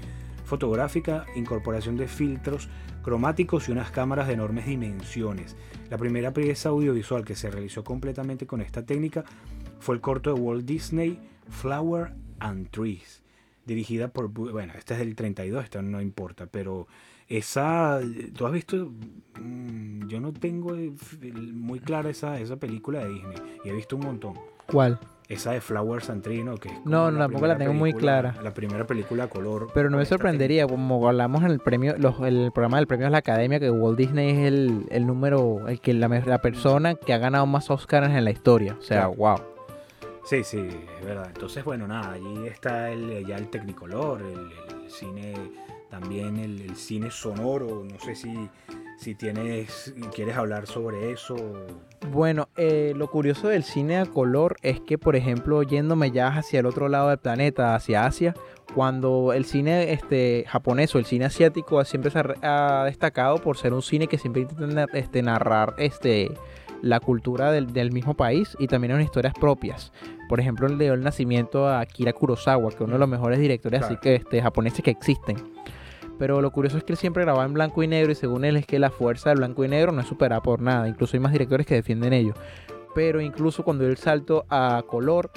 fotográfica, 0.46 1.26
incorporación 1.36 1.98
de 1.98 2.08
filtros 2.08 2.70
cromáticos 3.04 3.68
y 3.68 3.72
unas 3.72 3.92
cámaras 3.92 4.28
de 4.28 4.34
enormes 4.34 4.66
dimensiones. 4.66 5.56
La 5.90 5.98
primera 5.98 6.34
pieza 6.34 6.70
audiovisual 6.70 7.26
que 7.26 7.36
se 7.36 7.52
realizó 7.52 7.84
completamente 7.84 8.48
con 8.48 8.62
esta 8.62 8.86
técnica 8.86 9.26
fue 9.80 9.96
el 9.96 10.02
corto 10.02 10.34
de 10.34 10.40
Walt 10.40 10.66
Disney 10.66 11.20
Flower 11.50 12.14
and 12.40 12.70
Trees, 12.70 13.24
dirigida 13.66 14.08
por, 14.10 14.30
bueno, 14.30 14.74
este 14.78 14.94
es 14.94 15.00
del 15.00 15.16
32, 15.16 15.64
esto 15.64 15.82
no 15.82 16.02
importa, 16.02 16.48
pero 16.48 16.88
esa, 17.28 18.00
tú 18.36 18.46
has 18.46 18.54
visto, 18.54 18.92
mm, 19.42 20.08
yo 20.08 20.20
no 20.20 20.32
tengo 20.32 20.76
muy 21.54 21.80
clara 21.80 22.10
esa, 22.10 22.40
esa 22.40 22.56
película 22.58 23.00
de 23.00 23.10
Disney 23.10 23.38
y 23.66 23.70
he 23.70 23.74
visto 23.74 23.98
un 23.98 24.06
montón. 24.06 24.34
¿Cuál? 24.66 25.00
Esa 25.30 25.52
de 25.52 25.60
Flowers 25.60 26.10
and 26.10 26.24
Tree, 26.24 26.44
¿no? 26.44 26.56
Que 26.56 26.72
no, 26.86 27.12
tampoco 27.12 27.48
la 27.48 27.58
tengo 27.58 27.74
muy 27.74 27.94
clara. 27.94 28.36
La 28.42 28.54
primera 28.54 28.88
película 28.88 29.26
a 29.26 29.28
color. 29.28 29.70
Pero 29.74 29.90
no 29.90 29.98
me 29.98 30.06
sorprendería, 30.06 30.66
como 30.66 31.06
hablamos 31.06 31.44
en 31.44 31.52
el 31.52 31.60
premio, 31.60 31.96
el 31.96 32.52
programa 32.54 32.78
del 32.78 32.88
premio 32.88 33.08
de 33.08 33.12
la 33.12 33.18
Academia, 33.18 33.60
que 33.60 33.70
Walt 33.70 33.98
Disney 33.98 34.30
es 34.30 34.48
el, 34.48 35.06
número, 35.06 35.68
el 35.68 35.82
que 35.82 35.94
la, 35.94 36.08
la, 36.08 36.42
persona 36.42 36.96
que 36.96 37.14
ha 37.14 37.18
ganado 37.18 37.46
más 37.46 37.70
Oscars 37.70 38.10
en 38.10 38.24
la 38.24 38.32
historia. 38.32 38.78
O 38.80 38.82
sea, 38.82 39.08
wow. 39.08 39.38
Sí, 40.28 40.44
sí, 40.44 40.68
es 41.00 41.06
verdad. 41.06 41.28
Entonces, 41.28 41.64
bueno, 41.64 41.88
nada, 41.88 42.12
allí 42.12 42.48
está 42.48 42.92
el, 42.92 43.26
ya 43.26 43.38
el 43.38 43.50
Technicolor, 43.50 44.22
el, 44.22 44.90
cine, 44.90 45.34
también 45.90 46.38
el, 46.38 46.76
cine 46.76 47.12
sonoro. 47.12 47.86
No 47.90 47.98
sé 47.98 48.14
si, 48.14 48.50
si 48.98 49.16
tienes, 49.16 49.94
quieres 50.14 50.36
hablar 50.36 50.68
sobre 50.68 51.12
eso. 51.12 51.36
Bueno, 52.12 52.50
eh, 52.58 52.94
lo 52.96 53.08
curioso 53.10 53.48
del 53.48 53.64
cine 53.64 53.98
a 53.98 54.06
color 54.06 54.58
es 54.64 54.80
que, 54.82 54.98
por 54.98 55.16
ejemplo, 55.16 55.62
yéndome 55.64 56.12
ya 56.12 56.28
hacia 56.28 56.60
el 56.60 56.66
otro 56.66 56.90
lado 56.90 57.10
del 57.10 57.20
planeta, 57.20 57.76
hacia 57.76 58.06
Asia, 58.06 58.34
cuando 58.74 59.34
el 59.34 59.46
cine 59.46 59.94
este, 59.94 60.46
japonés 60.48 60.94
o 60.96 61.00
el 61.00 61.06
cine 61.06 61.26
asiático 61.26 61.84
siempre 61.86 62.12
se 62.12 62.20
ha, 62.42 62.84
destacado 62.86 63.38
por 63.38 63.58
ser 63.58 63.74
un 63.74 63.82
cine 63.82 64.08
que 64.08 64.18
siempre 64.18 64.42
intenta 64.42 64.86
este, 64.94 65.22
narrar 65.22 65.76
este, 65.78 66.32
la 66.82 67.00
cultura 67.00 67.52
del, 67.52 67.92
mismo 67.92 68.16
país 68.16 68.56
y 68.60 68.68
también 68.68 68.94
en 68.94 69.02
historias 69.02 69.34
propias. 69.40 69.92
Por 70.28 70.40
ejemplo, 70.40 70.68
le 70.68 70.84
dio 70.84 70.94
el 70.94 71.02
nacimiento 71.02 71.68
a 71.68 71.82
Akira 71.82 72.14
Kurosawa, 72.14 72.70
que 72.70 72.76
es 72.76 72.82
uno 72.82 72.94
de 72.94 73.00
los 73.00 73.10
mejores 73.10 73.40
directores 73.40 73.84
así 73.84 73.96
que, 73.98 74.16
este, 74.16 74.42
japoneses 74.42 74.84
que 74.84 74.92
existen. 74.92 75.38
Pero 76.18 76.42
lo 76.42 76.52
curioso 76.52 76.78
es 76.78 76.84
que 76.84 76.94
él 76.94 76.98
siempre 76.98 77.24
grababa 77.24 77.46
en 77.46 77.54
blanco 77.54 77.84
y 77.84 77.88
negro 77.88 78.12
y 78.12 78.16
según 78.16 78.46
él 78.46 78.58
es 78.58 78.66
que 78.66 78.80
la 78.80 78.90
fuerza 78.90 79.30
del 79.30 79.40
blanco 79.40 79.64
y 79.64 79.68
negro 79.68 79.92
no 79.92 80.02
es 80.02 80.08
superada 80.08 80.42
por 80.42 80.62
nada. 80.62 80.88
Incluso 80.88 81.16
hay 81.16 81.20
más 81.20 81.32
directores 81.32 81.66
que 81.66 81.76
defienden 81.76 82.14
ello. 82.14 82.34
Pero 82.96 83.22
incluso 83.22 83.64
cuando 83.64 83.84
dio 83.84 83.92
el 83.92 83.98
salto 83.98 84.46
a 84.50 84.84
color, 84.88 85.32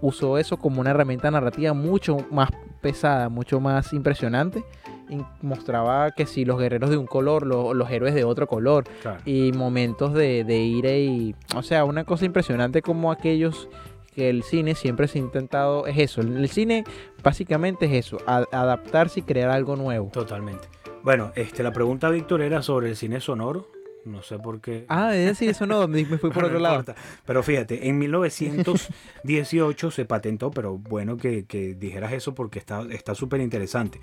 usó 0.00 0.38
eso 0.38 0.56
como 0.56 0.80
una 0.80 0.90
herramienta 0.90 1.30
narrativa 1.30 1.72
mucho 1.72 2.16
más 2.30 2.50
pesada, 2.80 3.28
mucho 3.28 3.60
más 3.60 3.92
impresionante. 3.92 4.64
Y 5.08 5.18
mostraba 5.42 6.10
que 6.12 6.26
si 6.26 6.44
los 6.44 6.58
guerreros 6.58 6.90
de 6.90 6.96
un 6.96 7.06
color, 7.06 7.46
los 7.46 7.90
héroes 7.90 8.14
de 8.14 8.24
otro 8.24 8.48
color. 8.48 8.84
Y 9.24 9.52
momentos 9.52 10.14
de, 10.14 10.44
de 10.44 10.56
ira 10.58 10.90
y... 10.92 11.36
O 11.54 11.62
sea, 11.62 11.84
una 11.84 12.04
cosa 12.04 12.24
impresionante 12.24 12.82
como 12.82 13.12
aquellos 13.12 13.68
que 14.14 14.30
el 14.30 14.42
cine 14.42 14.74
siempre 14.74 15.08
se 15.08 15.18
ha 15.18 15.22
intentado, 15.22 15.86
es 15.86 15.98
eso, 15.98 16.20
el 16.20 16.48
cine 16.48 16.84
básicamente 17.22 17.86
es 17.86 18.06
eso, 18.06 18.18
adaptarse 18.26 19.20
y 19.20 19.22
crear 19.22 19.50
algo 19.50 19.76
nuevo. 19.76 20.10
Totalmente. 20.12 20.68
Bueno, 21.02 21.32
este, 21.36 21.62
la 21.62 21.72
pregunta, 21.72 22.08
Víctor, 22.08 22.40
era 22.40 22.62
sobre 22.62 22.88
el 22.88 22.96
cine 22.96 23.20
sonoro. 23.20 23.68
No 24.04 24.22
sé 24.22 24.38
por 24.38 24.60
qué. 24.60 24.84
Ah, 24.88 25.14
es 25.16 25.24
decir, 25.26 25.48
eso 25.48 25.66
no, 25.66 25.88
me 25.88 26.04
fui 26.04 26.30
por 26.30 26.44
otro 26.44 26.58
lado. 26.58 26.84
Pero 27.24 27.42
fíjate, 27.42 27.88
en 27.88 27.98
1918 27.98 29.90
se 29.90 30.04
patentó, 30.04 30.50
pero 30.50 30.76
bueno 30.76 31.16
que, 31.16 31.44
dijeras 31.78 32.12
eso 32.12 32.34
porque 32.34 32.58
está 32.58 33.14
súper 33.14 33.40
interesante. 33.40 34.00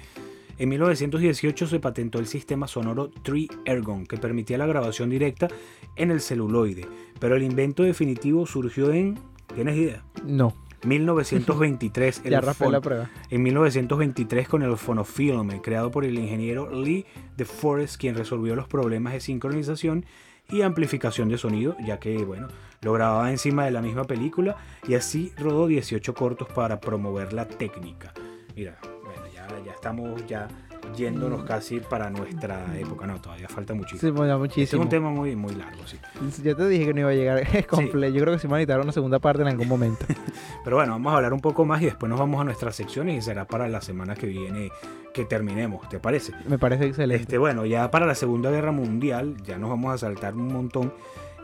En 0.62 0.70
1918 0.70 1.66
se 1.66 1.80
patentó 1.80 2.20
el 2.20 2.28
sistema 2.28 2.68
sonoro 2.68 3.10
Tree 3.10 3.48
Ergon, 3.66 4.06
que 4.06 4.18
permitía 4.18 4.60
la 4.60 4.68
grabación 4.68 5.10
directa 5.10 5.48
en 5.96 6.12
el 6.12 6.22
celuloide, 6.22 6.88
pero 7.20 7.36
el 7.36 7.42
invento 7.42 7.82
definitivo 7.82 8.46
surgió 8.46 8.92
en 8.92 9.18
¿Tienes 9.56 9.76
idea? 9.76 10.04
No. 10.24 10.54
1923. 10.84 12.24
ya 12.26 12.42
la 12.42 12.54
prueba. 12.82 13.10
En 13.30 13.44
1923 13.44 14.48
con 14.48 14.64
el 14.64 14.78
fonofilm, 14.78 15.60
creado 15.62 15.92
por 15.92 16.06
el 16.06 16.18
ingeniero 16.18 16.70
Lee 16.74 17.06
de 17.38 17.46
Forest, 17.46 17.98
quien 17.98 18.16
resolvió 18.16 18.56
los 18.56 18.68
problemas 18.68 19.14
de 19.14 19.20
sincronización 19.20 20.06
y 20.50 20.64
amplificación 20.64 21.30
de 21.30 21.38
sonido, 21.38 21.76
ya 21.86 22.00
que, 22.00 22.18
bueno, 22.26 22.48
lo 22.82 22.94
grababa 22.94 23.30
encima 23.30 23.66
de 23.66 23.72
la 23.72 23.82
misma 23.82 24.06
película 24.06 24.58
y 24.88 24.96
así 24.96 25.32
rodó 25.38 25.68
18 25.68 26.14
cortos 26.14 26.48
para 26.50 26.80
promover 26.80 27.32
la 27.32 27.48
técnica. 27.48 28.14
Mira, 28.56 28.80
bueno, 29.04 29.22
ya, 29.34 29.48
ya 29.66 29.72
estamos 29.72 30.26
ya 30.26 30.48
yéndonos 30.96 31.44
casi 31.44 31.80
para 31.80 32.10
nuestra 32.10 32.78
época. 32.78 33.08
No, 33.08 33.20
todavía 33.20 33.48
falta 33.48 33.74
muchísimo. 33.74 34.24
Sí, 34.24 34.32
muchísimo. 34.38 34.64
Este 34.64 34.76
es 34.76 34.82
un 34.82 34.90
tema 34.90 35.10
muy, 35.10 35.36
muy 35.36 35.56
largo, 35.56 35.86
sí. 35.86 35.98
Yo 36.44 36.56
te 36.56 36.68
dije 36.68 36.88
que 36.88 36.94
no 36.94 37.02
iba 37.02 37.10
a 37.10 37.14
llegar 37.14 37.68
completo. 37.68 38.14
Yo 38.14 38.22
creo 38.22 38.34
que 38.34 38.40
sí 38.40 38.48
me 38.48 38.52
va 38.52 38.58
a 38.58 38.60
necesitar 38.60 38.82
una 38.82 38.92
segunda 38.92 39.20
parte 39.20 39.42
en 39.42 39.48
algún 39.48 39.68
momento. 39.68 40.06
Pero 40.64 40.76
bueno, 40.76 40.94
vamos 40.94 41.14
a 41.14 41.18
hablar 41.18 41.34
un 41.34 41.42
poco 41.42 41.66
más 41.66 41.82
y 41.82 41.86
después 41.86 42.10
nos 42.10 42.20
vamos 42.20 42.42
a 42.42 42.44
nuestras 42.44 42.76
secciones 42.76 43.18
y 43.18 43.22
será 43.22 43.46
para 43.46 43.68
la 43.68 43.82
semana 43.82 44.16
que 44.16 44.28
viene 44.28 44.72
que 45.14 45.26
terminemos, 45.26 45.88
¿te 45.90 46.00
parece? 46.00 46.34
Me 46.48 46.58
parece 46.58 46.86
excelente. 46.86 47.24
Este, 47.24 47.38
bueno, 47.38 47.66
ya 47.66 47.92
para 47.92 48.06
la 48.06 48.16
Segunda 48.16 48.50
Guerra 48.50 48.72
Mundial, 48.72 49.36
ya 49.44 49.58
nos 49.58 49.70
vamos 49.70 49.94
a 49.94 49.98
saltar 49.98 50.36
un 50.36 50.48
montón. 50.48 50.94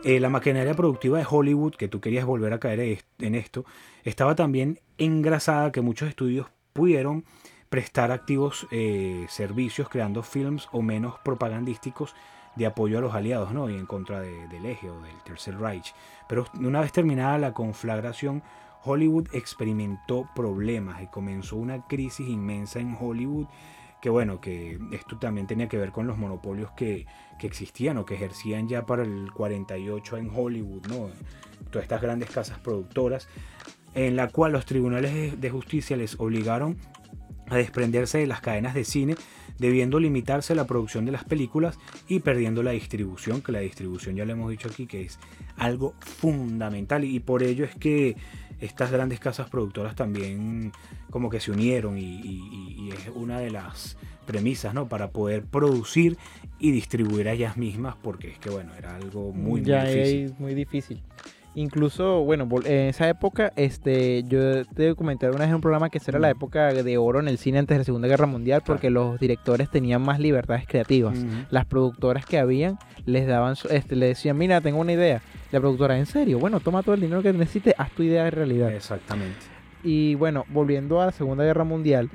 Eh, 0.04 0.20
la 0.20 0.28
maquinaria 0.28 0.74
productiva 0.74 1.18
de 1.18 1.26
Hollywood, 1.28 1.74
que 1.74 1.88
tú 1.88 2.00
querías 2.00 2.24
volver 2.24 2.52
a 2.52 2.60
caer 2.60 3.00
en 3.18 3.34
esto, 3.34 3.64
estaba 4.04 4.36
también 4.36 4.78
engrasada 4.96 5.72
que 5.72 5.80
muchos 5.80 6.08
estudios 6.08 6.46
pudieron 6.72 7.24
prestar 7.68 8.12
activos 8.12 8.66
eh, 8.70 9.26
servicios 9.28 9.88
creando 9.88 10.22
films 10.22 10.68
o 10.72 10.82
menos 10.82 11.18
propagandísticos 11.20 12.14
de 12.56 12.66
apoyo 12.66 12.98
a 12.98 13.00
los 13.00 13.14
aliados 13.14 13.52
¿no? 13.52 13.70
y 13.70 13.76
en 13.76 13.86
contra 13.86 14.20
del 14.20 14.66
eje 14.66 14.90
o 14.90 15.00
del 15.00 15.16
Tercer 15.24 15.58
Reich. 15.58 15.94
Pero 16.28 16.46
una 16.60 16.80
vez 16.80 16.92
terminada 16.92 17.38
la 17.38 17.52
conflagración, 17.52 18.42
Hollywood 18.84 19.28
experimentó 19.32 20.28
problemas 20.34 21.02
y 21.02 21.06
comenzó 21.06 21.56
una 21.56 21.86
crisis 21.86 22.28
inmensa 22.28 22.80
en 22.80 22.96
Hollywood 22.98 23.46
que 24.00 24.10
bueno, 24.10 24.40
que 24.40 24.78
esto 24.92 25.18
también 25.18 25.46
tenía 25.46 25.68
que 25.68 25.76
ver 25.76 25.90
con 25.90 26.06
los 26.06 26.18
monopolios 26.18 26.70
que, 26.72 27.06
que, 27.38 27.48
existían 27.48 27.98
o 27.98 28.06
que 28.06 28.14
ejercían 28.14 28.68
ya 28.68 28.86
para 28.86 29.02
el 29.02 29.32
48 29.32 30.18
en 30.18 30.30
Hollywood, 30.32 30.86
¿no? 30.86 31.10
Todas 31.70 31.82
estas 31.82 32.00
grandes 32.00 32.30
casas 32.30 32.60
productoras, 32.60 33.28
en 33.94 34.14
la 34.14 34.28
cual 34.28 34.52
los 34.52 34.66
tribunales 34.66 35.40
de 35.40 35.50
justicia 35.50 35.96
les 35.96 36.18
obligaron 36.20 36.78
a 37.50 37.56
desprenderse 37.56 38.18
de 38.18 38.26
las 38.26 38.40
cadenas 38.40 38.74
de 38.74 38.84
cine, 38.84 39.16
debiendo 39.58 39.98
limitarse 39.98 40.54
la 40.54 40.66
producción 40.66 41.04
de 41.04 41.12
las 41.12 41.24
películas 41.24 41.78
y 42.08 42.20
perdiendo 42.20 42.62
la 42.62 42.72
distribución, 42.72 43.42
que 43.42 43.52
la 43.52 43.60
distribución 43.60 44.16
ya 44.16 44.24
le 44.24 44.32
hemos 44.32 44.50
dicho 44.50 44.68
aquí 44.68 44.86
que 44.86 45.02
es 45.02 45.18
algo 45.56 45.94
fundamental 46.00 47.04
y 47.04 47.20
por 47.20 47.42
ello 47.42 47.64
es 47.64 47.74
que 47.74 48.16
estas 48.60 48.90
grandes 48.90 49.20
casas 49.20 49.48
productoras 49.48 49.94
también 49.94 50.72
como 51.10 51.30
que 51.30 51.40
se 51.40 51.50
unieron 51.50 51.98
y, 51.98 52.90
es 52.92 53.10
una 53.14 53.38
de 53.38 53.50
las 53.50 53.96
premisas, 54.26 54.74
¿no? 54.74 54.88
Para 54.88 55.10
poder 55.10 55.44
producir 55.44 56.16
y 56.58 56.70
distribuir 56.70 57.28
a 57.28 57.32
ellas 57.32 57.56
mismas, 57.56 57.96
porque 58.02 58.30
es 58.30 58.38
que, 58.38 58.50
bueno, 58.50 58.72
era 58.74 58.96
algo 58.96 59.32
muy, 59.32 59.62
ya 59.62 59.84
muy 59.84 59.94
difícil. 59.94 60.34
muy 60.38 60.54
difícil. 60.54 61.02
Incluso, 61.58 62.22
bueno, 62.22 62.48
en 62.66 62.86
esa 62.86 63.08
época, 63.08 63.52
este, 63.56 64.22
yo 64.22 64.64
te 64.64 64.94
comenté 64.94 65.28
una 65.28 65.40
vez 65.40 65.48
en 65.48 65.56
un 65.56 65.60
programa 65.60 65.90
que 65.90 65.98
esa 65.98 66.12
era 66.12 66.20
la 66.20 66.30
época 66.30 66.72
de 66.72 66.98
oro 66.98 67.18
en 67.18 67.26
el 67.26 67.36
cine 67.36 67.58
antes 67.58 67.74
de 67.74 67.78
la 67.80 67.84
Segunda 67.84 68.06
Guerra 68.06 68.26
Mundial, 68.26 68.62
porque 68.64 68.90
los 68.90 69.18
directores 69.18 69.68
tenían 69.68 70.00
más 70.00 70.20
libertades 70.20 70.68
creativas. 70.68 71.18
Las 71.50 71.64
productoras 71.64 72.24
que 72.26 72.38
habían 72.38 72.78
les 73.06 73.26
daban, 73.26 73.56
este, 73.70 73.96
le 73.96 74.06
decían, 74.06 74.38
mira, 74.38 74.60
tengo 74.60 74.78
una 74.78 74.92
idea. 74.92 75.20
La 75.50 75.58
productora, 75.58 75.98
¿en 75.98 76.06
serio? 76.06 76.38
Bueno, 76.38 76.60
toma 76.60 76.84
todo 76.84 76.94
el 76.94 77.00
dinero 77.00 77.22
que 77.22 77.32
necesites, 77.32 77.74
haz 77.76 77.90
tu 77.90 78.04
idea 78.04 78.22
de 78.22 78.30
realidad. 78.30 78.72
Exactamente. 78.72 79.40
Y 79.82 80.14
bueno, 80.14 80.44
volviendo 80.50 81.00
a 81.00 81.06
la 81.06 81.12
Segunda 81.12 81.42
Guerra 81.42 81.64
Mundial, 81.64 82.08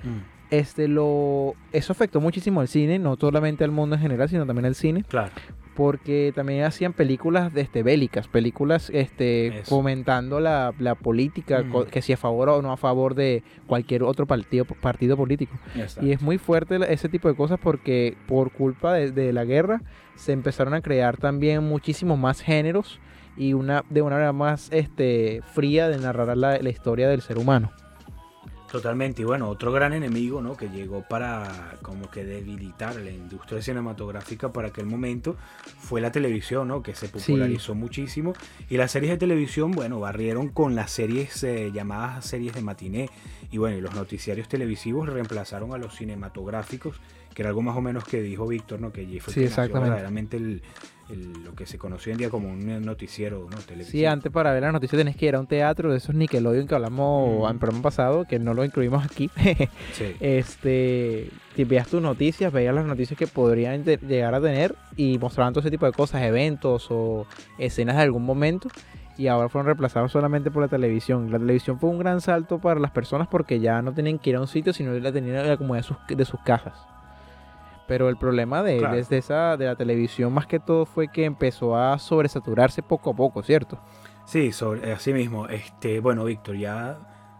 este 0.52 0.88
lo 0.88 1.56
eso 1.74 1.92
afectó 1.92 2.22
muchísimo 2.22 2.62
al 2.62 2.70
cine, 2.70 2.98
no 2.98 3.18
solamente 3.20 3.66
al 3.66 3.72
mundo 3.72 3.98
en 3.98 4.02
general, 4.04 4.30
sino 4.30 4.46
también 4.46 4.68
al 4.68 4.76
cine. 4.76 5.04
Claro 5.04 5.34
porque 5.76 6.32
también 6.36 6.64
hacían 6.64 6.94
películas 6.94 7.52
este, 7.56 7.84
bélicas, 7.84 8.28
películas 8.28 8.90
este, 8.94 9.64
comentando 9.68 10.40
la, 10.40 10.74
política, 11.02 11.64
que 11.90 12.02
si 12.02 12.14
a 12.14 12.18
favor 12.18 12.50
o 12.50 12.62
no 12.62 12.72
a 12.72 12.78
favor 12.78 13.16
de 13.16 13.44
cualquier 13.68 14.04
otro 14.04 14.26
partido, 14.26 14.66
partido 14.66 15.18
político. 15.18 15.54
Y 16.02 16.12
es 16.12 16.22
muy 16.22 16.38
fuerte 16.38 16.80
ese 16.92 17.10
tipo 17.10 17.28
de 17.28 17.36
cosas 17.36 17.60
porque 17.62 18.18
por 18.28 18.52
culpa 18.52 18.94
de, 18.94 19.34
la 19.34 19.46
guerra 19.46 19.82
se 20.16 20.32
empezaron 20.32 20.74
a 20.74 20.82
crear 20.82 21.18
también 21.18 21.64
muchísimos 21.64 22.20
más 22.20 22.42
géneros 22.42 23.00
y 23.36 23.54
una 23.54 23.84
de 23.90 24.02
una 24.04 24.16
manera 24.16 24.34
más 24.34 24.72
este, 24.72 25.42
fría 25.54 25.90
de 25.90 25.98
narrar 25.98 26.38
la 26.38 26.70
historia 26.70 27.10
del 27.10 27.22
ser 27.22 27.38
humano. 27.38 27.72
Totalmente, 28.74 29.22
y 29.22 29.26
bueno, 29.26 29.50
otro 29.50 29.72
gran 29.72 29.94
enemigo, 29.94 30.42
¿no? 30.42 30.58
Que 30.58 30.68
llegó 30.68 31.04
para 31.04 31.78
como 31.84 32.10
que 32.10 32.26
debilitar 32.26 32.96
la 32.96 33.12
industria 33.12 33.62
cinematográfica 33.62 34.52
para 34.52 34.70
aquel 34.70 34.88
momento 34.88 35.36
fue 35.78 36.02
la 36.02 36.12
televisión, 36.12 36.70
¿no? 36.70 36.82
Que 36.82 36.96
se 36.96 37.08
popularizó 37.08 37.76
muchísimo 37.76 38.34
y 38.72 38.78
las 38.78 38.90
series 38.90 39.12
de 39.12 39.18
televisión, 39.18 39.74
bueno, 39.74 40.00
barrieron 40.00 40.50
con 40.50 40.74
las 40.74 40.90
series 40.90 41.44
eh, 41.44 41.70
llamadas 41.72 42.26
series 42.26 42.56
de 42.56 42.64
matiné 42.64 43.10
y 43.52 43.60
bueno, 43.60 43.78
y 43.78 43.82
los 43.82 43.94
noticiarios 43.94 44.50
televisivos 44.50 45.08
reemplazaron 45.08 45.76
a 45.76 45.78
los 45.78 45.96
cinematográficos, 45.96 47.00
que 47.36 47.44
era 47.44 47.50
algo 47.50 47.62
más 47.62 47.78
o 47.78 47.82
menos 47.82 48.04
que 48.06 48.24
dijo 48.24 48.48
Víctor, 48.48 48.82
¿no? 48.82 48.92
Que 48.92 49.02
allí 49.02 49.20
fue 49.20 49.36
sí, 49.36 49.44
exactamente. 49.44 49.82
verdaderamente 49.82 50.38
el, 50.38 50.64
lo 51.10 51.54
que 51.54 51.66
se 51.66 51.78
conoció 51.78 52.10
hoy 52.10 52.14
en 52.14 52.18
día 52.20 52.30
como 52.30 52.50
un 52.50 52.86
noticiero, 52.86 53.48
¿no? 53.50 53.58
Sí, 53.84 54.06
antes 54.06 54.32
para 54.32 54.54
ver 54.54 54.64
las 54.64 54.74
noticias 54.74 54.98
tenés 54.98 55.16
que 55.16 55.26
ir 55.26 55.36
a 55.36 55.40
un 55.40 55.48
teatro 55.48 55.92
de 55.92 55.98
esos 55.98 56.16
Nickelodeon 56.16 56.68
que 56.68 56.76
hablamos 56.76 57.42
mm. 57.42 57.46
en 57.46 57.52
el 57.52 57.60
programa 57.60 57.84
pasado, 57.84 58.26
que 58.26 58.40
no 58.40 58.54
lo 58.54 58.64
incluimos 58.64 59.04
aquí. 59.04 59.30
sí. 59.94 60.16
Este, 60.20 61.30
si 61.56 61.64
veías 61.66 61.88
tus 61.88 62.02
noticias, 62.02 62.52
veías 62.52 62.74
las 62.74 62.86
noticias 62.86 63.18
que 63.18 63.28
podrían 63.28 63.84
llegar 63.84 64.34
a 64.34 64.42
tener 64.42 64.76
y 64.96 65.18
mostraban 65.18 65.54
todo 65.54 65.62
ese 65.62 65.72
tipo 65.72 65.86
de 65.86 65.92
cosas, 65.92 66.22
eventos 66.24 66.88
o 66.90 67.28
escenas 67.58 67.98
de 67.98 68.04
algún 68.04 68.24
momento 68.24 68.70
y 69.18 69.28
ahora 69.28 69.50
fueron 69.50 69.68
reemplazados 69.68 70.12
solamente 70.12 70.52
por 70.52 70.62
la 70.64 70.68
televisión. 70.68 71.32
La 71.32 71.40
televisión 71.40 71.80
fue 71.80 71.90
un 71.90 72.00
gran 72.00 72.22
salto 72.22 72.60
para 72.60 72.80
las 72.80 72.92
personas 72.92 73.28
porque 73.28 73.60
ya 73.60 73.82
no 73.82 73.94
tenían 73.94 74.20
que 74.20 74.32
ir 74.32 74.38
a 74.38 74.42
un 74.42 74.48
sitio, 74.48 74.74
sino 74.74 74.94
la 74.94 75.12
tenían 75.12 75.38
en 75.38 75.48
la 75.50 75.58
comodidad 75.58 75.84
de 75.84 75.88
sus, 75.88 76.18
de 76.18 76.26
sus 76.26 76.40
casas. 76.42 76.93
Pero 77.88 78.10
el 78.10 78.18
problema 78.18 78.64
de, 78.64 78.80
desde 78.80 79.18
esa, 79.18 79.58
de 79.58 79.66
la 79.66 79.76
televisión 79.76 80.34
más 80.34 80.48
que 80.48 80.60
todo 80.60 80.86
fue 80.86 81.10
que 81.10 81.26
empezó 81.26 81.76
a 81.76 82.00
sobresaturarse 82.00 82.82
poco 82.82 83.12
a 83.12 83.16
poco, 83.16 83.44
¿cierto? 83.44 83.80
Sí, 84.26 84.52
sobre, 84.52 84.92
así 84.94 85.14
mismo. 85.14 85.48
Este, 85.48 86.00
bueno, 86.00 86.24
Víctor, 86.24 86.56
ya 86.56 86.98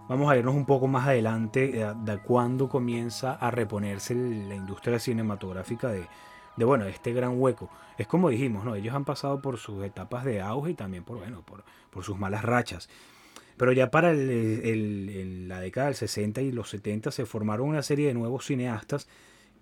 vamos 0.10 0.30
a 0.30 0.38
irnos 0.38 0.54
un 0.54 0.66
poco 0.66 0.88
más 0.88 1.08
adelante 1.08 1.70
de, 1.70 1.94
de 2.04 2.18
cuándo 2.20 2.68
comienza 2.68 3.34
a 3.34 3.52
reponerse 3.52 4.14
la 4.16 4.56
industria 4.56 5.00
cinematográfica 5.00 5.88
de, 5.90 6.08
de 6.58 6.66
bueno, 6.66 6.86
este 6.86 7.14
gran 7.14 7.40
hueco. 7.40 7.70
Es 7.98 8.08
como 8.08 8.30
dijimos, 8.30 8.66
¿no? 8.66 8.76
Ellos 8.76 8.94
han 8.94 9.06
pasado 9.06 9.42
por 9.42 9.58
sus 9.58 9.84
etapas 9.84 10.26
de 10.26 10.42
auge 10.42 10.72
y 10.72 10.76
también 10.76 11.04
por, 11.04 11.20
bueno, 11.20 11.42
por, 11.42 11.64
por 11.90 12.04
sus 12.04 12.18
malas 12.18 12.44
rachas. 12.44 12.90
Pero 13.58 13.72
ya 13.72 13.92
para 13.92 14.12
el, 14.12 15.48
la 15.48 15.60
década 15.60 15.88
del 15.88 15.96
60 15.96 16.42
y 16.42 16.52
los 16.52 16.70
70 16.70 17.12
se 17.12 17.26
formaron 17.26 17.68
una 17.68 17.84
serie 17.84 18.08
de 18.08 18.14
nuevos 18.14 18.46
cineastas 18.46 19.08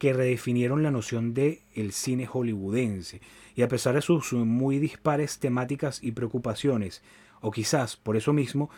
que 0.02 0.14
redefinieron 0.14 0.82
la 0.82 0.90
noción 0.90 1.36
de 1.36 1.62
el 1.76 1.92
cine 1.92 2.26
hollywoodense. 2.26 3.22
Y 3.56 3.62
a 3.62 3.68
pesar 3.68 3.94
de 3.94 4.02
sus 4.02 4.34
muy 4.34 4.80
dispares 4.80 5.38
temáticas 5.38 6.04
y 6.04 6.14
preocupaciones, 6.14 7.04
o 7.40 7.52
quizás 7.52 7.98
por 7.98 8.18
eso 8.18 8.34
mismo, 8.34 8.72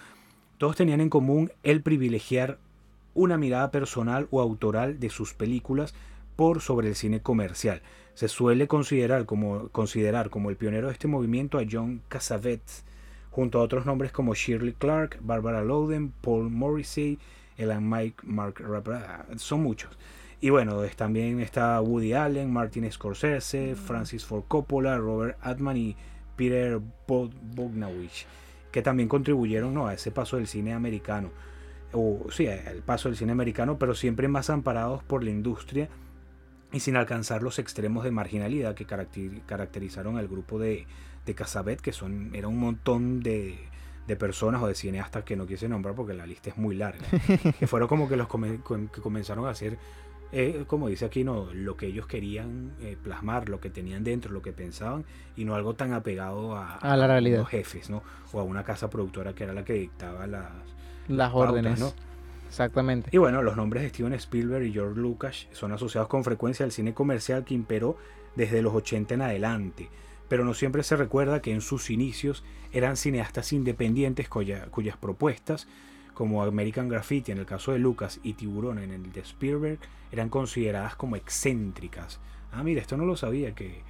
todos 0.57 0.75
tenían 0.75 0.99
en 0.99 1.09
común 1.09 1.49
el 1.63 1.81
privilegiar 1.81 2.59
una 3.13 3.37
mirada 3.37 3.71
personal 3.71 4.27
o 4.31 4.41
autoral 4.41 4.99
de 4.99 5.09
sus 5.09 5.33
películas 5.33 5.93
por 6.35 6.59
sobre 6.59 6.89
el 6.89 6.95
cine 6.95 7.21
comercial. 7.21 7.81
Se 8.15 8.27
suele 8.27 8.67
considerar 8.67 9.25
como, 9.25 9.69
considerar 9.69 10.29
como 10.29 10.49
el 10.49 10.57
pionero 10.57 10.87
de 10.87 10.93
este 10.93 11.07
movimiento 11.07 11.57
a 11.57 11.63
John 11.71 12.01
Cassavetes, 12.09 12.83
junto 13.31 13.59
a 13.59 13.63
otros 13.63 13.85
nombres 13.85 14.11
como 14.11 14.35
Shirley 14.35 14.73
Clark, 14.73 15.19
Barbara 15.21 15.63
Loden, 15.63 16.11
Paul 16.19 16.49
Morrissey, 16.49 17.17
Elan 17.55 17.89
Mike, 17.89 18.17
Mark 18.23 18.61
son 19.37 19.63
muchos. 19.63 19.97
Y 20.43 20.49
bueno, 20.49 20.81
también 20.97 21.39
está 21.39 21.79
Woody 21.79 22.11
Allen, 22.11 22.51
Martin 22.51 22.91
Scorsese, 22.91 23.77
Francis 23.77 24.25
Ford 24.25 24.43
Coppola, 24.45 24.97
Robert 24.97 25.37
Altman 25.39 25.77
y 25.77 25.95
Peter 26.35 26.81
Bogdanovich, 27.07 28.27
que 28.69 28.81
también 28.81 29.07
contribuyeron 29.07 29.73
¿no? 29.73 29.87
a 29.87 29.93
ese 29.93 30.11
paso 30.11 30.35
del 30.35 30.47
cine 30.47 30.73
americano. 30.73 31.31
O 31.93 32.25
sí, 32.29 32.45
el 32.45 32.81
paso 32.81 33.07
del 33.07 33.17
cine 33.17 33.31
americano, 33.31 33.79
pero 33.79 33.95
siempre 33.95 34.27
más 34.27 34.49
amparados 34.49 35.01
por 35.01 35.23
la 35.23 35.29
industria 35.29 35.87
y 36.73 36.81
sin 36.81 36.97
alcanzar 36.97 37.41
los 37.41 37.57
extremos 37.57 38.03
de 38.03 38.11
marginalidad 38.11 38.75
que 38.75 38.85
caracterizaron 38.85 40.17
al 40.17 40.27
grupo 40.27 40.59
de, 40.59 40.87
de 41.25 41.35
Casabet, 41.35 41.79
que 41.79 41.93
son, 41.93 42.35
era 42.35 42.49
un 42.49 42.59
montón 42.59 43.21
de, 43.21 43.69
personas 44.19 44.61
o 44.61 44.67
de 44.67 44.75
cineastas 44.75 45.23
que 45.23 45.37
no 45.37 45.47
quise 45.47 45.69
nombrar 45.69 45.95
porque 45.95 46.13
la 46.13 46.27
lista 46.27 46.49
es 46.49 46.57
muy 46.57 46.75
larga, 46.75 47.07
que 47.59 47.65
fueron 47.65 47.87
como 47.87 48.09
que 48.09 48.17
los 48.17 48.27
que 48.27 49.01
comenzaron 49.01 49.45
a 49.45 49.51
hacer, 49.51 49.77
eh, 50.35 50.63
como 50.65 50.87
dice 50.87 51.05
aquí, 51.05 51.23
no, 51.23 51.53
lo 51.53 51.77
que 51.77 51.85
ellos 51.85 52.07
querían 52.07 52.71
eh, 52.81 52.97
plasmar, 53.01 53.49
lo 53.49 53.59
que 53.59 53.69
tenían 53.69 54.03
dentro, 54.03 54.31
lo 54.31 54.41
que 54.41 54.51
pensaban, 54.51 55.05
y 55.37 55.45
no 55.45 55.53
algo 55.53 55.75
tan 55.75 55.93
apegado 55.93 56.57
a, 56.57 56.79
la 56.81 57.05
realidad. 57.05 57.39
los 57.39 57.49
jefes, 57.49 57.91
¿no? 57.91 58.01
O 58.31 58.39
a 58.39 58.43
una 58.43 58.63
casa 58.63 58.89
productora 58.89 59.33
que 59.33 59.43
era 59.43 59.53
la 59.53 59.63
que 59.63 59.73
dictaba 59.73 60.25
las, 60.25 60.49
las 61.07 61.31
órdenes. 61.33 61.79
¿no? 61.79 61.93
Exactamente. 62.47 63.09
Y 63.13 63.17
bueno, 63.17 63.43
los 63.43 63.55
nombres 63.55 63.83
de 63.83 63.89
Steven 63.89 64.13
Spielberg 64.13 64.63
y 64.65 64.73
George 64.73 64.99
Lucas 64.99 65.47
son 65.51 65.71
asociados 65.71 66.09
con 66.09 66.23
frecuencia 66.23 66.65
al 66.65 66.71
cine 66.71 66.95
comercial 66.95 67.45
que 67.45 67.53
imperó 67.53 67.97
desde 68.35 68.63
los 68.63 68.73
80 68.73 69.13
en 69.13 69.21
adelante, 69.21 69.89
pero 70.29 70.45
no 70.45 70.55
siempre 70.55 70.81
se 70.81 70.95
recuerda 70.95 71.43
que 71.43 71.51
en 71.51 71.61
sus 71.61 71.91
inicios 71.91 72.43
eran 72.71 72.97
cineastas 72.97 73.53
independientes 73.53 74.29
cuyas 74.29 74.97
propuestas, 74.99 75.67
como 76.13 76.43
American 76.43 76.89
Graffiti 76.89 77.31
en 77.31 77.39
el 77.39 77.45
caso 77.45 77.71
de 77.71 77.79
Lucas 77.79 78.19
y 78.23 78.33
Tiburón 78.33 78.79
en 78.79 78.91
el 78.91 79.11
de 79.11 79.21
Spielberg, 79.21 79.79
eran 80.11 80.29
consideradas 80.29 80.95
como 80.95 81.15
excéntricas. 81.15 82.19
Ah, 82.51 82.63
mira, 82.63 82.81
esto 82.81 82.97
no 82.97 83.05
lo 83.05 83.17
sabía, 83.17 83.55
que 83.55 83.81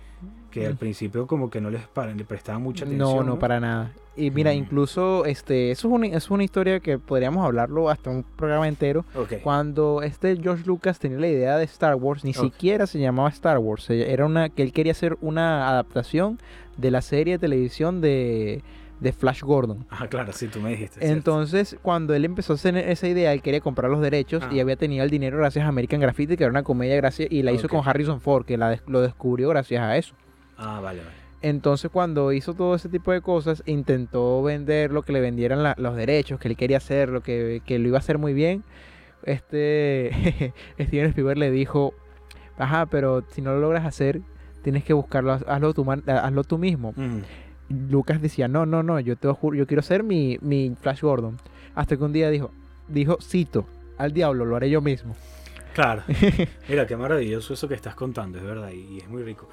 que 0.51 0.67
al 0.67 0.76
principio 0.76 1.26
como 1.26 1.49
que 1.49 1.59
no 1.59 1.71
les, 1.71 1.82
le 2.15 2.26
prestaban 2.26 2.61
mucha 2.61 2.86
atención. 2.86 3.09
No, 3.09 3.24
no, 3.24 3.39
para 3.39 3.59
nada. 3.59 3.91
Y 4.15 4.30
mira, 4.30 4.51
mm. 4.51 4.55
incluso 4.55 5.26
este, 5.26 5.71
eso 5.71 5.88
es, 5.88 5.93
una, 5.93 6.07
es 6.07 6.30
una 6.30 6.43
historia 6.43 6.80
que 6.80 6.99
podríamos 6.99 7.43
hablarlo 7.43 7.89
hasta 7.89 8.11
un 8.11 8.24
programa 8.24 8.67
entero. 8.67 9.03
Cuando 9.41 10.03
este 10.03 10.38
George 10.38 10.63
Lucas 10.65 10.99
tenía 10.99 11.17
la 11.17 11.28
idea 11.28 11.57
de 11.57 11.63
Star 11.63 11.95
Wars, 11.95 12.24
ni 12.24 12.34
siquiera 12.34 12.86
se 12.86 12.99
llamaba 12.99 13.30
Star 13.30 13.57
Wars. 13.57 13.89
Era 13.89 14.26
una 14.28 14.49
que 14.49 14.61
él 14.61 14.74
quería 14.74 14.91
hacer 14.91 15.17
una 15.21 15.69
adaptación 15.69 16.39
de 16.78 16.91
la 16.91 17.01
serie 17.01 17.34
de 17.34 17.39
televisión 17.39 17.99
de 18.01 18.61
de 19.04 19.12
Flash 19.14 19.41
Gordon. 19.41 19.86
Ah, 19.91 20.08
claro, 20.08 20.32
sí, 20.34 20.47
tú 20.47 20.60
me 20.62 20.72
dijiste. 20.72 21.06
Entonces, 21.08 21.78
cuando 21.82 22.16
él 22.16 22.26
empezó 22.26 22.54
a 22.54 22.56
hacer 22.56 22.76
esa 22.78 23.08
idea, 23.08 23.34
él 23.34 23.41
quería 23.41 23.60
comprar 23.62 23.91
los 23.91 24.01
derechos 24.01 24.43
y 24.51 24.60
Ah. 24.60 24.62
había 24.64 24.76
tenido 24.78 25.04
el 25.04 25.10
dinero 25.12 25.38
gracias 25.38 25.66
a 25.66 25.68
American 25.68 25.99
Graffiti, 25.99 26.38
que 26.38 26.43
era 26.43 26.51
una 26.51 26.64
comedia 26.64 26.95
gracias, 26.95 27.32
y 27.32 27.43
la 27.43 27.51
hizo 27.51 27.68
con 27.70 27.88
Harrison 27.88 28.20
Ford, 28.22 28.45
que 28.45 28.58
la 28.58 28.70
des- 28.70 28.84
lo 28.88 29.01
descubrió 29.01 29.49
gracias 29.49 29.82
a 29.84 29.95
eso. 29.97 30.16
Ah, 30.58 30.80
vale, 30.82 30.99
vale. 31.01 31.12
Entonces, 31.41 31.91
cuando 31.91 32.32
hizo 32.32 32.54
todo 32.54 32.74
ese 32.74 32.88
tipo 32.88 33.12
de 33.12 33.20
cosas, 33.20 33.62
intentó 33.66 34.41
vender 34.41 34.91
lo 34.91 35.01
que 35.04 35.12
le 35.12 35.20
vendieran 35.20 35.62
la- 35.62 35.76
los 35.78 35.95
derechos, 35.97 36.39
que 36.39 36.47
él 36.47 36.56
quería 36.56 36.78
hacer, 36.78 37.10
lo 37.10 37.22
que, 37.22 37.62
que 37.66 37.78
lo 37.80 37.89
iba 37.89 37.97
a 37.97 37.99
hacer 37.99 38.18
muy 38.18 38.34
bien. 38.34 38.64
Este 39.28 40.54
Steven 40.80 41.08
Spielberg 41.10 41.38
le 41.38 41.51
dijo, 41.51 41.93
ajá, 42.58 42.86
pero 42.86 43.24
si 43.32 43.41
no 43.41 43.54
lo 43.54 43.60
logras 43.60 43.86
hacer, 43.86 44.22
tienes 44.64 44.84
que 44.84 44.93
buscarlo, 44.93 45.34
haz- 45.34 45.45
hazlo 45.47 45.74
tú, 45.74 45.86
hazlo 46.08 46.43
tú 46.43 46.58
mismo. 46.58 46.93
Mm, 46.95 47.20
Lucas 47.70 48.22
decía, 48.22 48.47
no, 48.47 48.66
no, 48.66 48.84
no, 48.84 48.99
yo 48.99 49.16
te 49.16 49.28
juro, 49.30 49.57
yo 49.57 49.68
quiero 49.68 49.82
ser 49.82 50.03
mi, 50.03 50.38
mi 50.41 50.76
Flash 50.80 51.01
Gordon. 51.01 51.38
Hasta 51.76 51.97
que 51.97 52.03
un 52.03 52.14
día 52.14 52.30
dijo, 52.30 52.51
dijo, 52.88 53.18
cito, 53.22 53.66
al 53.97 54.14
diablo, 54.14 54.45
lo 54.45 54.55
haré 54.55 54.70
yo 54.70 54.82
mismo. 54.82 55.16
Claro. 55.74 56.03
Mira, 56.70 56.86
qué 56.86 56.95
maravilloso 56.95 57.53
eso 57.53 57.68
que 57.68 57.74
estás 57.74 57.95
contando, 57.95 58.38
es 58.38 58.43
verdad, 58.43 58.70
y, 58.72 58.95
y 58.95 58.97
es 58.99 59.07
muy 59.07 59.24
rico. 59.24 59.49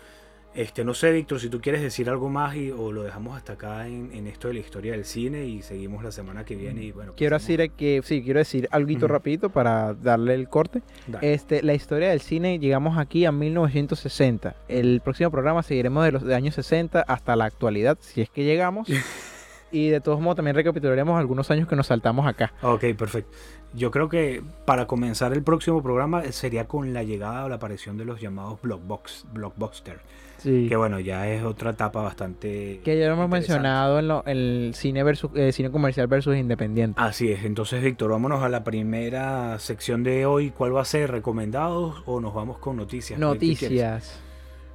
Este, 0.53 0.85
no 0.85 0.95
sé, 0.95 1.13
Víctor, 1.13 1.39
si 1.39 1.49
tú 1.49 1.61
quieres 1.61 1.81
decir 1.81 2.11
algo 2.11 2.29
más 2.29 2.57
y, 2.57 2.73
o 2.73 2.91
lo 2.91 3.05
dejamos 3.05 3.37
hasta 3.37 3.53
acá 3.53 3.87
en, 3.87 4.11
en 4.13 4.27
esto 4.27 4.49
de 4.49 4.55
la 4.55 4.61
historia 4.61 4.93
del 4.93 5.05
cine 5.05 5.45
y 5.47 5.63
seguimos 5.63 6.03
la 6.03 6.11
semana 6.11 6.45
que 6.45 6.57
viene 6.57 6.83
y 6.83 6.91
bueno. 6.93 7.13
Quiero 7.17 7.37
pasamos- 7.37 7.57
decir 7.59 7.71
que, 7.77 8.01
sí, 8.05 8.23
quiero 8.25 8.41
decir 8.41 8.69
algo 8.73 8.93
Ujú. 8.93 9.07
rapidito 9.07 9.51
para 9.51 9.95
darle 9.95 10.35
el 10.35 10.49
corte. 10.49 10.83
Dale. 11.07 11.35
Este, 11.35 11.63
la 11.63 11.75
historia 11.75 12.11
del 12.11 12.21
cine, 12.21 12.59
llegamos 12.59 12.99
aquí 12.99 13.25
a 13.27 13.33
1960. 13.33 14.57
El 14.67 15.01
próximo 15.03 15.31
programa 15.31 15.63
seguiremos 15.63 16.05
de 16.05 16.13
los 16.13 16.25
de 16.25 16.35
años 16.35 16.57
60 16.57 17.01
hasta 17.03 17.37
la 17.37 17.45
actualidad, 17.45 17.97
si 18.01 18.21
es 18.21 18.29
que 18.29 18.43
llegamos. 18.43 18.89
y 19.73 19.89
de 19.89 20.01
todos 20.01 20.21
modos 20.21 20.35
también 20.35 20.57
recapitularemos 20.57 21.17
algunos 21.17 21.49
años 21.53 21.69
que 21.69 21.77
nos 21.77 21.87
saltamos 21.87 22.27
acá. 22.27 22.53
Ok, 22.63 22.87
perfecto. 22.99 23.31
Yo 23.73 23.93
creo 23.93 24.09
que 24.09 24.43
para 24.65 24.89
comenzar 24.89 25.33
el 25.33 25.45
próximo 25.45 25.81
programa 25.81 26.25
eh, 26.25 26.33
sería 26.33 26.67
con 26.67 26.93
la 26.93 27.05
llegada 27.05 27.45
o 27.45 27.49
la 27.49 27.55
aparición 27.55 27.97
de 27.97 28.05
los 28.05 28.21
llamados 28.21 28.61
blockbox, 28.63 29.27
blockbuster. 29.33 30.01
Sí. 30.43 30.67
Que 30.69 30.77
bueno, 30.77 30.99
ya 31.01 31.29
es 31.29 31.45
otra 31.45 31.71
etapa 31.71 32.03
bastante. 32.03 32.81
Que 32.83 32.99
ya 32.99 33.07
lo 33.09 33.13
hemos 33.15 33.29
mencionado 33.29 33.99
en, 33.99 34.09
lo- 34.09 34.25
el 34.25 34.73
cine, 34.75 35.03
versus, 35.03 35.31
eh, 35.35 35.53
cine 35.53 35.71
comercial 35.71 36.07
versus 36.07 36.37
independiente. 36.37 37.01
Así 37.01 37.31
es, 37.31 37.45
entonces 37.45 37.83
Víctor, 37.83 38.11
vámonos 38.11 38.43
a 38.43 38.49
la 38.49 38.65
primera 38.65 39.59
sección 39.59 40.03
de 40.03 40.25
hoy. 40.27 40.51
¿Cuál 40.51 40.75
va 40.75 40.81
a 40.83 40.85
ser? 40.87 41.11
¿Recomendados 41.11 42.03
o 42.07 42.21
nos 42.21 42.33
vamos 42.35 42.59
con 42.59 42.77
noticias? 42.77 43.19
Noticias. 43.19 44.19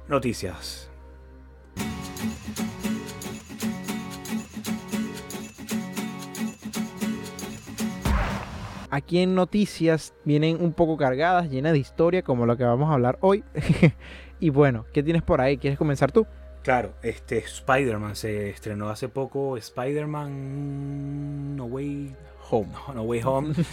Noticias. 0.08 0.88
Aquí 8.90 9.18
en 9.20 9.34
noticias 9.34 10.14
vienen 10.24 10.62
un 10.62 10.72
poco 10.72 10.96
cargadas, 10.96 11.50
llenas 11.50 11.72
de 11.72 11.78
historia, 11.78 12.22
como 12.22 12.46
lo 12.46 12.56
que 12.56 12.64
vamos 12.64 12.90
a 12.90 12.94
hablar 12.94 13.18
hoy. 13.20 13.44
y 14.40 14.50
bueno, 14.50 14.84
¿qué 14.92 15.02
tienes 15.02 15.22
por 15.22 15.40
ahí? 15.40 15.58
¿Quieres 15.58 15.78
comenzar 15.78 16.12
tú? 16.12 16.26
Claro, 16.62 16.94
este 17.02 17.38
Spider-Man 17.38 18.16
se 18.16 18.50
estrenó 18.50 18.88
hace 18.88 19.08
poco. 19.08 19.56
Spider-Man 19.56 21.56
No 21.56 21.64
Way 21.66 22.14
Home. 22.50 22.68
No, 22.88 22.94
No 22.94 23.02
Way 23.02 23.20
Home. 23.24 23.54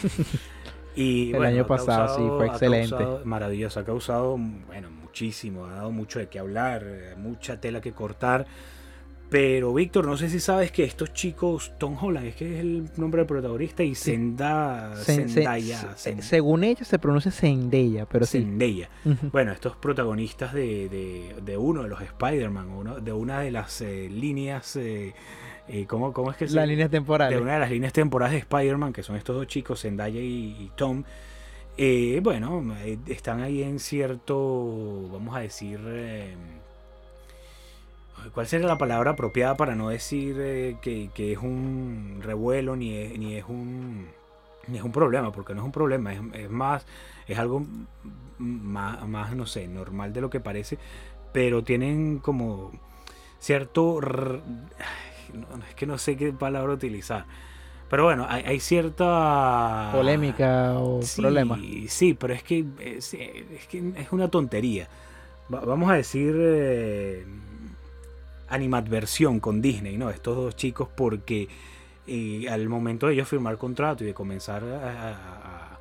Y 0.96 1.32
El 1.32 1.38
bueno, 1.38 1.56
año 1.56 1.66
pasado, 1.66 2.16
sí, 2.16 2.22
fue 2.38 2.46
excelente. 2.46 2.90
causado- 2.92 3.22
maravilloso, 3.26 3.80
ha 3.80 3.84
causado 3.84 4.38
bueno, 4.68 4.92
muchísimo, 4.92 5.66
ha 5.66 5.74
dado 5.74 5.92
mucho 5.92 6.20
de 6.20 6.28
qué 6.28 6.38
hablar, 6.38 6.84
eh, 6.86 7.16
mucha 7.18 7.60
tela 7.60 7.82
que 7.82 7.94
cortar. 7.94 8.46
Pero 9.34 9.74
Víctor, 9.74 10.06
no 10.06 10.16
sé 10.16 10.30
si 10.30 10.40
sabes 10.40 10.72
que 10.72 10.84
estos 10.84 11.12
chicos, 11.12 11.72
Tom 11.80 11.98
Holland, 12.00 12.28
es 12.28 12.36
que 12.36 12.54
es 12.54 12.60
el 12.60 12.88
nombre 12.98 13.22
del 13.22 13.26
protagonista, 13.28 13.82
y 13.82 13.96
Zendaya, 13.96 14.96
se- 14.96 15.26
Zen- 15.26 16.22
según 16.22 16.64
ella 16.64 16.86
se 16.86 17.00
pronuncia 17.00 17.32
Zendaya, 17.32 18.06
pero 18.06 18.28
sí. 18.28 18.42
Zendaya. 18.42 18.90
Ujú. 19.04 19.30
Bueno, 19.32 19.52
estos 19.52 19.76
protagonistas 19.76 20.54
de, 20.54 20.88
de- 20.88 21.36
de 21.44 21.58
uno 21.58 21.82
de 21.82 21.90
los 21.90 22.00
Spider-Man, 22.00 23.04
de 23.04 23.12
una 23.12 23.40
de 23.40 23.50
las 23.50 23.82
eh, 23.82 24.08
líneas, 24.08 24.76
eh, 24.76 25.16
eh, 25.68 25.86
¿cómo, 25.88 26.14
cómo 26.14 26.30
es 26.30 26.38
que 26.38 26.48
se 26.48 26.54
Las 26.56 26.68
líneas 26.68 26.92
de 26.92 26.98
temporales. 26.98 27.42
una 27.42 27.54
de 27.54 27.60
las 27.60 27.72
líneas 27.72 27.92
temporales 27.92 28.34
de 28.34 28.40
Spider-Man, 28.40 28.94
que 28.94 29.02
son 29.02 29.16
estos 29.16 29.36
dos 29.36 29.48
chicos, 29.48 29.82
Zendaya 29.82 30.20
y, 30.20 30.58
y 30.60 30.72
Tom, 30.76 31.04
eh, 31.76 32.20
bueno, 32.22 32.76
eh, 32.84 33.00
están 33.08 33.42
ahí 33.42 33.64
en 33.64 33.80
cierto, 33.80 35.10
vamos 35.12 35.36
a 35.36 35.40
decir, 35.40 35.80
eh, 35.88 36.36
¿cuál 38.34 38.48
sería 38.48 38.68
la 38.68 38.78
palabra 38.78 39.12
apropiada 39.12 39.56
para 39.56 39.76
no 39.76 39.90
decir 39.90 40.36
eh, 40.40 40.78
que, 40.82 41.10
que 41.14 41.34
es 41.34 41.38
un 41.40 42.20
revuelo 42.22 42.76
ni 42.76 42.96
es, 42.96 43.18
ni 43.18 43.36
es 43.36 43.46
un 43.48 44.08
ni 44.68 44.78
es 44.78 44.84
un 44.84 44.92
problema? 44.92 45.32
Porque 45.32 45.54
no 45.54 45.62
es 45.62 45.66
un 45.66 45.72
problema, 45.72 46.14
es, 46.14 46.20
es 46.34 46.50
más, 46.50 46.86
es 47.28 47.38
algo 47.38 47.66
más, 48.38 49.08
más, 49.08 49.36
no 49.36 49.46
sé, 49.46 49.68
normal 49.68 50.14
de 50.14 50.22
lo 50.22 50.30
que 50.30 50.40
parece, 50.40 50.78
pero 51.34 51.64
tienen 51.64 52.20
como 52.20 52.72
cierto... 53.40 54.00
no, 54.02 55.66
es 55.68 55.76
que 55.76 55.86
no 55.86 55.98
sé 55.98 56.16
qué 56.16 56.32
palabra 56.34 56.74
utilizar. 56.74 57.26
Pero 57.90 58.06
bueno, 58.06 58.26
hay, 58.28 58.44
hay 58.44 58.60
cierta... 58.60 59.90
Polémica 59.94 60.80
o 60.80 61.02
Sí, 61.04 61.22
problema. 61.22 61.60
Sí, 61.88 62.14
pero 62.14 62.34
es 62.34 62.44
que 62.44 62.66
es, 62.80 63.14
es 63.14 63.68
que 63.68 63.94
es 63.98 64.12
una 64.12 64.30
tontería. 64.30 64.88
Va- 65.54 65.62
vamos 65.62 65.92
a 65.92 65.96
decir 65.96 66.34
eh, 66.38 67.26
animadversión 68.54 69.40
con 69.40 69.62
Disney, 69.62 69.98
¿no? 69.98 70.10
Estos 70.10 70.36
dos 70.36 70.56
chicos 70.56 70.88
porque 70.96 71.48
eh, 72.08 72.48
al 72.50 72.70
momento 72.70 73.08
de 73.08 73.14
ellos 73.14 73.28
firmar 73.28 73.58
contrato 73.58 74.04
y 74.04 74.08
de 74.08 74.14
comenzar 74.14 74.64
a, 74.64 75.80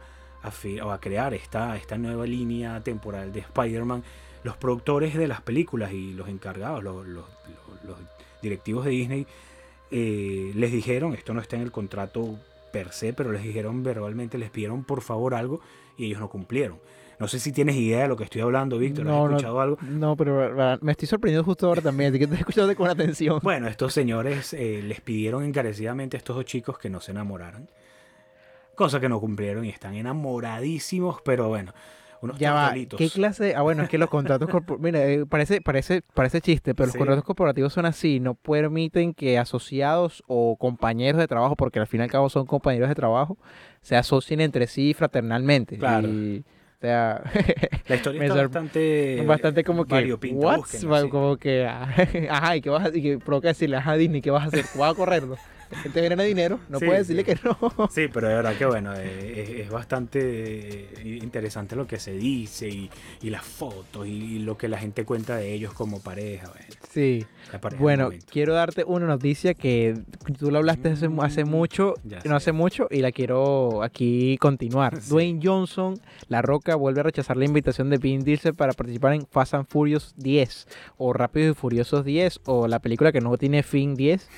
crear 1.00 1.34
esta, 1.34 1.76
esta 1.76 1.98
nueva 1.98 2.26
línea 2.26 2.80
temporal 2.80 3.32
de 3.32 3.40
Spider-Man, 3.40 4.02
los 4.44 4.56
productores 4.56 5.14
de 5.14 5.26
las 5.26 5.40
películas 5.40 5.92
y 5.92 6.12
los 6.12 6.28
encargados, 6.28 6.82
los 6.82 7.24
directivos 8.40 8.84
de 8.84 8.90
Disney, 8.90 9.26
eh, 9.94 10.52
les 10.54 10.72
dijeron, 10.72 11.12
esto 11.12 11.34
no 11.34 11.40
está 11.42 11.56
en 11.56 11.62
el 11.62 11.70
contrato 11.70 12.38
per 12.72 12.92
se, 12.92 13.12
pero 13.12 13.30
les 13.30 13.42
dijeron 13.42 13.82
verbalmente, 13.82 14.38
les 14.38 14.50
pidieron 14.50 14.84
por 14.84 15.02
favor 15.02 15.34
algo 15.34 15.60
y 15.98 16.06
ellos 16.06 16.18
no 16.18 16.30
cumplieron. 16.30 16.78
No 17.18 17.28
sé 17.28 17.38
si 17.38 17.52
tienes 17.52 17.76
idea 17.76 18.02
de 18.02 18.08
lo 18.08 18.16
que 18.16 18.24
estoy 18.24 18.40
hablando, 18.40 18.78
Víctor, 18.78 19.04
No, 19.04 19.24
¿has 19.24 19.30
no. 19.30 19.36
escuchado 19.36 19.60
algo? 19.60 19.78
No, 19.82 20.16
pero 20.16 20.78
me 20.80 20.92
estoy 20.92 21.06
sorprendiendo 21.08 21.44
justo 21.44 21.66
ahora 21.68 21.80
también, 21.82 22.10
así 22.10 22.18
que 22.18 22.26
te 22.26 22.34
he 22.34 22.38
escuchado 22.38 22.74
con 22.74 22.88
atención. 22.88 23.38
Bueno, 23.42 23.68
estos 23.68 23.92
señores 23.92 24.52
eh, 24.54 24.80
les 24.82 25.00
pidieron 25.00 25.44
encarecidamente 25.44 26.16
a 26.16 26.18
estos 26.18 26.34
dos 26.36 26.44
chicos 26.44 26.78
que 26.78 26.90
no 26.90 27.00
se 27.00 27.12
enamoraran. 27.12 27.68
Cosa 28.74 28.98
que 29.00 29.08
no 29.08 29.20
cumplieron 29.20 29.64
y 29.64 29.68
están 29.68 29.94
enamoradísimos, 29.94 31.20
pero 31.24 31.48
bueno, 31.48 31.74
unos 32.22 32.38
Ya 32.38 32.54
va. 32.54 32.72
¿qué 32.96 33.10
clase? 33.10 33.54
Ah, 33.54 33.62
bueno, 33.62 33.82
es 33.82 33.88
que 33.90 33.98
los 33.98 34.08
contratos 34.08 34.48
corporativos, 34.48 34.80
mira, 34.92 35.06
eh, 35.06 35.26
parece, 35.26 35.60
parece, 35.60 36.02
parece 36.14 36.40
chiste, 36.40 36.74
pero 36.74 36.86
los 36.86 36.92
Sí. 36.92 36.98
contratos 36.98 37.24
corporativos 37.24 37.72
son 37.72 37.84
así, 37.84 38.18
no 38.20 38.34
permiten 38.34 39.12
que 39.12 39.38
asociados 39.38 40.22
o 40.26 40.56
compañeros 40.56 41.20
de 41.20 41.28
trabajo, 41.28 41.54
porque 41.56 41.78
al 41.80 41.86
fin 41.86 42.00
y 42.00 42.04
al 42.04 42.10
cabo 42.10 42.30
son 42.30 42.46
compañeros 42.46 42.88
de 42.88 42.94
trabajo, 42.94 43.36
se 43.82 43.94
asocien 43.96 44.40
entre 44.40 44.66
sí 44.66 44.94
fraternalmente. 44.94 45.76
Claro. 45.76 46.08
Y, 46.08 46.44
sea, 46.82 47.22
La 47.88 47.96
historia 47.96 48.18
me 48.20 48.26
está 48.26 48.42
bastante... 48.42 49.24
bastante 49.24 49.64
como 49.64 49.84
que, 49.84 50.12
what? 50.32 50.58
búsquenlo, 50.58 51.02
sí. 51.02 51.08
Como 51.08 51.36
que, 51.36 51.66
ah, 51.66 51.88
ajá, 52.30 52.56
y 52.56 52.60
que 52.60 52.70
vas 52.70 52.86
a, 52.86 52.96
y 52.96 53.02
que 53.02 53.18
provoca 53.18 53.48
decirle, 53.48 53.76
ajá, 53.76 53.96
Disney, 53.96 54.20
¿qué 54.20 54.30
vas 54.30 54.44
a 54.44 54.48
hacer? 54.48 54.64
¿Vas 54.76 54.92
a 54.92 54.94
correrlo? 54.94 55.36
La 55.72 55.78
gente 55.78 56.08
gana 56.08 56.22
dinero, 56.22 56.60
no 56.68 56.78
Sí, 56.78 56.86
puedes 56.86 57.08
decirle 57.08 57.24
sí. 57.24 57.40
que 57.40 57.48
no. 57.48 57.88
Sí, 57.90 58.06
pero 58.12 58.28
de 58.28 58.34
verdad 58.34 58.54
que 58.56 58.66
bueno, 58.66 58.92
eh, 58.94 59.40
es, 59.58 59.66
es 59.66 59.70
bastante 59.70 60.20
eh, 60.20 61.18
interesante 61.22 61.74
lo 61.76 61.86
que 61.86 61.98
se 61.98 62.12
dice 62.12 62.68
y, 62.68 62.90
y 63.22 63.30
las 63.30 63.42
fotos 63.44 64.06
y, 64.06 64.38
lo 64.40 64.56
que 64.56 64.68
la 64.68 64.78
gente 64.78 65.04
cuenta 65.04 65.36
de 65.36 65.52
ellos 65.52 65.72
como 65.72 66.00
pareja. 66.00 66.48
Bueno, 66.48 66.66
Sí. 66.90 67.24
la 67.52 67.60
pareja 67.60 67.82
Bueno, 67.82 68.10
quiero 68.30 68.54
darte 68.54 68.84
una 68.84 69.06
noticia 69.06 69.54
que 69.54 69.94
tú 70.38 70.50
lo 70.50 70.58
hablaste 70.58 70.90
hace, 70.90 71.08
hace 71.20 71.44
Mm, 71.44 71.48
mucho, 71.48 71.94
no 72.24 72.36
hace 72.36 72.52
mucho, 72.52 72.86
y 72.90 72.98
la 73.00 73.12
quiero 73.12 73.82
aquí 73.82 74.36
continuar. 74.38 74.92
Sí. 75.02 75.10
Dwayne 75.10 75.40
Johnson, 75.42 75.98
La 76.28 76.42
Roca, 76.42 76.74
vuelve 76.76 77.00
a 77.00 77.04
rechazar 77.04 77.36
la 77.36 77.44
invitación 77.44 77.88
de 77.90 77.98
Vin 77.98 78.20
Diesel 78.24 78.54
para 78.54 78.72
participar 78.72 79.14
en 79.14 79.26
Fast 79.26 79.54
and 79.54 79.66
Furious 79.66 80.14
10, 80.18 80.66
o 80.98 81.12
Rápidos 81.12 81.56
y 81.56 81.60
Furiosos 81.60 82.04
10, 82.04 82.40
o 82.44 82.68
la 82.68 82.78
película 82.80 83.10
que 83.12 83.20
no 83.20 83.36
tiene 83.38 83.62
fin 83.62 83.94
10. 83.94 84.28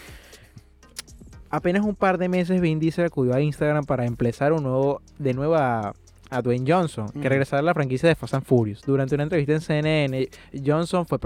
Apenas 1.54 1.84
un 1.84 1.94
par 1.94 2.18
de 2.18 2.28
meses 2.28 2.60
Vin 2.60 2.80
Diesel 2.80 3.04
acudió 3.04 3.32
a 3.32 3.40
Instagram 3.40 3.84
para 3.84 4.04
empezar 4.04 4.52
un 4.52 4.64
nuevo, 4.64 5.00
de 5.20 5.34
nuevo 5.34 5.54
a, 5.54 5.94
a 6.28 6.42
Dwayne 6.42 6.64
Johnson, 6.68 7.08
que 7.10 7.28
regresará 7.28 7.60
a 7.60 7.62
la 7.62 7.74
franquicia 7.74 8.08
de 8.08 8.16
Fast 8.16 8.34
and 8.34 8.44
Furious. 8.44 8.82
Durante 8.82 9.14
una 9.14 9.22
entrevista 9.22 9.52
en 9.52 9.60
CNN, 9.60 10.28
Johnson 10.66 11.06
fue, 11.06 11.20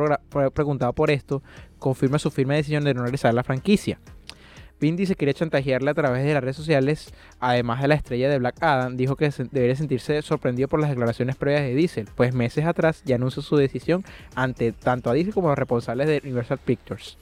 preguntado 0.50 0.92
por 0.92 1.10
esto, 1.10 1.42
confirma 1.78 2.18
su 2.18 2.30
firme 2.30 2.56
decisión 2.56 2.84
de 2.84 2.92
no 2.92 3.04
regresar 3.04 3.30
a 3.30 3.32
la 3.32 3.42
franquicia. 3.42 4.00
Vin 4.78 4.98
que 4.98 5.14
quería 5.14 5.32
chantajearle 5.32 5.92
a 5.92 5.94
través 5.94 6.22
de 6.22 6.34
las 6.34 6.42
redes 6.42 6.56
sociales, 6.56 7.10
además 7.40 7.80
de 7.80 7.88
la 7.88 7.94
estrella 7.94 8.28
de 8.28 8.38
Black 8.38 8.62
Adam, 8.62 8.98
dijo 8.98 9.16
que 9.16 9.30
debería 9.50 9.76
sentirse 9.76 10.20
sorprendido 10.20 10.68
por 10.68 10.78
las 10.78 10.90
declaraciones 10.90 11.36
previas 11.36 11.62
de 11.62 11.74
Diesel, 11.74 12.06
pues 12.14 12.34
meses 12.34 12.66
atrás 12.66 13.00
ya 13.06 13.14
anunció 13.14 13.40
su 13.40 13.56
decisión 13.56 14.04
ante 14.34 14.72
tanto 14.72 15.08
a 15.08 15.14
Diesel 15.14 15.32
como 15.32 15.48
a 15.48 15.52
los 15.52 15.58
responsables 15.58 16.06
de 16.06 16.20
Universal 16.22 16.58
Pictures. 16.58 17.16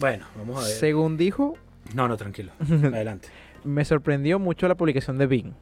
Bueno, 0.00 0.26
vamos 0.36 0.56
a 0.58 0.66
ver. 0.66 0.76
Según 0.76 1.16
dijo, 1.16 1.56
No, 1.94 2.08
no, 2.08 2.16
tranquilo. 2.16 2.52
Adelante. 2.60 3.28
me 3.64 3.84
sorprendió 3.84 4.38
mucho 4.38 4.68
la 4.68 4.74
publicación 4.74 5.18
de 5.18 5.26
Vin. 5.26 5.54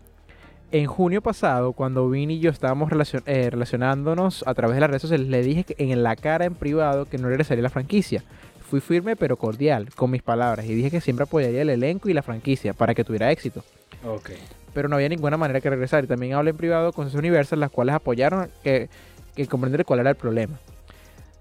En 0.73 0.87
junio 0.87 1.23
pasado, 1.23 1.73
cuando 1.73 2.09
Vin 2.11 2.31
y 2.31 2.41
yo 2.41 2.51
estábamos 2.51 2.91
relacion- 2.91 3.23
eh, 3.27 3.49
relacionándonos 3.51 4.43
a 4.47 4.55
través 4.55 4.75
de 4.75 4.81
las 4.81 4.91
redes 4.91 5.03
sociales, 5.03 5.29
le 5.29 5.43
dije 5.43 5.65
que 5.65 5.75
en 5.79 6.03
la 6.03 6.17
cara 6.17 6.45
en 6.47 6.55
privado 6.55 7.05
que 7.05 7.19
no 7.19 7.29
regresaría 7.29 7.61
a 7.63 7.65
la 7.65 7.71
franquicia. 7.71 8.25
Fui 8.69 8.81
firme 8.81 9.15
pero 9.15 9.37
cordial 9.37 9.91
con 9.95 10.11
mis 10.11 10.23
palabras 10.23 10.67
y 10.67 10.75
dije 10.75 10.91
que 10.91 11.01
siempre 11.01 11.25
apoyaría 11.25 11.63
el 11.63 11.71
elenco 11.71 12.09
y 12.09 12.15
la 12.15 12.23
franquicia 12.23 12.73
para 12.73 12.95
que 12.95 13.05
tuviera 13.05 13.31
éxito. 13.31 13.63
Ok. 14.05 14.31
Pero 14.73 14.89
no 14.89 14.97
había 14.97 15.09
ninguna 15.09 15.37
manera 15.37 15.61
que 15.61 15.71
regresar. 15.71 16.03
Y 16.03 16.07
también 16.09 16.33
hablé 16.33 16.51
en 16.51 16.57
privado 16.57 16.93
con 16.93 17.07
sus 17.07 17.15
Universal, 17.15 17.61
las 17.61 17.71
cuales 17.71 17.95
apoyaron 17.95 18.49
que, 18.65 18.89
que 19.37 19.47
comprender 19.47 19.85
cuál 19.85 20.01
era 20.01 20.11
el 20.11 20.17
problema. 20.17 20.59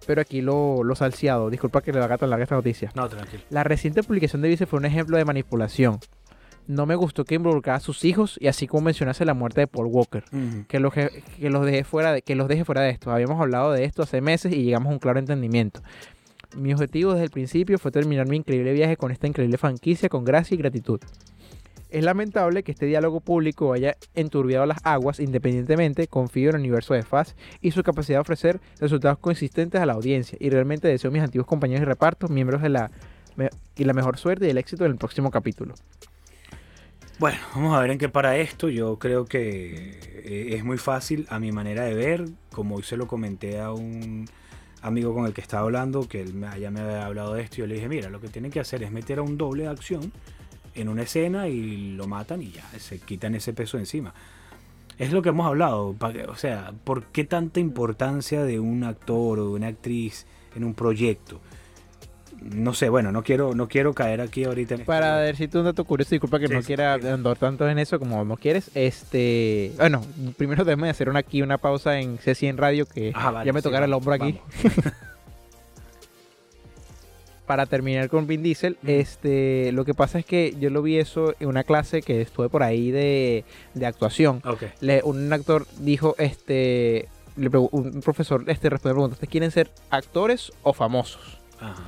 Pero 0.05 0.21
aquí 0.21 0.41
lo, 0.41 0.83
lo 0.83 0.95
salseado. 0.95 1.49
Disculpa 1.49 1.81
que 1.81 1.91
le 1.91 1.99
haga 1.99 2.17
tan 2.17 2.29
larga 2.29 2.43
esta 2.43 2.55
noticia. 2.55 2.91
No, 2.95 3.07
tranquilo. 3.07 3.43
La 3.49 3.63
reciente 3.63 4.03
publicación 4.03 4.41
de 4.41 4.49
Vice 4.49 4.65
fue 4.65 4.79
un 4.79 4.85
ejemplo 4.85 5.17
de 5.17 5.25
manipulación. 5.25 5.99
No 6.67 6.85
me 6.85 6.95
gustó 6.95 7.25
que 7.25 7.35
involucrara 7.35 7.77
a 7.77 7.81
sus 7.81 8.05
hijos 8.05 8.37
y 8.39 8.47
así 8.47 8.67
como 8.67 8.83
mencionase 8.83 9.25
la 9.25 9.33
muerte 9.33 9.61
de 9.61 9.67
Paul 9.67 9.87
Walker. 9.87 10.23
Que 10.67 10.79
los, 10.79 10.93
que, 10.93 11.23
que 11.37 11.49
los 11.49 11.65
deje 11.65 11.83
fuera 11.83 12.13
de, 12.13 12.21
que 12.21 12.35
los 12.35 12.47
deje 12.47 12.63
fuera 12.63 12.81
de 12.81 12.91
esto. 12.91 13.11
Habíamos 13.11 13.39
hablado 13.41 13.73
de 13.73 13.83
esto 13.83 14.03
hace 14.03 14.21
meses 14.21 14.53
y 14.53 14.63
llegamos 14.63 14.89
a 14.89 14.93
un 14.93 14.99
claro 14.99 15.19
entendimiento. 15.19 15.81
Mi 16.55 16.73
objetivo 16.73 17.13
desde 17.13 17.25
el 17.25 17.31
principio 17.31 17.79
fue 17.79 17.91
terminar 17.91 18.27
mi 18.27 18.37
increíble 18.37 18.73
viaje 18.73 18.95
con 18.95 19.11
esta 19.11 19.27
increíble 19.27 19.57
franquicia 19.57 20.07
con 20.07 20.23
gracia 20.23 20.55
y 20.55 20.57
gratitud. 20.57 21.01
Es 21.93 22.03
lamentable 22.03 22.63
que 22.63 22.71
este 22.71 22.87
diálogo 22.87 23.19
público 23.19 23.71
haya 23.71 23.97
enturbiado 24.15 24.65
las 24.65 24.79
aguas, 24.83 25.19
independientemente 25.19 26.07
confío 26.07 26.49
en 26.49 26.55
el 26.55 26.61
universo 26.61 26.95
de 26.95 27.03
Faz 27.03 27.35
y 27.61 27.69
su 27.69 27.83
capacidad 27.83 28.17
de 28.17 28.21
ofrecer 28.21 28.59
resultados 28.79 29.19
consistentes 29.19 29.79
a 29.79 29.85
la 29.85 29.93
audiencia 29.93 30.35
y 30.41 30.49
realmente 30.49 30.87
deseo 30.87 31.11
a 31.11 31.13
mis 31.13 31.21
antiguos 31.21 31.45
compañeros 31.45 31.81
de 31.81 31.85
reparto, 31.85 32.27
miembros 32.29 32.63
de 32.63 32.69
la 32.69 32.89
y 33.75 33.83
la 33.83 33.93
mejor 33.93 34.17
suerte 34.17 34.47
y 34.47 34.49
el 34.49 34.57
éxito 34.57 34.85
en 34.85 34.91
el 34.91 34.97
próximo 34.97 35.29
capítulo. 35.29 35.75
Bueno, 37.19 37.37
vamos 37.53 37.77
a 37.77 37.81
ver 37.81 37.91
en 37.91 37.99
qué 37.99 38.09
para 38.09 38.37
esto. 38.37 38.69
Yo 38.69 38.97
creo 38.97 39.25
que 39.25 39.99
eh, 40.25 40.55
es 40.55 40.63
muy 40.63 40.79
fácil 40.79 41.27
a 41.29 41.37
mi 41.37 41.51
manera 41.51 41.83
de 41.83 41.93
ver. 41.93 42.25
Como 42.51 42.77
hoy 42.77 42.83
se 42.83 42.97
lo 42.97 43.05
comenté 43.05 43.59
a 43.59 43.71
un 43.71 44.25
amigo 44.81 45.13
con 45.13 45.27
el 45.27 45.33
que 45.33 45.41
estaba 45.41 45.61
hablando, 45.61 46.07
que 46.07 46.21
él 46.21 46.43
ya 46.59 46.71
me 46.71 46.79
había 46.79 47.05
hablado 47.05 47.35
de 47.35 47.43
esto, 47.43 47.57
yo 47.57 47.67
le 47.67 47.75
dije, 47.75 47.87
mira, 47.87 48.09
lo 48.09 48.19
que 48.19 48.29
tienen 48.29 48.49
que 48.49 48.59
hacer 48.59 48.81
es 48.81 48.91
meter 48.91 49.19
a 49.19 49.21
un 49.21 49.37
doble 49.37 49.63
de 49.63 49.69
acción 49.69 50.11
en 50.75 50.89
una 50.89 51.03
escena 51.03 51.47
y 51.47 51.91
lo 51.91 52.07
matan 52.07 52.41
y 52.41 52.51
ya, 52.51 52.63
se 52.79 52.99
quitan 52.99 53.35
ese 53.35 53.53
peso 53.53 53.77
encima. 53.77 54.13
Es 54.97 55.11
lo 55.11 55.21
que 55.21 55.29
hemos 55.29 55.47
hablado, 55.47 55.95
o 56.27 56.35
sea, 56.35 56.71
¿por 56.83 57.05
qué 57.05 57.23
tanta 57.23 57.59
importancia 57.59 58.43
de 58.43 58.59
un 58.59 58.83
actor 58.83 59.39
o 59.39 59.47
de 59.49 59.53
una 59.55 59.67
actriz 59.67 60.27
en 60.55 60.63
un 60.63 60.73
proyecto? 60.75 61.41
No 62.41 62.73
sé, 62.73 62.89
bueno, 62.89 63.11
no 63.11 63.23
quiero, 63.23 63.55
no 63.55 63.67
quiero 63.69 63.93
caer 63.93 64.19
aquí 64.19 64.43
ahorita 64.43 64.75
en. 64.75 64.85
Para 64.85 65.17
decirte 65.19 65.57
un 65.57 65.63
dato 65.63 65.85
curioso, 65.85 66.09
disculpa 66.11 66.39
que 66.39 66.47
Sí, 66.49 66.53
no 66.53 66.61
quiera 66.61 66.99
sí. 66.99 67.07
andar 67.07 67.37
tanto 67.37 67.67
en 67.69 67.79
eso 67.79 67.99
como 67.99 68.25
no 68.25 68.35
quieres. 68.35 68.69
Este, 68.75 69.71
bueno, 69.77 70.01
primero 70.37 70.65
debemos 70.65 70.83
de 70.85 70.89
hacer 70.89 71.09
una, 71.09 71.19
aquí 71.19 71.41
una 71.41 71.57
pausa 71.57 71.99
en 71.99 72.17
C100 72.17 72.57
Radio 72.57 72.85
que 72.85 73.13
Ah, 73.15 73.31
vale, 73.31 73.45
ya 73.45 73.53
me 73.53 73.61
sí, 73.61 73.63
tocara 73.63 73.85
el 73.85 73.93
hombro 73.93 74.13
aquí. 74.13 74.39
Para 77.45 77.65
terminar 77.65 78.09
con 78.09 78.25
Vin 78.25 78.41
Diesel, 78.41 78.77
este, 78.87 79.71
lo 79.73 79.83
que 79.83 79.93
pasa 79.93 80.19
es 80.19 80.25
que 80.25 80.55
yo 80.59 80.69
lo 80.69 80.81
vi 80.81 80.97
eso 80.97 81.33
en 81.41 81.49
una 81.49 81.63
clase 81.65 82.01
que 82.01 82.21
estuve 82.21 82.47
por 82.47 82.63
ahí 82.63 82.89
de, 82.91 83.43
de 83.73 83.85
actuación. 83.85 84.41
Ok. 84.45 84.63
Le- 84.79 85.01
un 85.03 85.31
actor 85.33 85.67
dijo, 85.79 86.15
este, 86.19 87.09
le 87.35 87.49
un 87.49 88.01
profesor 88.01 88.45
este 88.47 88.69
respondió 88.69 88.93
la 88.93 88.95
pregunta, 88.95 89.13
¿ustedes 89.15 89.29
quieren 89.29 89.51
ser 89.51 89.69
actores 89.89 90.53
o 90.63 90.71
famosos? 90.73 91.39
Ajá. 91.59 91.83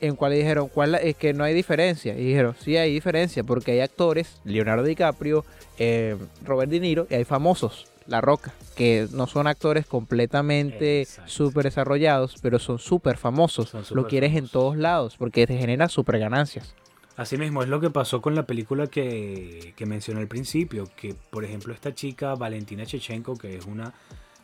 en 0.00 0.16
cual 0.16 0.32
le 0.32 0.38
dijeron 0.38 0.68
cuál 0.68 0.94
es 0.96 1.14
que 1.16 1.32
no 1.32 1.44
hay 1.44 1.54
diferencia 1.54 2.14
y 2.18 2.24
dijeron 2.24 2.56
sí 2.60 2.76
hay 2.76 2.92
diferencia 2.92 3.44
porque 3.44 3.70
hay 3.72 3.80
actores 3.80 4.40
Leonardo 4.44 4.82
DiCaprio 4.82 5.44
eh, 5.78 6.16
Robert 6.44 6.68
De 6.70 6.80
Niro 6.80 7.06
y 7.08 7.14
hay 7.14 7.24
famosos 7.24 7.86
La 8.06 8.20
Roca 8.20 8.52
que 8.76 9.08
no 9.12 9.26
son 9.26 9.46
actores 9.46 9.86
completamente 9.86 11.06
súper 11.26 11.64
desarrollados 11.64 12.36
pero 12.42 12.58
son 12.58 12.78
súper 12.78 13.16
famosos 13.16 13.70
Son 13.70 13.84
lo 13.92 14.06
quieres 14.06 14.36
en 14.36 14.48
todos 14.48 14.76
lados 14.76 15.16
porque 15.16 15.46
te 15.46 15.58
genera 15.58 15.88
súper 15.88 16.18
ganancias 16.18 16.74
Así 17.16 17.36
mismo 17.36 17.62
es 17.62 17.68
lo 17.68 17.80
que 17.80 17.90
pasó 17.90 18.22
con 18.22 18.34
la 18.34 18.46
película 18.46 18.86
que, 18.86 19.74
que 19.76 19.84
mencioné 19.84 20.20
al 20.20 20.28
principio, 20.28 20.88
que 20.96 21.14
por 21.30 21.44
ejemplo 21.44 21.74
esta 21.74 21.94
chica 21.94 22.34
Valentina 22.34 22.86
Chechenko, 22.86 23.36
que 23.36 23.56
es 23.56 23.66
una 23.66 23.92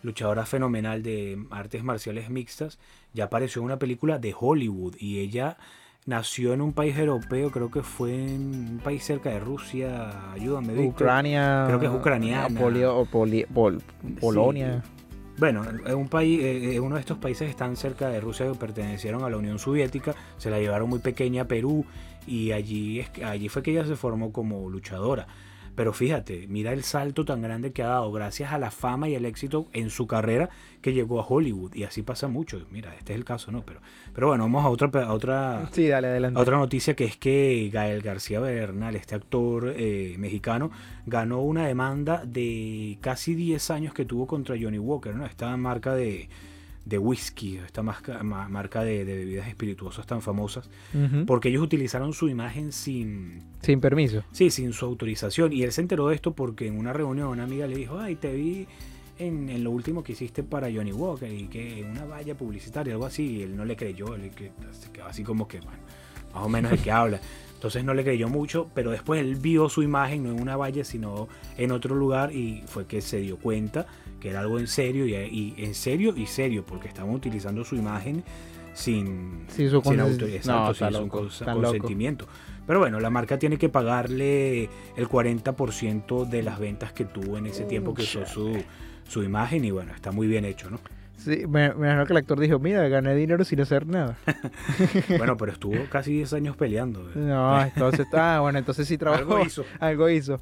luchadora 0.03 0.45
fenomenal 0.45 1.03
de 1.03 1.43
artes 1.51 1.83
marciales 1.83 2.29
mixtas, 2.29 2.79
ya 3.15 3.25
apareció 3.25 3.61
en 3.61 3.67
una 3.67 3.79
película 3.79 4.19
de 4.19 4.35
Hollywood 4.39 4.97
y 4.99 5.21
ella 5.21 5.57
nació 6.09 6.55
en 6.55 6.63
un 6.63 6.73
país 6.73 6.97
europeo, 6.97 7.51
creo 7.51 7.71
que 7.71 7.83
fue 7.83 8.15
en 8.15 8.47
un 8.73 8.81
país 8.83 9.05
cerca 9.05 9.29
de 9.29 9.41
Rusia, 9.41 10.33
ayúdame 10.33 10.73
Víctor. 10.73 11.03
Ucrania 11.03 11.65
Creo 11.67 11.79
que 11.79 11.87
es 11.87 11.93
ucraniana. 11.93 12.59
Polio- 12.59 13.07
Poli- 13.11 13.45
Pol- 13.53 13.83
Polonia 14.19 14.83
Bueno, 15.37 15.63
es 15.87 15.95
un 15.95 16.09
país, 16.09 16.41
eh, 16.43 16.75
eh, 16.75 16.81
uno 16.81 16.95
de 16.95 17.03
estos 17.03 17.19
países 17.19 17.49
están 17.51 17.77
cerca 17.77 18.09
de 18.09 18.21
Rusia 18.21 18.51
que 18.51 18.55
pertenecieron 18.59 19.23
a 19.23 19.29
la 19.31 19.37
Unión 19.37 19.59
Soviética, 19.59 20.15
se 20.39 20.49
la 20.51 20.59
llevaron 20.59 20.89
muy 20.89 20.99
pequeña 21.01 21.43
a 21.43 21.45
Perú 21.45 21.85
y 22.27 22.53
allí, 22.53 23.01
es, 23.01 23.11
que- 23.11 23.25
allí 23.27 23.49
fue 23.51 23.63
que 23.63 23.71
ella 23.73 23.85
se 23.85 23.95
formó 23.95 24.33
como 24.33 24.69
luchadora. 24.71 25.27
Pero 25.79 25.93
fíjate, 25.93 26.49
mira 26.49 26.73
el 26.73 26.83
salto 26.83 27.25
tan 27.25 27.41
grande 27.41 27.71
que 27.71 27.85
ha 27.85 27.87
dado 27.87 28.11
gracias 28.11 28.51
a 28.51 28.59
la 28.59 28.73
fama 28.73 29.09
y 29.09 29.15
el 29.15 29.25
éxito 29.25 29.69
en 29.73 29.91
su 29.91 30.09
carrera 30.09 30.51
que 30.83 30.93
llegó 30.93 31.21
a 31.21 31.25
Hollywood. 31.25 31.73
Y 31.77 31.85
así 31.85 32.03
pasa 32.03 32.27
mucho. 32.27 32.67
Mira, 32.73 32.97
este 32.97 33.13
es 33.13 33.17
el 33.17 33.25
caso, 33.25 33.53
¿no? 33.53 33.65
Pero, 33.65 33.79
pero 34.13 34.27
bueno, 34.27 34.43
vamos 34.43 34.65
a 34.65 34.71
otra, 34.71 35.05
a 35.05 35.13
otra, 35.13 35.69
sí 35.71 35.87
dale 35.87 36.27
a 36.27 36.33
otra 36.35 36.57
noticia 36.57 36.97
que 36.97 37.05
es 37.05 37.17
que 37.17 37.71
Gael 37.73 38.03
García 38.03 38.41
Bernal, 38.41 38.97
este 38.97 39.15
actor 39.15 39.73
eh, 39.77 40.17
mexicano, 40.19 40.73
ganó 41.07 41.43
una 41.43 41.69
demanda 41.69 42.25
de 42.27 42.99
casi 43.01 43.37
10 43.37 43.71
años 43.71 43.95
que 43.95 44.05
tuvo 44.05 44.27
contra 44.27 44.57
Johnny 44.61 44.81
Walker, 44.81 45.15
¿no? 45.15 45.27
Esta 45.27 45.57
marca 45.57 45.95
de, 45.95 46.29
de 46.89 46.99
whisky, 46.99 47.59
esta 47.59 47.83
marca 47.83 48.83
de, 48.83 49.05
de 49.05 49.17
bebidas 49.17 49.47
espirituosas 49.47 50.07
tan 50.07 50.23
famosas, 50.23 50.71
porque 51.27 51.51
ellos 51.51 51.63
utilizaron 51.63 52.15
su 52.15 52.29
imagen 52.29 52.73
sin, 52.73 53.43
sin 53.61 53.81
permiso 53.81 54.25
sí, 54.33 54.51
sin 54.51 54.73
su 54.73 54.87
autorización. 54.87 55.53
Y 55.53 55.65
él 55.65 55.73
se 55.73 55.83
enteró 55.83 56.09
de 56.09 56.15
esto 56.15 56.33
porque 56.35 56.67
en 56.67 56.79
una 56.79 56.95
reunión 56.95 57.29
una 57.29 57.45
amiga 57.45 57.67
le 57.67 57.77
dijo, 57.77 57.99
ay, 57.99 58.17
te 58.17 58.33
vi 58.33 58.67
en, 59.19 59.51
en 59.51 59.65
lo 59.65 59.71
último 59.71 60.03
que 60.03 60.13
hiciste 60.13 60.43
para 60.43 60.73
Johnny 60.73 60.93
Walker 60.93 61.31
y 61.31 61.49
que 61.49 61.87
una 61.89 62.07
valla 62.07 62.35
publicitaria, 62.35 62.95
algo 62.95 63.05
así, 63.05 63.37
y 63.37 63.43
él 63.43 63.55
no 63.55 63.67
le 63.67 63.77
creyó, 63.77 64.15
él 64.15 64.31
que, 64.31 64.53
así 65.05 65.23
como 65.23 65.47
que, 65.47 65.61
bueno, 65.61 65.83
más 66.33 66.45
o 66.45 66.49
menos 66.49 66.73
el 66.73 66.79
que 66.79 66.91
habla. 66.91 67.21
Entonces 67.59 67.83
no 67.83 67.93
le 67.93 68.05
creyó 68.05 68.29
mucho, 68.29 68.69
pero 68.73 68.93
después 68.93 69.21
él 69.21 69.35
vio 69.35 69.69
su 69.69 69.83
imagen 69.83 70.23
no 70.23 70.31
en 70.31 70.41
una 70.41 70.57
valla, 70.57 70.85
sino 70.85 71.27
en 71.57 71.73
otro 71.73 71.97
lugar 71.97 72.33
y 72.33 72.63
fue 72.69 72.87
que 72.87 73.01
se 73.01 73.19
dio 73.19 73.37
cuenta 73.37 73.85
que 74.21 74.31
era 74.31 74.41
algo 74.41 74.61
en 74.61 74.69
serio 74.69 75.05
y, 75.07 75.15
y 75.15 75.55
en 75.65 75.75
serio 75.75 76.15
y 76.17 76.27
serio, 76.27 76.65
porque 76.65 76.87
estaban 76.87 77.13
utilizando 77.13 77.65
su 77.65 77.75
imagen 77.75 78.23
sin, 78.75 79.45
Sí, 79.49 79.69
su 79.69 79.83
sin 79.83 79.99
autor- 79.99 80.29
exacto, 80.31 80.75
sin 80.75 80.87
su 80.87 80.93
loco, 81.03 81.17
loco. 81.23 81.53
consentimiento. 81.63 82.29
Pero 82.65 82.79
bueno, 82.79 83.01
la 83.01 83.11
marca 83.11 83.39
tiene 83.41 83.57
que 83.59 83.69
pagarle 83.69 84.69
el 84.97 85.09
40% 85.09 86.29
de 86.29 86.43
las 86.45 86.59
ventas 86.61 86.93
que 86.93 87.05
tuvo 87.07 87.39
en 87.39 87.47
ese 87.47 87.65
tiempo 87.65 87.93
que 87.95 88.03
usó 88.03 88.25
su, 88.27 88.63
su 89.09 89.23
imagen 89.25 89.65
y 89.65 89.71
bueno, 89.73 89.93
está 89.95 90.13
muy 90.13 90.27
bien 90.29 90.45
hecho, 90.45 90.71
¿no? 90.71 90.79
Sí, 91.19 91.47
me, 91.47 91.75
me 91.75 91.87
imagino 91.87 92.07
que 92.07 92.13
el 92.15 92.17
actor 92.17 92.41
dijo 92.41 92.59
mira 92.59 92.89
gané 92.89 93.15
dinero 93.15 93.45
sin 93.45 93.61
hacer 93.61 93.87
nada 93.87 94.17
Bueno, 95.19 95.37
pero 95.37 95.53
estuvo 95.53 95.75
casi 95.91 96.13
10 96.13 96.33
años 96.35 96.57
peleando. 96.57 97.01
¿eh? 97.11 97.13
No, 97.17 97.63
entonces, 97.63 98.07
ah, 98.13 98.39
bueno, 98.41 98.59
entonces 98.59 98.87
sí 98.89 98.99
trabajó. 98.99 99.37
Algo 99.37 99.47
hizo. 99.47 99.65
Algo 99.81 100.09
hizo. 100.09 100.41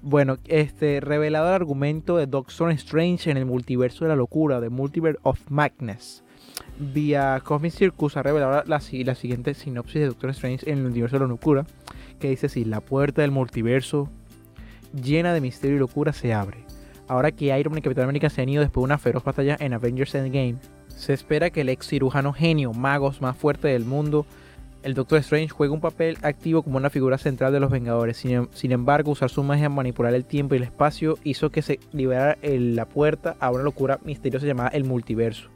Bueno, 0.00 0.38
este, 0.46 1.00
revelado 1.00 1.48
el 1.48 1.54
argumento 1.54 2.16
de 2.16 2.26
Doctor 2.26 2.70
Strange 2.72 3.30
en 3.30 3.36
el 3.36 3.46
multiverso 3.46 4.04
de 4.04 4.10
la 4.10 4.16
locura, 4.16 4.60
de 4.60 4.68
Multiverse 4.68 5.18
of 5.22 5.40
Madness. 5.50 6.24
Vía 6.78 7.40
Cosmic 7.44 7.72
Circus 7.72 8.16
ha 8.16 8.22
revelado 8.22 8.64
la, 8.66 8.80
la 8.80 9.14
siguiente 9.14 9.54
sinopsis 9.54 10.00
de 10.00 10.06
Doctor 10.06 10.30
Strange 10.30 10.70
en 10.70 10.78
el 10.78 10.86
universo 10.86 11.16
de 11.16 11.20
la 11.20 11.28
locura, 11.28 11.66
que 12.18 12.30
dice 12.30 12.46
así, 12.46 12.64
la 12.64 12.80
puerta 12.80 13.22
del 13.22 13.30
multiverso 13.30 14.08
llena 14.92 15.32
de 15.32 15.40
misterio 15.40 15.76
y 15.76 15.80
locura 15.80 16.12
se 16.12 16.32
abre. 16.32 16.64
Ahora 17.08 17.32
que 17.32 17.56
Iron 17.58 17.72
Man 17.72 17.78
y 17.78 17.82
Capitán 17.82 18.04
América 18.04 18.30
se 18.30 18.42
han 18.42 18.48
ido 18.48 18.62
después 18.62 18.82
de 18.82 18.86
una 18.86 18.98
feroz 18.98 19.24
batalla 19.24 19.56
en 19.60 19.72
Avengers 19.72 20.14
Endgame, 20.14 20.56
se 20.88 21.12
espera 21.12 21.50
que 21.50 21.62
el 21.62 21.68
ex 21.68 21.86
cirujano 21.86 22.32
genio, 22.32 22.72
magos 22.72 23.20
más 23.20 23.36
fuerte 23.36 23.68
del 23.68 23.84
mundo, 23.84 24.26
el 24.82 24.94
Doctor 24.94 25.18
Strange 25.20 25.48
juega 25.48 25.72
un 25.72 25.80
papel 25.80 26.18
activo 26.22 26.62
como 26.62 26.76
una 26.76 26.90
figura 26.90 27.18
central 27.18 27.52
de 27.52 27.60
los 27.60 27.70
Vengadores. 27.70 28.16
Sin, 28.16 28.32
em- 28.32 28.48
embargo, 28.62 29.12
usar 29.12 29.30
su 29.30 29.42
magia 29.42 29.68
manipular 29.68 30.12
el 30.14 30.24
tiempo 30.24 30.54
y 30.54 30.58
el 30.58 30.64
espacio 30.64 31.18
hizo 31.24 31.50
que 31.50 31.62
se 31.62 31.78
liberara 31.92 32.36
la 32.42 32.86
puerta 32.86 33.36
a 33.38 33.50
una 33.50 33.62
locura 33.62 34.00
misteriosa 34.04 34.46
llamada 34.46 34.70
el 34.70 34.84
multiverso. 34.84 35.48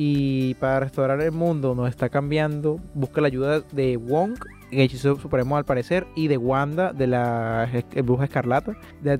Y 0.00 0.54
para 0.54 0.78
restaurar 0.78 1.20
el 1.20 1.32
mundo 1.32 1.74
nos 1.74 1.88
está 1.88 2.08
cambiando, 2.08 2.78
busca 2.94 3.20
la 3.20 3.26
ayuda 3.26 3.62
de 3.72 3.96
Wong, 3.96 4.38
el 4.70 4.80
hechizo 4.82 5.18
supremo 5.18 5.56
al 5.56 5.64
parecer, 5.64 6.06
y 6.14 6.28
de 6.28 6.36
Wanda, 6.36 6.92
de 6.92 7.08
la 7.08 7.68
bruja 8.04 8.22
escarlata, 8.22 8.76
de 9.02 9.18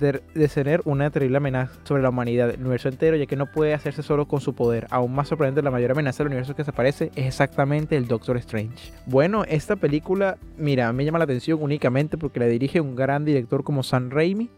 tener 0.49 0.83
una 0.85 1.11
terrible 1.11 1.39
amenaza 1.39 1.73
sobre 1.83 2.03
la 2.03 2.11
humanidad, 2.11 2.51
el 2.51 2.61
universo 2.61 2.89
entero, 2.89 3.17
ya 3.17 3.27
que 3.27 3.35
no 3.35 3.47
puede 3.47 3.75
hacerse 3.75 4.05
solo 4.05 4.29
con 4.29 4.41
su 4.41 4.55
poder. 4.55 4.87
Aún 4.91 5.17
más 5.17 5.27
sorprendente, 5.27 5.63
la 5.63 5.73
mayor 5.73 5.91
amenaza 5.91 6.23
del 6.23 6.29
universo 6.29 6.55
que 6.55 6.63
se 6.63 6.71
aparece 6.71 7.11
es 7.17 7.27
exactamente 7.27 7.97
el 7.97 8.07
Doctor 8.07 8.37
Strange. 8.37 8.93
Bueno, 9.07 9.43
esta 9.49 9.75
película, 9.75 10.39
mira, 10.59 10.93
me 10.93 11.05
llama 11.05 11.19
la 11.19 11.25
atención 11.25 11.59
únicamente 11.61 12.17
porque 12.17 12.39
la 12.39 12.47
dirige 12.47 12.81
un 12.81 12.95
gran 12.95 13.25
director 13.25 13.65
como 13.65 13.83
Sam 13.83 14.11
Raimi, 14.11 14.49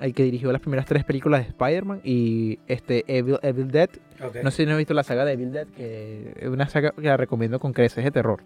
el 0.00 0.12
que 0.14 0.24
dirigió 0.24 0.50
las 0.52 0.60
primeras 0.60 0.86
tres 0.86 1.04
películas 1.04 1.42
de 1.42 1.48
Spider-Man 1.48 2.00
y 2.04 2.58
este 2.66 3.04
Evil, 3.06 3.38
Evil 3.42 3.70
Dead. 3.70 3.90
No 4.42 4.50
sé 4.50 4.56
si 4.58 4.66
no 4.66 4.72
has 4.72 4.78
visto 4.78 4.94
la 4.94 5.02
saga 5.04 5.24
de 5.24 5.32
Evil 5.32 5.52
Dead, 5.52 5.66
que 5.68 6.34
es 6.38 6.48
una 6.48 6.68
saga 6.68 6.90
que 6.92 7.02
la 7.02 7.16
recomiendo 7.16 7.58
con 7.60 7.72
creces 7.72 8.04
de 8.04 8.10
terror. 8.10 8.42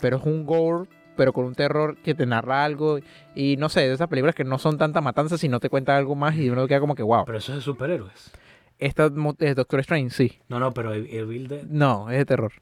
Pero 0.00 0.16
es 0.18 0.24
un 0.24 0.44
gore, 0.46 0.88
pero 1.16 1.32
con 1.32 1.44
un 1.44 1.54
terror 1.54 1.96
que 1.98 2.14
te 2.14 2.26
narra 2.26 2.64
algo. 2.64 2.98
Y 3.34 3.56
no 3.58 3.68
sé, 3.68 3.80
de 3.80 3.92
esas 3.94 4.08
películas 4.08 4.34
que 4.34 4.44
no 4.44 4.58
son 4.58 4.76
tanta 4.78 5.00
matanza, 5.00 5.38
sino 5.38 5.60
te 5.60 5.68
cuenta 5.70 5.96
algo 5.96 6.14
más 6.14 6.36
y 6.36 6.50
uno 6.50 6.66
queda 6.66 6.80
como 6.80 6.94
que 6.94 7.02
wow. 7.02 7.24
Pero 7.24 7.38
eso 7.38 7.52
es 7.52 7.58
de 7.58 7.62
superhéroes. 7.62 8.32
Esta 8.78 9.10
es 9.38 9.54
Doctor 9.56 9.80
Strange, 9.80 10.10
sí. 10.10 10.38
No, 10.48 10.58
no, 10.58 10.72
pero 10.72 10.92
el, 10.92 11.06
el 11.06 11.26
Bill 11.26 11.46
de- 11.48 11.64
No, 11.68 12.10
es 12.10 12.18
de 12.18 12.24
terror. 12.24 12.52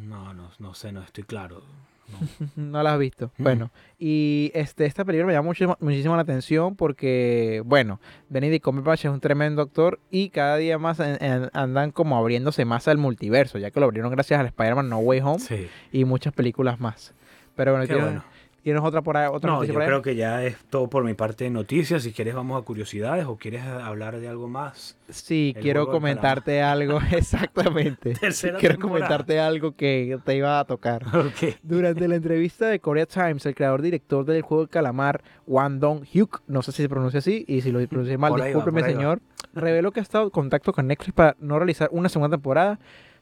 No, 0.00 0.32
no, 0.32 0.50
no 0.58 0.74
sé, 0.74 0.92
no 0.92 1.02
estoy 1.02 1.24
claro. 1.24 1.62
No. 2.08 2.48
No 2.56 2.82
la 2.82 2.94
has 2.94 2.98
visto. 2.98 3.30
Mm. 3.38 3.42
Bueno, 3.42 3.70
y 3.98 4.50
este, 4.54 4.86
esta 4.86 5.04
película 5.04 5.26
me 5.26 5.32
llama 5.32 5.46
muchísimo, 5.46 5.76
muchísimo 5.80 6.16
la 6.16 6.22
atención 6.22 6.74
porque, 6.76 7.62
bueno, 7.64 8.00
Benedict 8.28 8.64
Cumberbatch 8.64 9.04
es 9.06 9.10
un 9.10 9.20
tremendo 9.20 9.62
actor 9.62 10.00
y 10.10 10.30
cada 10.30 10.56
día 10.56 10.78
más 10.78 11.00
en- 11.00 11.22
en- 11.22 11.50
andan 11.52 11.90
como 11.90 12.16
abriéndose 12.16 12.64
más 12.64 12.88
al 12.88 12.98
multiverso, 12.98 13.58
ya 13.58 13.70
que 13.70 13.80
lo 13.80 13.86
abrieron 13.86 14.10
gracias 14.10 14.40
al 14.40 14.46
Spider-Man 14.46 14.88
No 14.88 14.98
Way 14.98 15.20
Home 15.20 15.38
Sí, 15.40 15.68
y 15.92 16.04
muchas 16.04 16.32
películas 16.32 16.80
más. 16.80 17.14
Pero 17.56 17.72
bueno, 17.72 17.86
qué 17.86 17.94
¿tienes, 17.94 18.04
bueno. 18.04 18.24
Tienes 18.62 18.82
otra 18.82 19.02
por 19.02 19.16
ahí? 19.16 19.28
Otra 19.32 19.50
No, 19.50 19.64
yo 19.64 19.72
por 19.72 19.82
ahí? 19.82 19.88
creo 19.88 20.02
que 20.02 20.14
ya 20.16 20.44
es 20.44 20.56
todo 20.70 20.88
por 20.88 21.04
mi 21.04 21.14
parte 21.14 21.44
de 21.44 21.50
noticias. 21.50 22.02
Si 22.02 22.12
quieres 22.12 22.34
vamos 22.34 22.60
a 22.60 22.64
curiosidades 22.64 23.24
o 23.26 23.36
quieres 23.36 23.62
hablar 23.64 24.18
de 24.20 24.28
algo 24.28 24.48
más. 24.48 24.96
Sí, 25.08 25.52
el 25.56 25.62
quiero 25.62 25.86
comentarte 25.88 26.60
algo, 26.62 27.00
exactamente. 27.12 28.14
Tercera 28.20 28.58
quiero 28.58 28.74
temporada. 28.74 29.06
comentarte 29.06 29.40
algo 29.40 29.74
que 29.76 30.18
te 30.24 30.36
iba 30.36 30.60
a 30.60 30.64
tocar. 30.64 31.04
Ok. 31.28 31.56
Durante 31.62 32.08
la 32.08 32.16
entrevista 32.16 32.66
de 32.68 32.80
Korea 32.80 33.06
Times, 33.06 33.44
el 33.46 33.54
creador 33.54 33.82
director 33.82 34.24
del 34.24 34.42
juego 34.42 34.62
del 34.64 34.70
calamar, 34.70 35.22
Wan 35.46 35.80
Dong 35.80 36.04
Hyuk, 36.04 36.42
no 36.46 36.62
sé 36.62 36.72
si 36.72 36.82
se 36.82 36.88
pronuncia 36.88 37.18
así, 37.18 37.44
y 37.48 37.60
si 37.60 37.70
lo 37.72 37.86
pronuncié 37.86 38.18
mal, 38.18 38.32
va, 38.38 38.44
discúlpeme, 38.44 38.82
va. 38.82 38.86
señor, 38.88 39.20
reveló 39.54 39.92
que 39.92 40.00
ha 40.00 40.02
estado 40.02 40.24
en 40.24 40.30
contacto 40.30 40.72
con 40.72 40.86
Netflix 40.86 41.14
para 41.14 41.36
no 41.40 41.58
realizar 41.58 41.88
una 41.92 42.08
segunda 42.08 42.36
temporada, 42.36 42.78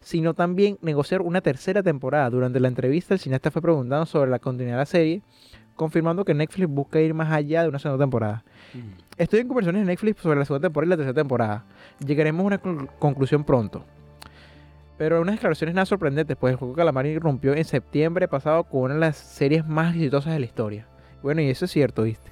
sino 0.06 0.34
también 0.34 0.78
negociar 0.82 1.20
una 1.20 1.40
tercera 1.40 1.82
temporada. 1.82 2.30
Durante 2.30 2.60
la 2.60 2.68
entrevista, 2.68 3.12
el 3.12 3.18
cineasta 3.18 3.50
fue 3.50 3.60
preguntando 3.60 4.06
sobre 4.06 4.30
la 4.30 4.38
continuidad 4.38 4.76
de 4.76 4.82
la 4.82 4.86
serie, 4.86 5.22
confirmando 5.74 6.24
que 6.24 6.32
Netflix 6.32 6.68
busca 6.70 7.00
ir 7.00 7.12
más 7.12 7.32
allá 7.32 7.62
de 7.64 7.68
una 7.70 7.80
segunda 7.80 8.04
temporada. 8.04 8.44
Estoy 9.18 9.40
en 9.40 9.48
conversaciones 9.48 9.82
de 9.84 9.86
Netflix 9.92 10.20
sobre 10.22 10.38
la 10.38 10.44
segunda 10.44 10.68
temporada 10.68 10.86
y 10.86 10.90
la 10.90 10.96
tercera 10.96 11.14
temporada. 11.14 11.64
Llegaremos 12.06 12.44
a 12.44 12.46
una 12.46 12.62
conclu- 12.62 12.88
conclusión 13.00 13.42
pronto. 13.42 13.84
Pero 14.96 15.20
unas 15.20 15.34
declaraciones 15.34 15.74
nada 15.74 15.86
sorprendentes, 15.86 16.36
pues 16.36 16.52
el 16.52 16.56
juego 16.56 16.74
Calamar 16.74 17.04
irrumpió 17.06 17.54
en 17.56 17.64
septiembre 17.64 18.28
pasado 18.28 18.62
con 18.62 18.82
una 18.82 18.94
de 18.94 19.00
las 19.00 19.16
series 19.16 19.66
más 19.66 19.96
exitosas 19.96 20.34
de 20.34 20.38
la 20.38 20.46
historia. 20.46 20.86
Bueno, 21.20 21.40
y 21.42 21.50
eso 21.50 21.64
es 21.64 21.72
cierto, 21.72 22.04
¿viste? 22.04 22.30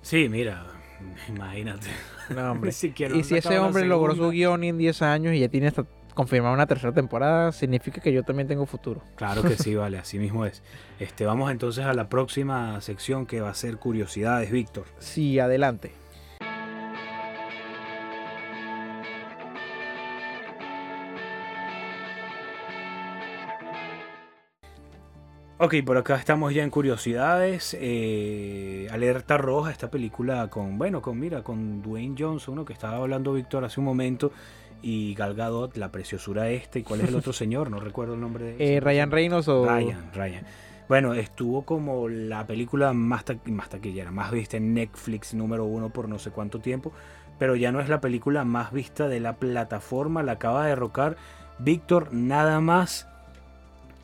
Sí, 0.00 0.28
mira, 0.28 0.64
imagínate. 1.28 1.88
No, 2.32 2.52
hombre. 2.52 2.68
Ni 2.68 2.72
siquiera 2.72 3.16
y 3.16 3.24
si 3.24 3.34
ese 3.34 3.58
hombre 3.58 3.84
logró 3.84 4.14
su 4.14 4.30
guion 4.30 4.62
en 4.62 4.78
10 4.78 5.02
años 5.02 5.34
y 5.34 5.40
ya 5.40 5.48
tiene 5.48 5.66
hasta 5.66 5.84
confirmada 6.14 6.54
una 6.54 6.66
tercera 6.66 6.92
temporada, 6.92 7.52
significa 7.52 8.00
que 8.00 8.12
yo 8.12 8.22
también 8.22 8.48
tengo 8.48 8.66
futuro. 8.66 9.02
Claro 9.16 9.42
que 9.42 9.56
sí, 9.56 9.74
vale, 9.76 9.98
así 9.98 10.18
mismo 10.18 10.44
es. 10.44 10.62
Este, 10.98 11.26
vamos 11.26 11.50
entonces 11.50 11.84
a 11.84 11.94
la 11.94 12.08
próxima 12.08 12.80
sección 12.80 13.26
que 13.26 13.40
va 13.40 13.50
a 13.50 13.54
ser 13.54 13.76
curiosidades, 13.78 14.50
Víctor. 14.50 14.84
Sí, 14.98 15.38
adelante. 15.38 15.92
Ok, 25.62 25.74
por 25.84 25.98
acá 25.98 26.16
estamos 26.16 26.54
ya 26.54 26.62
en 26.62 26.70
curiosidades. 26.70 27.76
eh, 27.78 28.88
alerta 28.90 29.36
roja, 29.36 29.70
esta 29.70 29.90
película 29.90 30.48
con, 30.48 30.78
bueno, 30.78 31.02
con, 31.02 31.18
mira, 31.18 31.42
con 31.44 31.82
Dwayne 31.82 32.16
Johnson, 32.18 32.54
uno 32.54 32.64
que 32.64 32.72
estaba 32.72 32.96
hablando 32.96 33.34
Víctor 33.34 33.62
hace 33.66 33.78
un 33.78 33.84
momento, 33.84 34.32
y 34.82 35.14
Gal 35.14 35.34
Gadot, 35.34 35.76
la 35.76 35.90
preciosura 35.92 36.48
este, 36.50 36.80
y 36.80 36.82
cuál 36.82 37.00
es 37.02 37.08
el 37.08 37.16
otro 37.16 37.32
señor, 37.34 37.70
no 37.70 37.80
recuerdo 37.80 38.14
el 38.14 38.20
nombre 38.20 38.44
de. 38.56 38.76
Eh, 38.76 38.80
Ryan 38.80 39.10
Reynolds 39.10 39.48
o... 39.48 39.64
Ryan, 39.66 40.10
Ryan. 40.14 40.44
Bueno, 40.88 41.14
estuvo 41.14 41.62
como 41.62 42.08
la 42.08 42.46
película 42.46 42.92
más, 42.92 43.24
ta- 43.24 43.36
más 43.46 43.68
taquillera, 43.68 44.10
más 44.10 44.30
vista 44.32 44.56
en 44.56 44.74
Netflix 44.74 45.34
número 45.34 45.64
uno 45.64 45.90
por 45.90 46.08
no 46.08 46.18
sé 46.18 46.30
cuánto 46.32 46.58
tiempo, 46.58 46.92
pero 47.38 47.54
ya 47.54 47.70
no 47.70 47.80
es 47.80 47.88
la 47.88 48.00
película 48.00 48.44
más 48.44 48.72
vista 48.72 49.06
de 49.06 49.20
la 49.20 49.36
plataforma, 49.36 50.22
la 50.24 50.32
acaba 50.32 50.64
de 50.64 50.70
derrocar 50.70 51.16
Víctor, 51.60 52.12
nada 52.12 52.60
más 52.60 53.06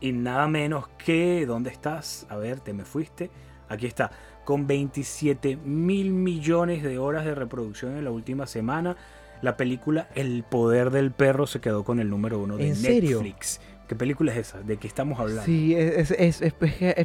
y 0.00 0.12
nada 0.12 0.46
menos 0.46 0.88
que, 1.04 1.44
¿dónde 1.46 1.70
estás? 1.70 2.26
A 2.28 2.36
ver, 2.36 2.60
te 2.60 2.72
me 2.72 2.84
fuiste. 2.84 3.30
Aquí 3.68 3.86
está, 3.86 4.10
con 4.44 4.66
27 4.66 5.56
mil 5.56 6.12
millones 6.12 6.82
de 6.84 6.98
horas 6.98 7.24
de 7.24 7.34
reproducción 7.34 7.96
en 7.96 8.04
la 8.04 8.10
última 8.10 8.46
semana. 8.46 8.96
La 9.42 9.56
película 9.56 10.08
El 10.14 10.42
Poder 10.44 10.90
del 10.90 11.10
Perro 11.12 11.46
se 11.46 11.60
quedó 11.60 11.84
con 11.84 12.00
el 12.00 12.08
número 12.10 12.38
uno 12.40 12.56
de 12.56 12.68
¿En 12.68 12.76
serio? 12.76 13.22
Netflix. 13.22 13.60
¿Qué 13.88 13.94
película 13.94 14.32
es 14.32 14.38
esa? 14.38 14.60
¿De 14.62 14.78
qué 14.78 14.88
estamos 14.88 15.20
hablando? 15.20 15.44
Sí, 15.44 15.72
es, 15.76 16.10
es- 16.10 16.42
es- 16.42 16.54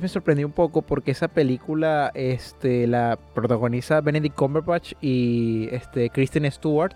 me 0.01 0.07
sorprendió 0.07 0.47
un 0.47 0.53
poco 0.53 0.81
porque 0.81 1.11
esa 1.11 1.27
película 1.27 2.11
este, 2.15 2.87
la 2.87 3.19
protagoniza 3.35 4.01
Benedict 4.01 4.35
Cumberbatch 4.35 4.93
y 4.99 5.67
este, 5.71 6.09
Kristen 6.09 6.49
Stewart. 6.51 6.95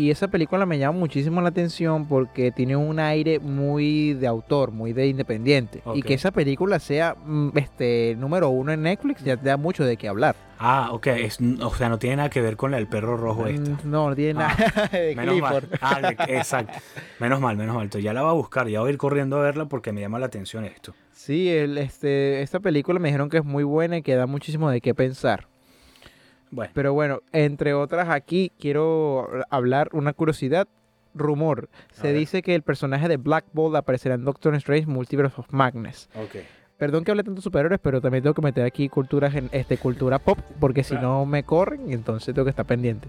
Y 0.00 0.10
esa 0.10 0.28
película 0.28 0.64
me 0.64 0.78
llama 0.78 0.98
muchísimo 0.98 1.42
la 1.42 1.50
atención 1.50 2.06
porque 2.06 2.50
tiene 2.52 2.74
un 2.74 2.98
aire 2.98 3.38
muy 3.38 4.14
de 4.14 4.26
autor, 4.26 4.70
muy 4.70 4.94
de 4.94 5.08
independiente. 5.08 5.82
Y 5.94 6.00
que 6.02 6.14
esa 6.14 6.30
película 6.30 6.78
sea 6.78 7.14
mm, 7.22 7.50
este, 7.58 8.16
número 8.18 8.48
uno 8.48 8.72
en 8.72 8.80
Netflix 8.82 9.22
ya 9.22 9.36
te 9.36 9.48
da 9.50 9.58
mucho 9.58 9.84
de 9.84 9.98
qué 9.98 10.08
hablar. 10.08 10.36
Ah, 10.58 10.88
ok. 10.92 11.06
Es, 11.08 11.38
o 11.60 11.74
sea, 11.74 11.90
no 11.90 11.98
tiene 11.98 12.16
nada 12.16 12.30
que 12.30 12.40
ver 12.40 12.56
con 12.56 12.70
la 12.70 12.78
del 12.78 12.86
perro 12.86 13.18
rojo 13.18 13.46
esta. 13.46 13.70
Mm, 13.72 13.76
No, 13.90 14.08
no 14.08 14.16
tiene 14.16 14.42
Ah, 14.42 14.56
nada 14.56 14.88
de 14.92 15.14
Menos 15.16 15.38
mal. 15.38 15.68
Ah, 15.82 16.00
de- 16.00 16.16
exacto. 16.38 16.78
Menos 17.18 17.38
mal, 17.42 17.58
menos 17.58 17.74
mal. 17.74 17.84
Entonces 17.84 18.02
ya 18.02 18.14
la 18.14 18.22
va 18.22 18.30
a 18.30 18.34
buscar. 18.34 18.68
Ya 18.68 18.80
voy 18.80 18.88
a 18.88 18.92
ir 18.92 18.98
corriendo 18.98 19.36
a 19.36 19.42
verla 19.42 19.66
porque 19.66 19.92
me 19.92 20.00
llama 20.00 20.18
la 20.18 20.26
atención 20.26 20.64
esto. 20.64 20.94
Sí, 21.12 21.50
el, 21.50 21.76
este, 21.76 22.40
esta 22.40 22.58
película 22.60 22.98
me 22.98 23.08
dijeron 23.08 23.28
que 23.28 23.36
es 23.36 23.44
muy 23.44 23.64
buena 23.64 23.98
y 23.98 24.02
que 24.02 24.14
da 24.14 24.26
muchísimo 24.26 24.70
de 24.70 24.80
qué 24.80 24.94
pensar. 24.94 25.49
Bueno, 26.50 26.72
Pero 26.74 26.92
bueno, 26.92 27.20
entre 27.32 27.74
otras 27.74 28.08
aquí 28.08 28.52
quiero 28.58 29.28
hablar 29.50 29.90
una 29.92 30.12
curiosidad. 30.12 30.68
Rumor. 31.12 31.68
Se 31.90 32.12
dice 32.12 32.40
que 32.40 32.54
el 32.54 32.62
personaje 32.62 33.08
de 33.08 33.16
Black 33.16 33.44
Bolt 33.52 33.74
aparecerá 33.74 34.14
en 34.14 34.24
Doctor 34.24 34.54
Strange 34.54 34.86
Multiverse 34.86 35.40
of 35.40 35.52
Madness. 35.52 36.08
ok. 36.14 36.36
Perdón 36.78 37.04
que 37.04 37.10
hable 37.10 37.24
tanto 37.24 37.40
de 37.40 37.42
superhéroes, 37.42 37.78
pero 37.78 38.00
también 38.00 38.22
tengo 38.22 38.32
que 38.32 38.40
meter 38.40 38.64
aquí 38.64 38.88
cultura, 38.88 39.30
este, 39.52 39.76
cultura 39.76 40.18
pop, 40.18 40.38
porque 40.58 40.82
si 40.82 40.94
no 40.94 41.26
me 41.26 41.42
corren, 41.42 41.92
entonces 41.92 42.34
tengo 42.34 42.44
que 42.46 42.50
estar 42.50 42.64
pendiente. 42.64 43.06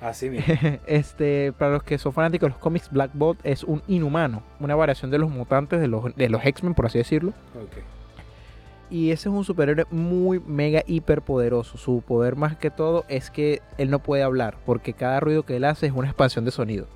Así 0.00 0.30
mismo. 0.30 0.54
este, 0.86 1.52
para 1.58 1.72
los 1.72 1.82
que 1.82 1.98
son 1.98 2.12
fanáticos 2.12 2.46
de 2.46 2.50
los 2.50 2.58
cómics, 2.58 2.88
Black 2.92 3.10
Bolt 3.14 3.40
es 3.42 3.64
un 3.64 3.82
inhumano, 3.88 4.44
una 4.60 4.76
variación 4.76 5.10
de 5.10 5.18
los 5.18 5.30
mutantes, 5.30 5.80
de 5.80 5.88
los, 5.88 6.14
de 6.14 6.28
los 6.28 6.44
X-Men, 6.44 6.74
por 6.74 6.86
así 6.86 6.98
decirlo. 6.98 7.30
Ok. 7.56 7.82
Y 8.90 9.10
ese 9.10 9.28
es 9.28 9.34
un 9.34 9.44
superhéroe 9.44 9.86
muy, 9.90 10.40
mega, 10.40 10.82
hiper 10.86 11.22
poderoso. 11.22 11.76
Su 11.78 12.00
poder 12.00 12.36
más 12.36 12.56
que 12.56 12.70
todo 12.70 13.04
es 13.08 13.30
que 13.30 13.60
él 13.76 13.90
no 13.90 13.98
puede 13.98 14.22
hablar, 14.22 14.56
porque 14.64 14.92
cada 14.94 15.20
ruido 15.20 15.42
que 15.44 15.56
él 15.56 15.64
hace 15.64 15.86
es 15.86 15.92
una 15.92 16.08
expansión 16.08 16.44
de 16.44 16.50
sonido. 16.50 16.86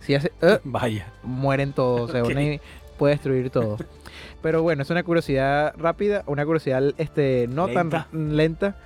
Si 0.00 0.14
hace... 0.14 0.32
"Uh", 0.40 0.58
Vaya. 0.64 1.06
mueren 1.22 1.72
todos, 1.72 2.08
o 2.10 2.12
sea, 2.12 2.22
una- 2.24 2.58
puede 2.98 3.14
destruir 3.14 3.50
todo. 3.50 3.78
Pero 4.42 4.62
bueno, 4.62 4.82
es 4.82 4.90
una 4.90 5.02
curiosidad 5.02 5.74
rápida, 5.76 6.22
una 6.26 6.44
curiosidad 6.44 6.82
este, 6.98 7.48
no 7.48 7.66
Lenta. 7.68 8.06
tan 8.10 8.36
lenta. 8.36 8.76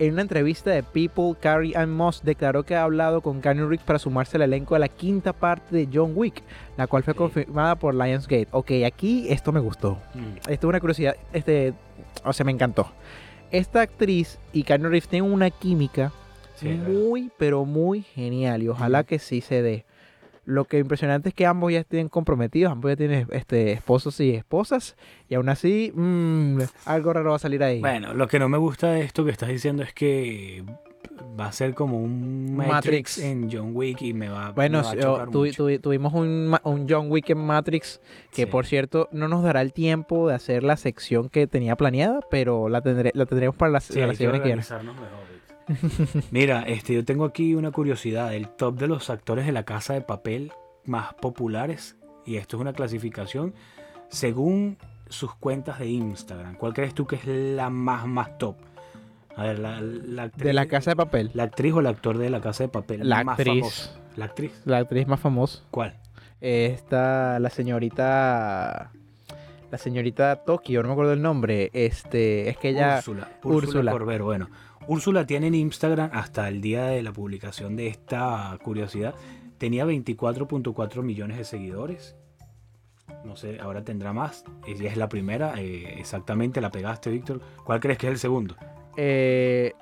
En 0.00 0.14
una 0.14 0.22
entrevista 0.22 0.70
de 0.70 0.82
People, 0.82 1.34
Carrie 1.38 1.76
Ann 1.76 1.90
Moss 1.90 2.22
declaró 2.24 2.62
que 2.62 2.74
ha 2.74 2.84
hablado 2.84 3.20
con 3.20 3.42
Keanu 3.42 3.68
Reeves 3.68 3.84
para 3.84 3.98
sumarse 3.98 4.38
al 4.38 4.42
elenco 4.44 4.72
de 4.72 4.80
la 4.80 4.88
quinta 4.88 5.34
parte 5.34 5.76
de 5.76 5.88
John 5.92 6.12
Wick, 6.14 6.42
la 6.78 6.86
cual 6.86 7.02
fue 7.02 7.12
confirmada 7.12 7.74
por 7.74 7.94
Lionsgate. 7.94 8.48
Ok, 8.50 8.70
aquí 8.86 9.26
esto 9.28 9.52
me 9.52 9.60
gustó. 9.60 9.98
Mm. 10.14 10.36
Esto 10.48 10.66
es 10.66 10.70
una 10.70 10.80
curiosidad, 10.80 11.16
este, 11.34 11.74
o 12.24 12.32
sea, 12.32 12.46
me 12.46 12.52
encantó. 12.52 12.90
Esta 13.50 13.82
actriz 13.82 14.38
y 14.54 14.62
Keanu 14.62 14.88
Reeves 14.88 15.06
tienen 15.06 15.30
una 15.30 15.50
química 15.50 16.10
Sí, 16.54 16.68
muy, 16.68 17.30
pero 17.36 17.66
muy 17.66 18.00
genial 18.02 18.62
y 18.62 18.68
ojalá 18.68 19.00
Ujú. 19.00 19.06
que 19.08 19.18
sí 19.18 19.42
se 19.42 19.60
dé. 19.60 19.84
Lo 20.44 20.64
que 20.64 20.78
impresionante 20.78 21.28
es 21.28 21.34
que 21.34 21.46
ambos 21.46 21.72
ya 21.72 21.80
estén 21.80 22.08
comprometidos, 22.08 22.72
ambos 22.72 22.90
ya 22.90 22.96
tienen 22.96 23.26
este, 23.30 23.72
esposos 23.72 24.18
y 24.20 24.30
esposas, 24.30 24.96
y 25.28 25.34
aún 25.34 25.48
así, 25.48 25.92
mm, 25.94 26.60
algo 26.86 27.12
raro 27.12 27.30
va 27.30 27.36
a 27.36 27.38
salir 27.38 27.62
ahí. 27.62 27.80
Bueno, 27.80 28.14
lo 28.14 28.26
que 28.26 28.38
no 28.38 28.48
me 28.48 28.58
gusta 28.58 28.92
de 28.92 29.02
esto 29.02 29.24
que 29.24 29.30
estás 29.30 29.48
diciendo 29.50 29.82
es 29.82 29.92
que 29.92 30.64
va 31.38 31.46
a 31.46 31.52
ser 31.52 31.74
como 31.74 31.98
un 31.98 32.56
Matrix, 32.56 32.72
Matrix. 32.72 33.18
en 33.18 33.50
John 33.52 33.70
Wick 33.74 34.02
y 34.02 34.12
me 34.14 34.28
va, 34.28 34.50
Bueno, 34.52 34.78
me 34.78 34.84
va 34.84 34.90
a 34.90 34.96
chocar 34.96 35.28
tuvi- 35.28 35.48
mucho. 35.48 35.64
tuvi- 35.68 35.80
tuvimos 35.80 36.14
un, 36.14 36.56
un 36.64 36.86
John 36.88 37.10
Wick 37.10 37.30
en 37.30 37.38
Matrix 37.38 38.00
que 38.32 38.44
Sí. 38.44 38.46
por 38.46 38.66
cierto 38.66 39.08
no 39.12 39.28
nos 39.28 39.42
dará 39.42 39.60
el 39.60 39.72
tiempo 39.72 40.28
de 40.28 40.34
hacer 40.34 40.62
la 40.64 40.76
sección 40.76 41.28
que 41.28 41.46
tenía 41.46 41.76
planeada, 41.76 42.20
pero 42.30 42.68
la, 42.68 42.80
tendré, 42.80 43.12
la 43.14 43.26
tendremos 43.26 43.54
para 43.56 43.70
la, 43.72 43.80
Sí, 43.80 44.00
la 44.00 44.14
semana 44.14 44.38
que 44.42 44.44
viene. 44.48 44.62
Mira, 46.30 46.62
este, 46.62 46.94
yo 46.94 47.04
tengo 47.04 47.24
aquí 47.24 47.54
una 47.54 47.70
curiosidad, 47.70 48.34
el 48.34 48.48
top 48.48 48.78
de 48.78 48.86
los 48.88 49.10
actores 49.10 49.46
de 49.46 49.52
la 49.52 49.64
casa 49.64 49.94
de 49.94 50.00
papel 50.00 50.52
más 50.84 51.14
populares, 51.14 51.96
y 52.26 52.36
esto 52.36 52.56
es 52.56 52.60
una 52.60 52.72
clasificación 52.72 53.54
según 54.08 54.78
sus 55.08 55.34
cuentas 55.34 55.78
de 55.78 55.86
Instagram. 55.88 56.56
¿Cuál 56.56 56.72
crees 56.74 56.94
tú 56.94 57.06
que 57.06 57.16
es 57.16 57.26
la 57.26 57.70
más, 57.70 58.06
más 58.06 58.38
top? 58.38 58.56
A 59.36 59.44
ver, 59.44 59.58
la, 59.58 59.80
la 59.80 60.24
actriz, 60.24 60.44
De 60.44 60.52
la 60.52 60.66
casa 60.66 60.90
de 60.90 60.96
papel. 60.96 61.30
la 61.34 61.44
actriz 61.44 61.72
o 61.72 61.80
el 61.80 61.86
actor 61.86 62.18
de 62.18 62.30
la 62.30 62.40
casa 62.40 62.64
de 62.64 62.68
papel 62.68 63.08
La 63.08 63.22
más 63.24 63.38
actriz. 63.38 63.60
famoso. 63.60 64.00
La 64.16 64.24
actriz. 64.26 64.62
La 64.64 64.78
actriz 64.78 65.06
más 65.06 65.20
famosa. 65.20 65.62
¿Cuál? 65.70 65.96
Está 66.40 67.38
la 67.38 67.48
señorita. 67.50 68.90
La 69.70 69.78
señorita 69.78 70.36
Tokio, 70.44 70.82
no 70.82 70.88
me 70.88 70.92
acuerdo 70.94 71.12
el 71.12 71.22
nombre. 71.22 71.70
Este, 71.72 72.48
es 72.48 72.56
que 72.58 72.70
ella. 72.70 72.96
Úrsula. 72.98 73.28
Úrsula 73.44 73.66
Úrsula. 73.68 73.92
Corbero. 73.92 74.24
Bueno, 74.24 74.48
Úrsula 74.86 75.26
tiene 75.26 75.48
en 75.48 75.54
Instagram 75.54 76.10
hasta 76.12 76.48
el 76.48 76.60
día 76.60 76.86
de 76.86 77.02
la 77.02 77.12
publicación 77.12 77.76
de 77.76 77.86
esta 77.88 78.58
curiosidad. 78.62 79.14
Tenía 79.58 79.84
24.4 79.86 81.02
millones 81.02 81.36
de 81.38 81.44
seguidores. 81.44 82.16
No 83.24 83.36
sé, 83.36 83.58
ahora 83.60 83.84
tendrá 83.84 84.12
más. 84.12 84.44
Ella 84.66 84.90
es 84.90 84.96
la 84.96 85.08
primera. 85.08 85.54
eh, 85.60 85.98
exactamente, 85.98 86.60
la 86.60 86.70
pegaste, 86.70 87.10
Víctor. 87.10 87.40
¿Cuál 87.64 87.80
crees 87.80 87.98
que 87.98 88.06
es 88.06 88.12
el 88.12 88.18
segundo? 88.18 88.56
eh, 88.96 89.72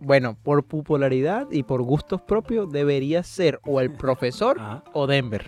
bueno, 0.00 0.36
por 0.42 0.64
popularidad 0.64 1.46
y 1.50 1.62
por 1.62 1.80
gustos 1.82 2.20
propios, 2.20 2.70
debería 2.70 3.22
ser 3.22 3.60
o 3.64 3.80
el 3.80 3.92
profesor 3.96 4.58
Ajá. 4.60 4.84
o 4.92 5.06
Denver. 5.06 5.46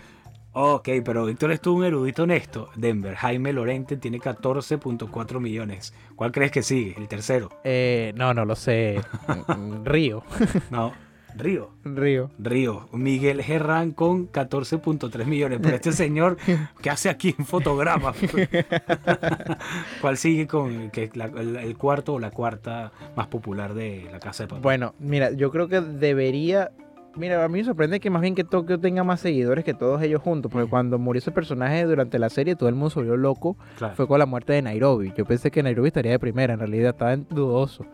Ok, 0.59 0.89
pero 1.05 1.27
Víctor 1.27 1.53
es 1.53 1.61
tú 1.61 1.77
un 1.77 1.85
erudito 1.85 2.23
honesto. 2.23 2.71
Denver, 2.77 3.15
Jaime 3.15 3.53
Lorente 3.53 3.99
tiene 3.99 4.19
14.4 4.19 5.39
millones. 5.39 5.93
¿Cuál 6.15 6.33
crees 6.33 6.51
que 6.51 6.63
sigue? 6.63 6.95
El 6.97 7.09
tercero. 7.09 7.51
Eh, 7.63 8.15
no, 8.17 8.33
no 8.33 8.47
lo 8.47 8.57
sé. 8.57 8.99
Río. 9.85 10.23
No, 10.71 10.95
Río. 11.37 11.73
Río. 11.85 12.31
Río, 12.39 12.89
Miguel 12.93 13.41
Herrán 13.47 13.91
con 13.91 14.33
14.3 14.33 15.27
millones. 15.27 15.59
Pero 15.63 15.77
este 15.77 15.93
señor, 15.93 16.39
¿qué 16.81 16.89
hace 16.89 17.11
aquí 17.11 17.35
en 17.39 17.45
fotogramas? 17.45 18.17
¿Cuál 20.01 20.17
sigue 20.17 20.47
con 20.47 20.91
que 20.91 21.05
es 21.05 21.17
la- 21.17 21.27
el, 21.27 21.57
el 21.57 21.77
cuarto 21.77 22.15
o 22.15 22.19
la 22.19 22.31
cuarta 22.31 22.93
más 23.15 23.27
popular 23.27 23.75
de 23.75 24.09
la 24.11 24.21
casa 24.21 24.45
de 24.45 24.49
papel? 24.49 24.63
Bueno, 24.63 24.95
mira, 25.01 25.33
yo 25.33 25.51
creo 25.51 25.69
que 25.69 25.83
debería. 25.83 26.71
Mira, 27.17 27.43
a 27.45 27.49
mí 27.49 27.59
me 27.59 27.65
sorprende 27.65 27.99
que 27.99 28.11
más 28.11 28.21
bien 28.23 28.35
que 28.35 28.45
Tokio 28.45 28.79
tenga 28.79 29.03
más 29.03 29.21
seguidores 29.21 29.65
que 29.65 29.73
todos 29.75 30.03
ellos 30.03 30.21
juntos, 30.21 30.51
porque 30.53 30.65
Ujú. 30.65 30.71
cuando 30.71 30.99
murió 30.99 31.19
ese 31.19 31.31
personaje 31.33 31.85
durante 31.85 32.19
la 32.19 32.29
serie, 32.29 32.57
todo 32.57 32.69
el 32.69 32.75
mundo 32.75 32.91
se 32.91 33.01
volvió 33.01 33.17
loco. 33.17 33.57
Claro. 33.79 33.95
Fue 33.95 34.07
con 34.07 34.19
la 34.19 34.27
muerte 34.27 34.53
de 34.53 34.63
Nairobi. 34.63 35.13
Yo 35.17 35.25
pensé 35.25 35.51
que 35.51 35.63
Nairobi 35.63 35.89
estaría 35.89 36.13
de 36.13 36.19
primera, 36.19 36.53
en 36.55 36.61
realidad 36.61 36.91
estaba 36.91 37.13
en 37.15 37.27
dudoso. 37.31 37.87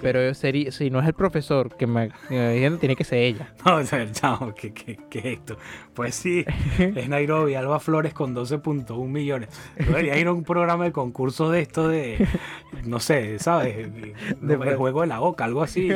Pero 0.00 0.32
sería, 0.34 0.72
si 0.72 0.90
no 0.90 1.00
es 1.00 1.06
el 1.06 1.14
profesor 1.14 1.76
que 1.76 1.86
me, 1.86 2.10
me 2.30 2.52
dijeron, 2.54 2.78
tiene 2.78 2.96
que 2.96 3.04
ser 3.04 3.18
ella. 3.18 3.54
No, 3.66 3.76
o 3.76 3.84
sea, 3.84 4.10
chao, 4.10 4.54
¿qué, 4.54 4.72
qué, 4.72 4.98
qué 5.10 5.18
es 5.18 5.24
esto? 5.26 5.56
Pues 6.00 6.14
sí, 6.14 6.44
es 6.78 7.08
Nairobi, 7.10 7.54
Alba 7.56 7.78
Flores 7.78 8.14
con 8.14 8.34
12.1 8.34 9.06
millones. 9.06 9.50
Debería 9.76 10.16
ir 10.18 10.26
a 10.28 10.32
un 10.32 10.44
programa 10.44 10.84
de 10.84 10.92
concursos 10.92 11.52
de 11.52 11.60
esto 11.60 11.88
de, 11.88 12.26
no 12.84 13.00
sé, 13.00 13.38
¿sabes? 13.38 13.88
De- 13.94 14.74
juego 14.76 15.02
de 15.02 15.06
la 15.08 15.18
boca, 15.18 15.44
algo 15.44 15.62
así. 15.62 15.90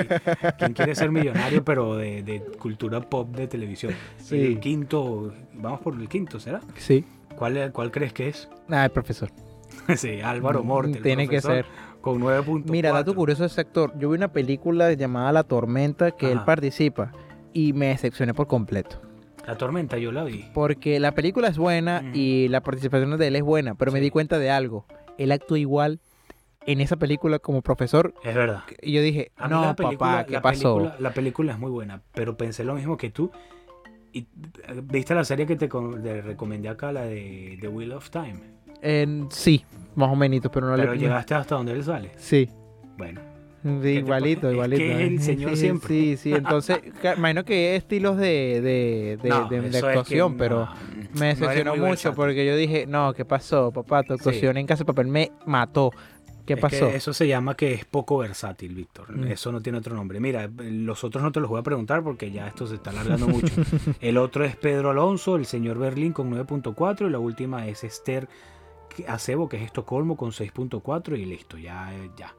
¿Quién 0.59 0.75
quiere 0.75 0.95
ser 0.95 1.11
millonario, 1.11 1.65
pero 1.65 1.97
de, 1.97 2.23
de 2.23 2.41
cultura 2.59 3.01
pop 3.01 3.35
de 3.35 3.47
televisión? 3.47 3.95
Sí. 4.19 4.37
El 4.41 4.61
quinto, 4.61 5.33
vamos 5.55 5.81
por 5.81 5.95
el 5.95 6.07
quinto, 6.09 6.39
¿será? 6.39 6.61
Sí. 6.77 7.05
¿Cuál, 7.37 7.73
cuál 7.73 7.91
crees 7.91 8.13
que 8.13 8.29
es? 8.29 8.49
Ah, 8.69 8.85
el 8.85 8.91
profesor. 8.91 9.31
sí, 9.97 10.21
Álvaro 10.21 10.63
Morte. 10.63 10.93
el 10.93 11.01
Mm, 11.01 11.03
Tiene 11.03 11.29
que 11.29 11.41
ser. 11.41 11.65
Con 12.03 12.21
9.4. 12.21 12.65
Mira, 12.71 12.93
dato 12.93 13.15
curioso 13.15 13.43
de 13.45 13.47
ese 13.47 13.63
actor. 13.63 13.93
Yo 13.99 14.11
vi 14.11 14.17
una 14.19 14.29
película 14.29 14.93
llamada 14.93 15.33
La 15.33 15.45
Tormenta 15.45 16.11
que 16.11 16.31
él 16.31 16.41
participa 16.45 17.13
y 17.55 17.73
me 17.73 17.87
decepcioné 17.87 18.35
por 18.35 18.47
completo. 18.47 19.01
La 19.47 19.57
tormenta, 19.57 19.99
yo 19.99 20.11
la 20.13 20.25
vi. 20.25 20.45
Porque 20.55 20.99
la 21.01 21.13
película 21.13 21.49
es 21.49 21.59
buena 21.59 22.03
y 22.15 22.49
la 22.49 22.63
participación 22.63 23.17
de 23.19 23.27
él 23.27 23.37
es 23.37 23.43
buena, 23.43 23.75
pero 23.75 23.93
me 23.93 24.01
di 24.01 24.11
cuenta 24.11 24.39
de 24.39 24.51
algo. 24.51 24.87
Él 25.19 25.33
actúa 25.33 25.59
igual 25.59 26.01
en 26.67 26.81
esa 26.81 26.97
película 26.97 27.39
como 27.39 27.61
profesor. 27.63 28.15
Es 28.25 28.35
verdad. 28.35 28.63
Y 28.81 28.93
yo 28.93 29.03
dije, 29.03 29.33
no, 29.51 29.77
película- 29.77 29.99
papá, 30.11 30.25
¿qué 30.27 30.33
la 30.33 30.43
pasó? 30.43 30.77
película- 30.77 30.97
la 30.99 31.11
película 31.13 31.53
es 31.53 31.59
muy 31.59 31.71
buena, 31.71 32.01
pero 32.15 32.37
pensé 32.37 32.65
lo 32.65 32.75
mismo 32.75 32.97
que 32.97 33.11
tú. 33.11 33.31
Y, 34.13 34.27
¿Viste 34.85 35.15
la 35.15 35.25
serie 35.25 35.45
que 35.45 35.57
te, 35.57 35.69
recomendé 36.23 36.69
acá, 36.69 36.93
la 36.93 37.03
de 37.03 37.59
The 37.61 37.69
Wheel 37.69 37.93
of 37.93 38.11
Time? 38.11 38.41
En- 38.81 39.27
sí, 39.31 39.65
más 39.97 40.09
o 40.11 40.17
menos, 40.17 40.41
pero 40.53 40.69
no 40.69 40.77
pero 40.77 40.95
le... 40.95 40.99
llegaste 41.01 41.35
hasta 41.35 41.57
donde 41.57 41.73
él 41.73 41.83
sale. 41.85 42.13
Sí. 42.17 42.49
Bueno, 42.97 43.21
Sí, 43.83 43.89
igualito, 43.89 44.49
es 44.49 44.55
igualito. 44.55 44.79
que 44.83 44.93
es 44.93 45.01
el 45.01 45.15
¿eh? 45.17 45.21
señor 45.21 45.51
sí, 45.53 45.57
siempre. 45.57 45.89
Sí, 45.89 46.17
sí, 46.19 46.33
entonces, 46.35 46.81
imagino 47.17 47.45
que 47.45 47.71
hay 47.71 47.77
estilos 47.77 48.17
de, 48.19 48.61
de, 48.61 49.19
de, 49.23 49.29
no, 49.29 49.49
de- 49.49 49.61
de 49.63 49.69
eso 49.69 49.77
es 49.79 49.83
que 49.83 49.89
actuación, 49.89 50.37
pero 50.37 50.67
no 50.67 50.75
me 51.19 51.27
decepcionó 51.29 51.77
mucho 51.77 52.15
porque 52.15 52.45
yo 52.47 52.57
dije, 52.57 52.87
no, 52.87 53.15
¿qué 53.15 53.25
pasó, 53.25 53.73
papá? 53.73 54.03
Tu 54.03 54.09
Sí. 54.09 54.21
actuación 54.21 54.57
en 54.59 54.67
Casa 54.67 54.81
de 54.81 54.87
Papel 54.87 55.07
me 55.09 55.33
mató. 55.47 55.91
¿Qué 56.45 56.53
Es 56.53 56.57
que 56.59 56.61
pasó? 56.61 56.89
eso 56.89 57.15
se 57.15 57.27
llama 57.27 57.55
que 57.57 57.73
es 57.73 57.87
poco 57.87 58.19
versátil, 58.19 58.75
Víctor. 58.75 59.17
Mm. 59.17 59.29
Eso 59.29 59.51
no 59.51 59.63
tiene 59.63 59.79
otro 59.79 59.97
nombre. 59.97 60.21
Mira, 60.21 60.51
los 60.59 61.03
otros 61.03 61.23
no 61.25 61.33
te 61.33 61.41
los 61.41 61.49
voy 61.49 61.61
a 61.61 61.63
preguntar 61.63 62.03
porque 62.03 62.31
ya 62.31 62.47
esto 62.47 62.67
se 62.67 62.75
está 62.75 62.91
alargando 62.91 63.27
mucho. 63.29 63.55
El 64.03 64.19
otro 64.19 64.45
es 64.45 64.55
Pedro 64.57 64.91
Alonso, 64.91 65.37
el 65.37 65.47
señor 65.47 65.79
Berlín 65.79 66.13
con 66.13 66.31
9.4 66.31 67.07
y 67.07 67.11
la 67.11 67.19
última 67.19 67.67
es 67.67 67.83
Esther 67.83 68.29
Acebo, 69.09 69.49
que 69.49 69.57
es 69.57 69.63
Estocolmo 69.63 70.19
con 70.19 70.33
6.4 70.33 71.19
y 71.19 71.25
listo, 71.25 71.57
ya, 71.57 71.91
ya. 72.19 72.35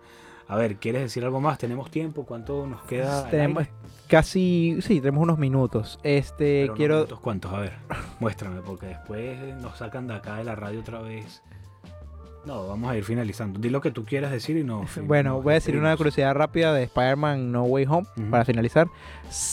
A 0.48 0.56
ver, 0.58 0.78
¿quieres 0.78 1.02
decir 1.02 1.24
algo 1.24 1.42
más? 1.42 1.58
¿Tenemos 1.58 1.90
tiempo? 1.90 2.26
¿Cuánto 2.26 2.68
nos 2.68 2.84
queda? 2.84 3.28
Tenemos 3.30 3.68
casi, 4.08 4.78
sí, 4.82 5.00
tenemos 5.00 5.24
unos 5.24 5.40
minutos. 5.40 6.00
Este, 6.04 6.64
Pero 6.64 6.76
quiero, 6.76 7.08
¿Cuántos? 7.22 7.52
A 7.54 7.60
ver, 7.60 7.74
muéstrame, 8.20 8.62
porque 8.62 8.88
después 8.88 9.56
nos 9.58 9.78
sacan 9.78 10.08
de 10.08 10.16
acá 10.16 10.38
de 10.38 10.44
la 10.44 10.56
radio 10.56 10.82
otra 10.82 11.02
vez. 11.02 11.42
No, 12.46 12.68
vamos 12.68 12.92
a 12.92 12.96
ir 12.96 13.04
finalizando. 13.04 13.60
Di 13.60 13.70
lo 13.70 13.82
que 13.82 13.90
tú 13.90 14.06
quieras 14.06 14.32
decir 14.32 14.58
y 14.58 14.64
no. 14.64 14.86
Bueno, 15.04 15.42
voy 15.42 15.52
a 15.52 15.56
decir 15.56 15.76
una 15.78 15.96
curiosidad 15.98 16.34
rápida 16.36 16.74
de 16.74 16.84
Spider-Man 16.84 17.52
No 17.52 17.64
Way 17.64 17.86
Home 17.90 18.08
para 18.30 18.46
finalizar. 18.46 18.88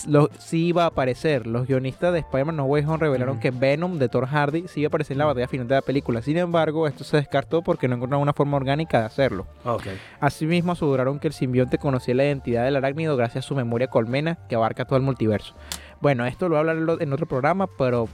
Lo, 0.06 0.28
sí 0.38 0.66
iba 0.66 0.84
a 0.84 0.86
aparecer. 0.88 1.46
Los 1.46 1.66
guionistas 1.66 2.12
de 2.12 2.18
Spider-Man 2.20 2.56
No 2.56 2.64
Way 2.64 2.84
Home 2.84 2.98
revelaron 2.98 3.40
que 3.40 3.50
Venom 3.50 3.98
de 3.98 4.08
Thor 4.08 4.26
Hardy 4.26 4.68
sí 4.68 4.80
iba 4.80 4.88
a 4.88 4.88
aparecer 4.88 5.14
en 5.14 5.18
la 5.18 5.24
batalla 5.24 5.48
final 5.48 5.66
de 5.68 5.74
la 5.74 5.82
película. 5.82 6.20
Sin 6.20 6.36
embargo, 6.36 6.86
esto 6.86 7.02
se 7.04 7.16
descartó 7.16 7.62
porque 7.62 7.88
no 7.88 7.96
encontraron 7.96 8.22
una 8.22 8.34
forma 8.34 8.58
orgánica 8.58 9.00
de 9.00 9.06
hacerlo. 9.06 9.46
Ok. 9.64 9.86
Asimismo, 10.20 10.72
aseguraron 10.72 11.18
que 11.18 11.28
el 11.28 11.34
simbionte 11.34 11.78
conocía 11.78 12.14
la 12.14 12.24
identidad 12.24 12.64
del 12.64 12.76
arácnido 12.76 13.16
gracias 13.16 13.46
a 13.46 13.48
su 13.48 13.54
memoria 13.54 13.88
colmena 13.88 14.38
que 14.48 14.54
abarca 14.54 14.84
todo 14.84 14.98
el 14.98 15.02
multiverso. 15.02 15.54
Bueno, 16.00 16.26
esto 16.26 16.48
lo 16.48 16.56
voy 16.56 16.68
a 16.68 16.70
hablar 16.72 16.98
en 17.00 17.12
otro 17.12 17.26
programa, 17.26 17.68
pero, 17.78 18.08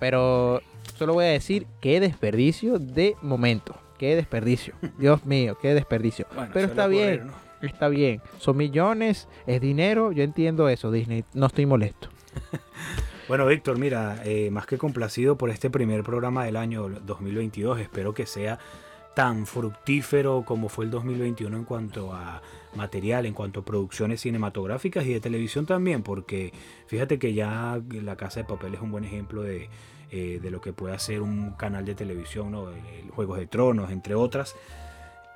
pero 0.00 0.60
solo 0.96 1.14
voy 1.14 1.26
a 1.26 1.28
decir 1.28 1.66
qué 1.80 2.00
desperdicio 2.00 2.78
de 2.78 3.16
momento. 3.22 3.76
Qué 3.98 4.16
desperdicio. 4.16 4.74
Dios 4.98 5.24
mío, 5.24 5.56
qué 5.60 5.74
desperdicio. 5.74 6.26
Bueno, 6.34 6.50
pero 6.52 6.66
está 6.66 6.86
bien. 6.86 7.20
ocurrir, 7.20 7.24
¿no? 7.26 7.44
Está 7.68 7.88
bien, 7.88 8.20
son 8.38 8.58
millones, 8.58 9.26
es 9.46 9.60
dinero, 9.60 10.12
yo 10.12 10.22
entiendo 10.22 10.68
eso, 10.68 10.92
Disney, 10.92 11.24
no 11.32 11.46
estoy 11.46 11.66
molesto. 11.66 12.08
Bueno, 13.26 13.46
Víctor, 13.46 13.78
mira, 13.78 14.20
eh, 14.26 14.50
más 14.50 14.66
que 14.66 14.76
complacido 14.76 15.38
por 15.38 15.48
este 15.48 15.70
primer 15.70 16.02
programa 16.02 16.44
del 16.44 16.56
año 16.56 16.90
2022, 16.90 17.80
espero 17.80 18.12
que 18.12 18.26
sea 18.26 18.58
tan 19.14 19.46
fructífero 19.46 20.44
como 20.44 20.68
fue 20.68 20.84
el 20.84 20.90
2021 20.90 21.56
en 21.56 21.64
cuanto 21.64 22.12
a 22.12 22.42
material, 22.74 23.24
en 23.24 23.32
cuanto 23.32 23.60
a 23.60 23.64
producciones 23.64 24.20
cinematográficas 24.20 25.06
y 25.06 25.14
de 25.14 25.20
televisión 25.20 25.64
también, 25.64 26.02
porque 26.02 26.52
fíjate 26.86 27.18
que 27.18 27.32
ya 27.32 27.80
La 28.02 28.16
Casa 28.16 28.40
de 28.40 28.44
Papel 28.44 28.74
es 28.74 28.82
un 28.82 28.90
buen 28.90 29.04
ejemplo 29.04 29.40
de, 29.40 29.70
eh, 30.10 30.38
de 30.42 30.50
lo 30.50 30.60
que 30.60 30.72
puede 30.72 30.94
hacer 30.94 31.20
un 31.20 31.52
canal 31.52 31.84
de 31.84 31.94
televisión, 31.94 32.50
¿no? 32.52 32.66
Juegos 33.14 33.38
de 33.38 33.46
Tronos, 33.46 33.90
entre 33.90 34.14
otras. 34.14 34.54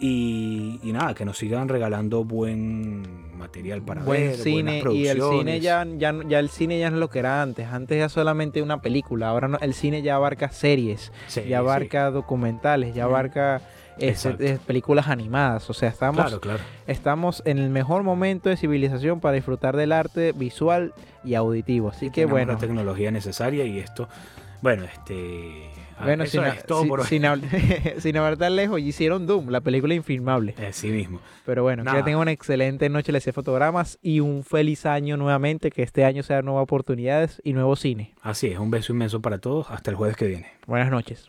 Y, 0.00 0.78
y 0.84 0.92
nada, 0.92 1.12
que 1.12 1.24
nos 1.24 1.38
sigan 1.38 1.68
regalando 1.68 2.22
buen 2.22 3.36
material 3.36 3.82
para 3.82 4.02
Buen 4.04 4.28
ver, 4.28 4.36
cine 4.36 4.80
buenas 4.84 4.94
y 4.94 5.08
el 5.08 5.20
cine 5.22 5.58
ya, 5.60 5.84
ya, 5.96 6.10
el 6.38 6.48
cine 6.50 6.78
ya 6.78 6.88
no 6.90 6.96
es 6.98 7.00
lo 7.00 7.10
que 7.10 7.18
era 7.18 7.42
antes, 7.42 7.66
antes 7.66 7.96
era 7.96 8.08
solamente 8.08 8.62
una 8.62 8.80
película, 8.80 9.28
ahora 9.28 9.48
no- 9.48 9.58
el 9.58 9.74
cine 9.74 10.02
ya 10.02 10.14
abarca 10.14 10.50
series, 10.50 11.10
Sí, 11.26 11.40
ya 11.40 11.46
sí. 11.46 11.54
abarca 11.54 12.12
documentales, 12.12 12.94
ya 12.94 13.04
abarca 13.04 13.60
este, 13.96 14.08
Exacto. 14.10 14.44
eh, 14.44 14.58
películas 14.64 15.08
animadas, 15.08 15.68
o 15.68 15.74
sea, 15.74 15.88
estamos, 15.88 16.20
Claro, 16.26 16.40
claro. 16.40 16.60
estamos 16.86 17.42
en 17.44 17.58
el 17.58 17.68
mejor 17.70 18.04
momento 18.04 18.48
de 18.48 18.56
civilización 18.56 19.18
para 19.18 19.34
disfrutar 19.34 19.76
del 19.76 19.90
arte 19.90 20.30
visual 20.30 20.94
y 21.24 21.34
auditivo, 21.34 21.88
así 21.88 22.10
que 22.10 22.24
bueno, 22.24 22.52
la 22.52 22.58
tecnología 22.58 23.10
necesaria 23.10 23.64
y 23.64 23.80
esto, 23.80 24.08
bueno, 24.62 24.84
este, 24.84 25.70
Ah, 26.00 26.04
Bueno, 26.04 26.22
eso 26.22 26.40
sin, 26.40 26.44
es 26.44 26.64
todo 26.64 26.80
sin- 26.82 26.88
por 26.88 27.00
hoy. 27.00 27.06
sin 27.06 27.22
habl- 27.24 27.42
sin 28.00 28.16
hablar 28.16 28.36
tan 28.36 28.54
lejos, 28.54 28.78
hicieron 28.80 29.26
Doom, 29.26 29.48
la 29.48 29.60
película 29.60 29.94
infilmable. 29.94 30.54
Así 30.64 30.90
mismo. 30.90 31.20
Pero 31.44 31.64
bueno, 31.64 31.82
que 31.82 32.02
tengan 32.04 32.20
una 32.20 32.30
excelente 32.30 32.88
noche, 32.88 33.10
les 33.10 33.24
fotogramas 33.32 33.98
y 34.00 34.20
un 34.20 34.44
feliz 34.44 34.86
año 34.86 35.16
nuevamente, 35.16 35.70
que 35.72 35.82
este 35.82 36.04
año 36.04 36.22
sea 36.22 36.40
nuevas 36.42 36.62
oportunidades 36.62 37.40
y 37.42 37.52
nuevo 37.52 37.74
cine. 37.74 38.14
Así 38.22 38.46
es, 38.46 38.58
un 38.60 38.70
beso 38.70 38.92
inmenso 38.92 39.20
para 39.20 39.38
todos. 39.38 39.70
Hasta 39.70 39.90
el 39.90 39.96
jueves 39.96 40.16
que 40.16 40.26
viene. 40.28 40.46
Buenas 40.66 40.90
noches. 40.90 41.28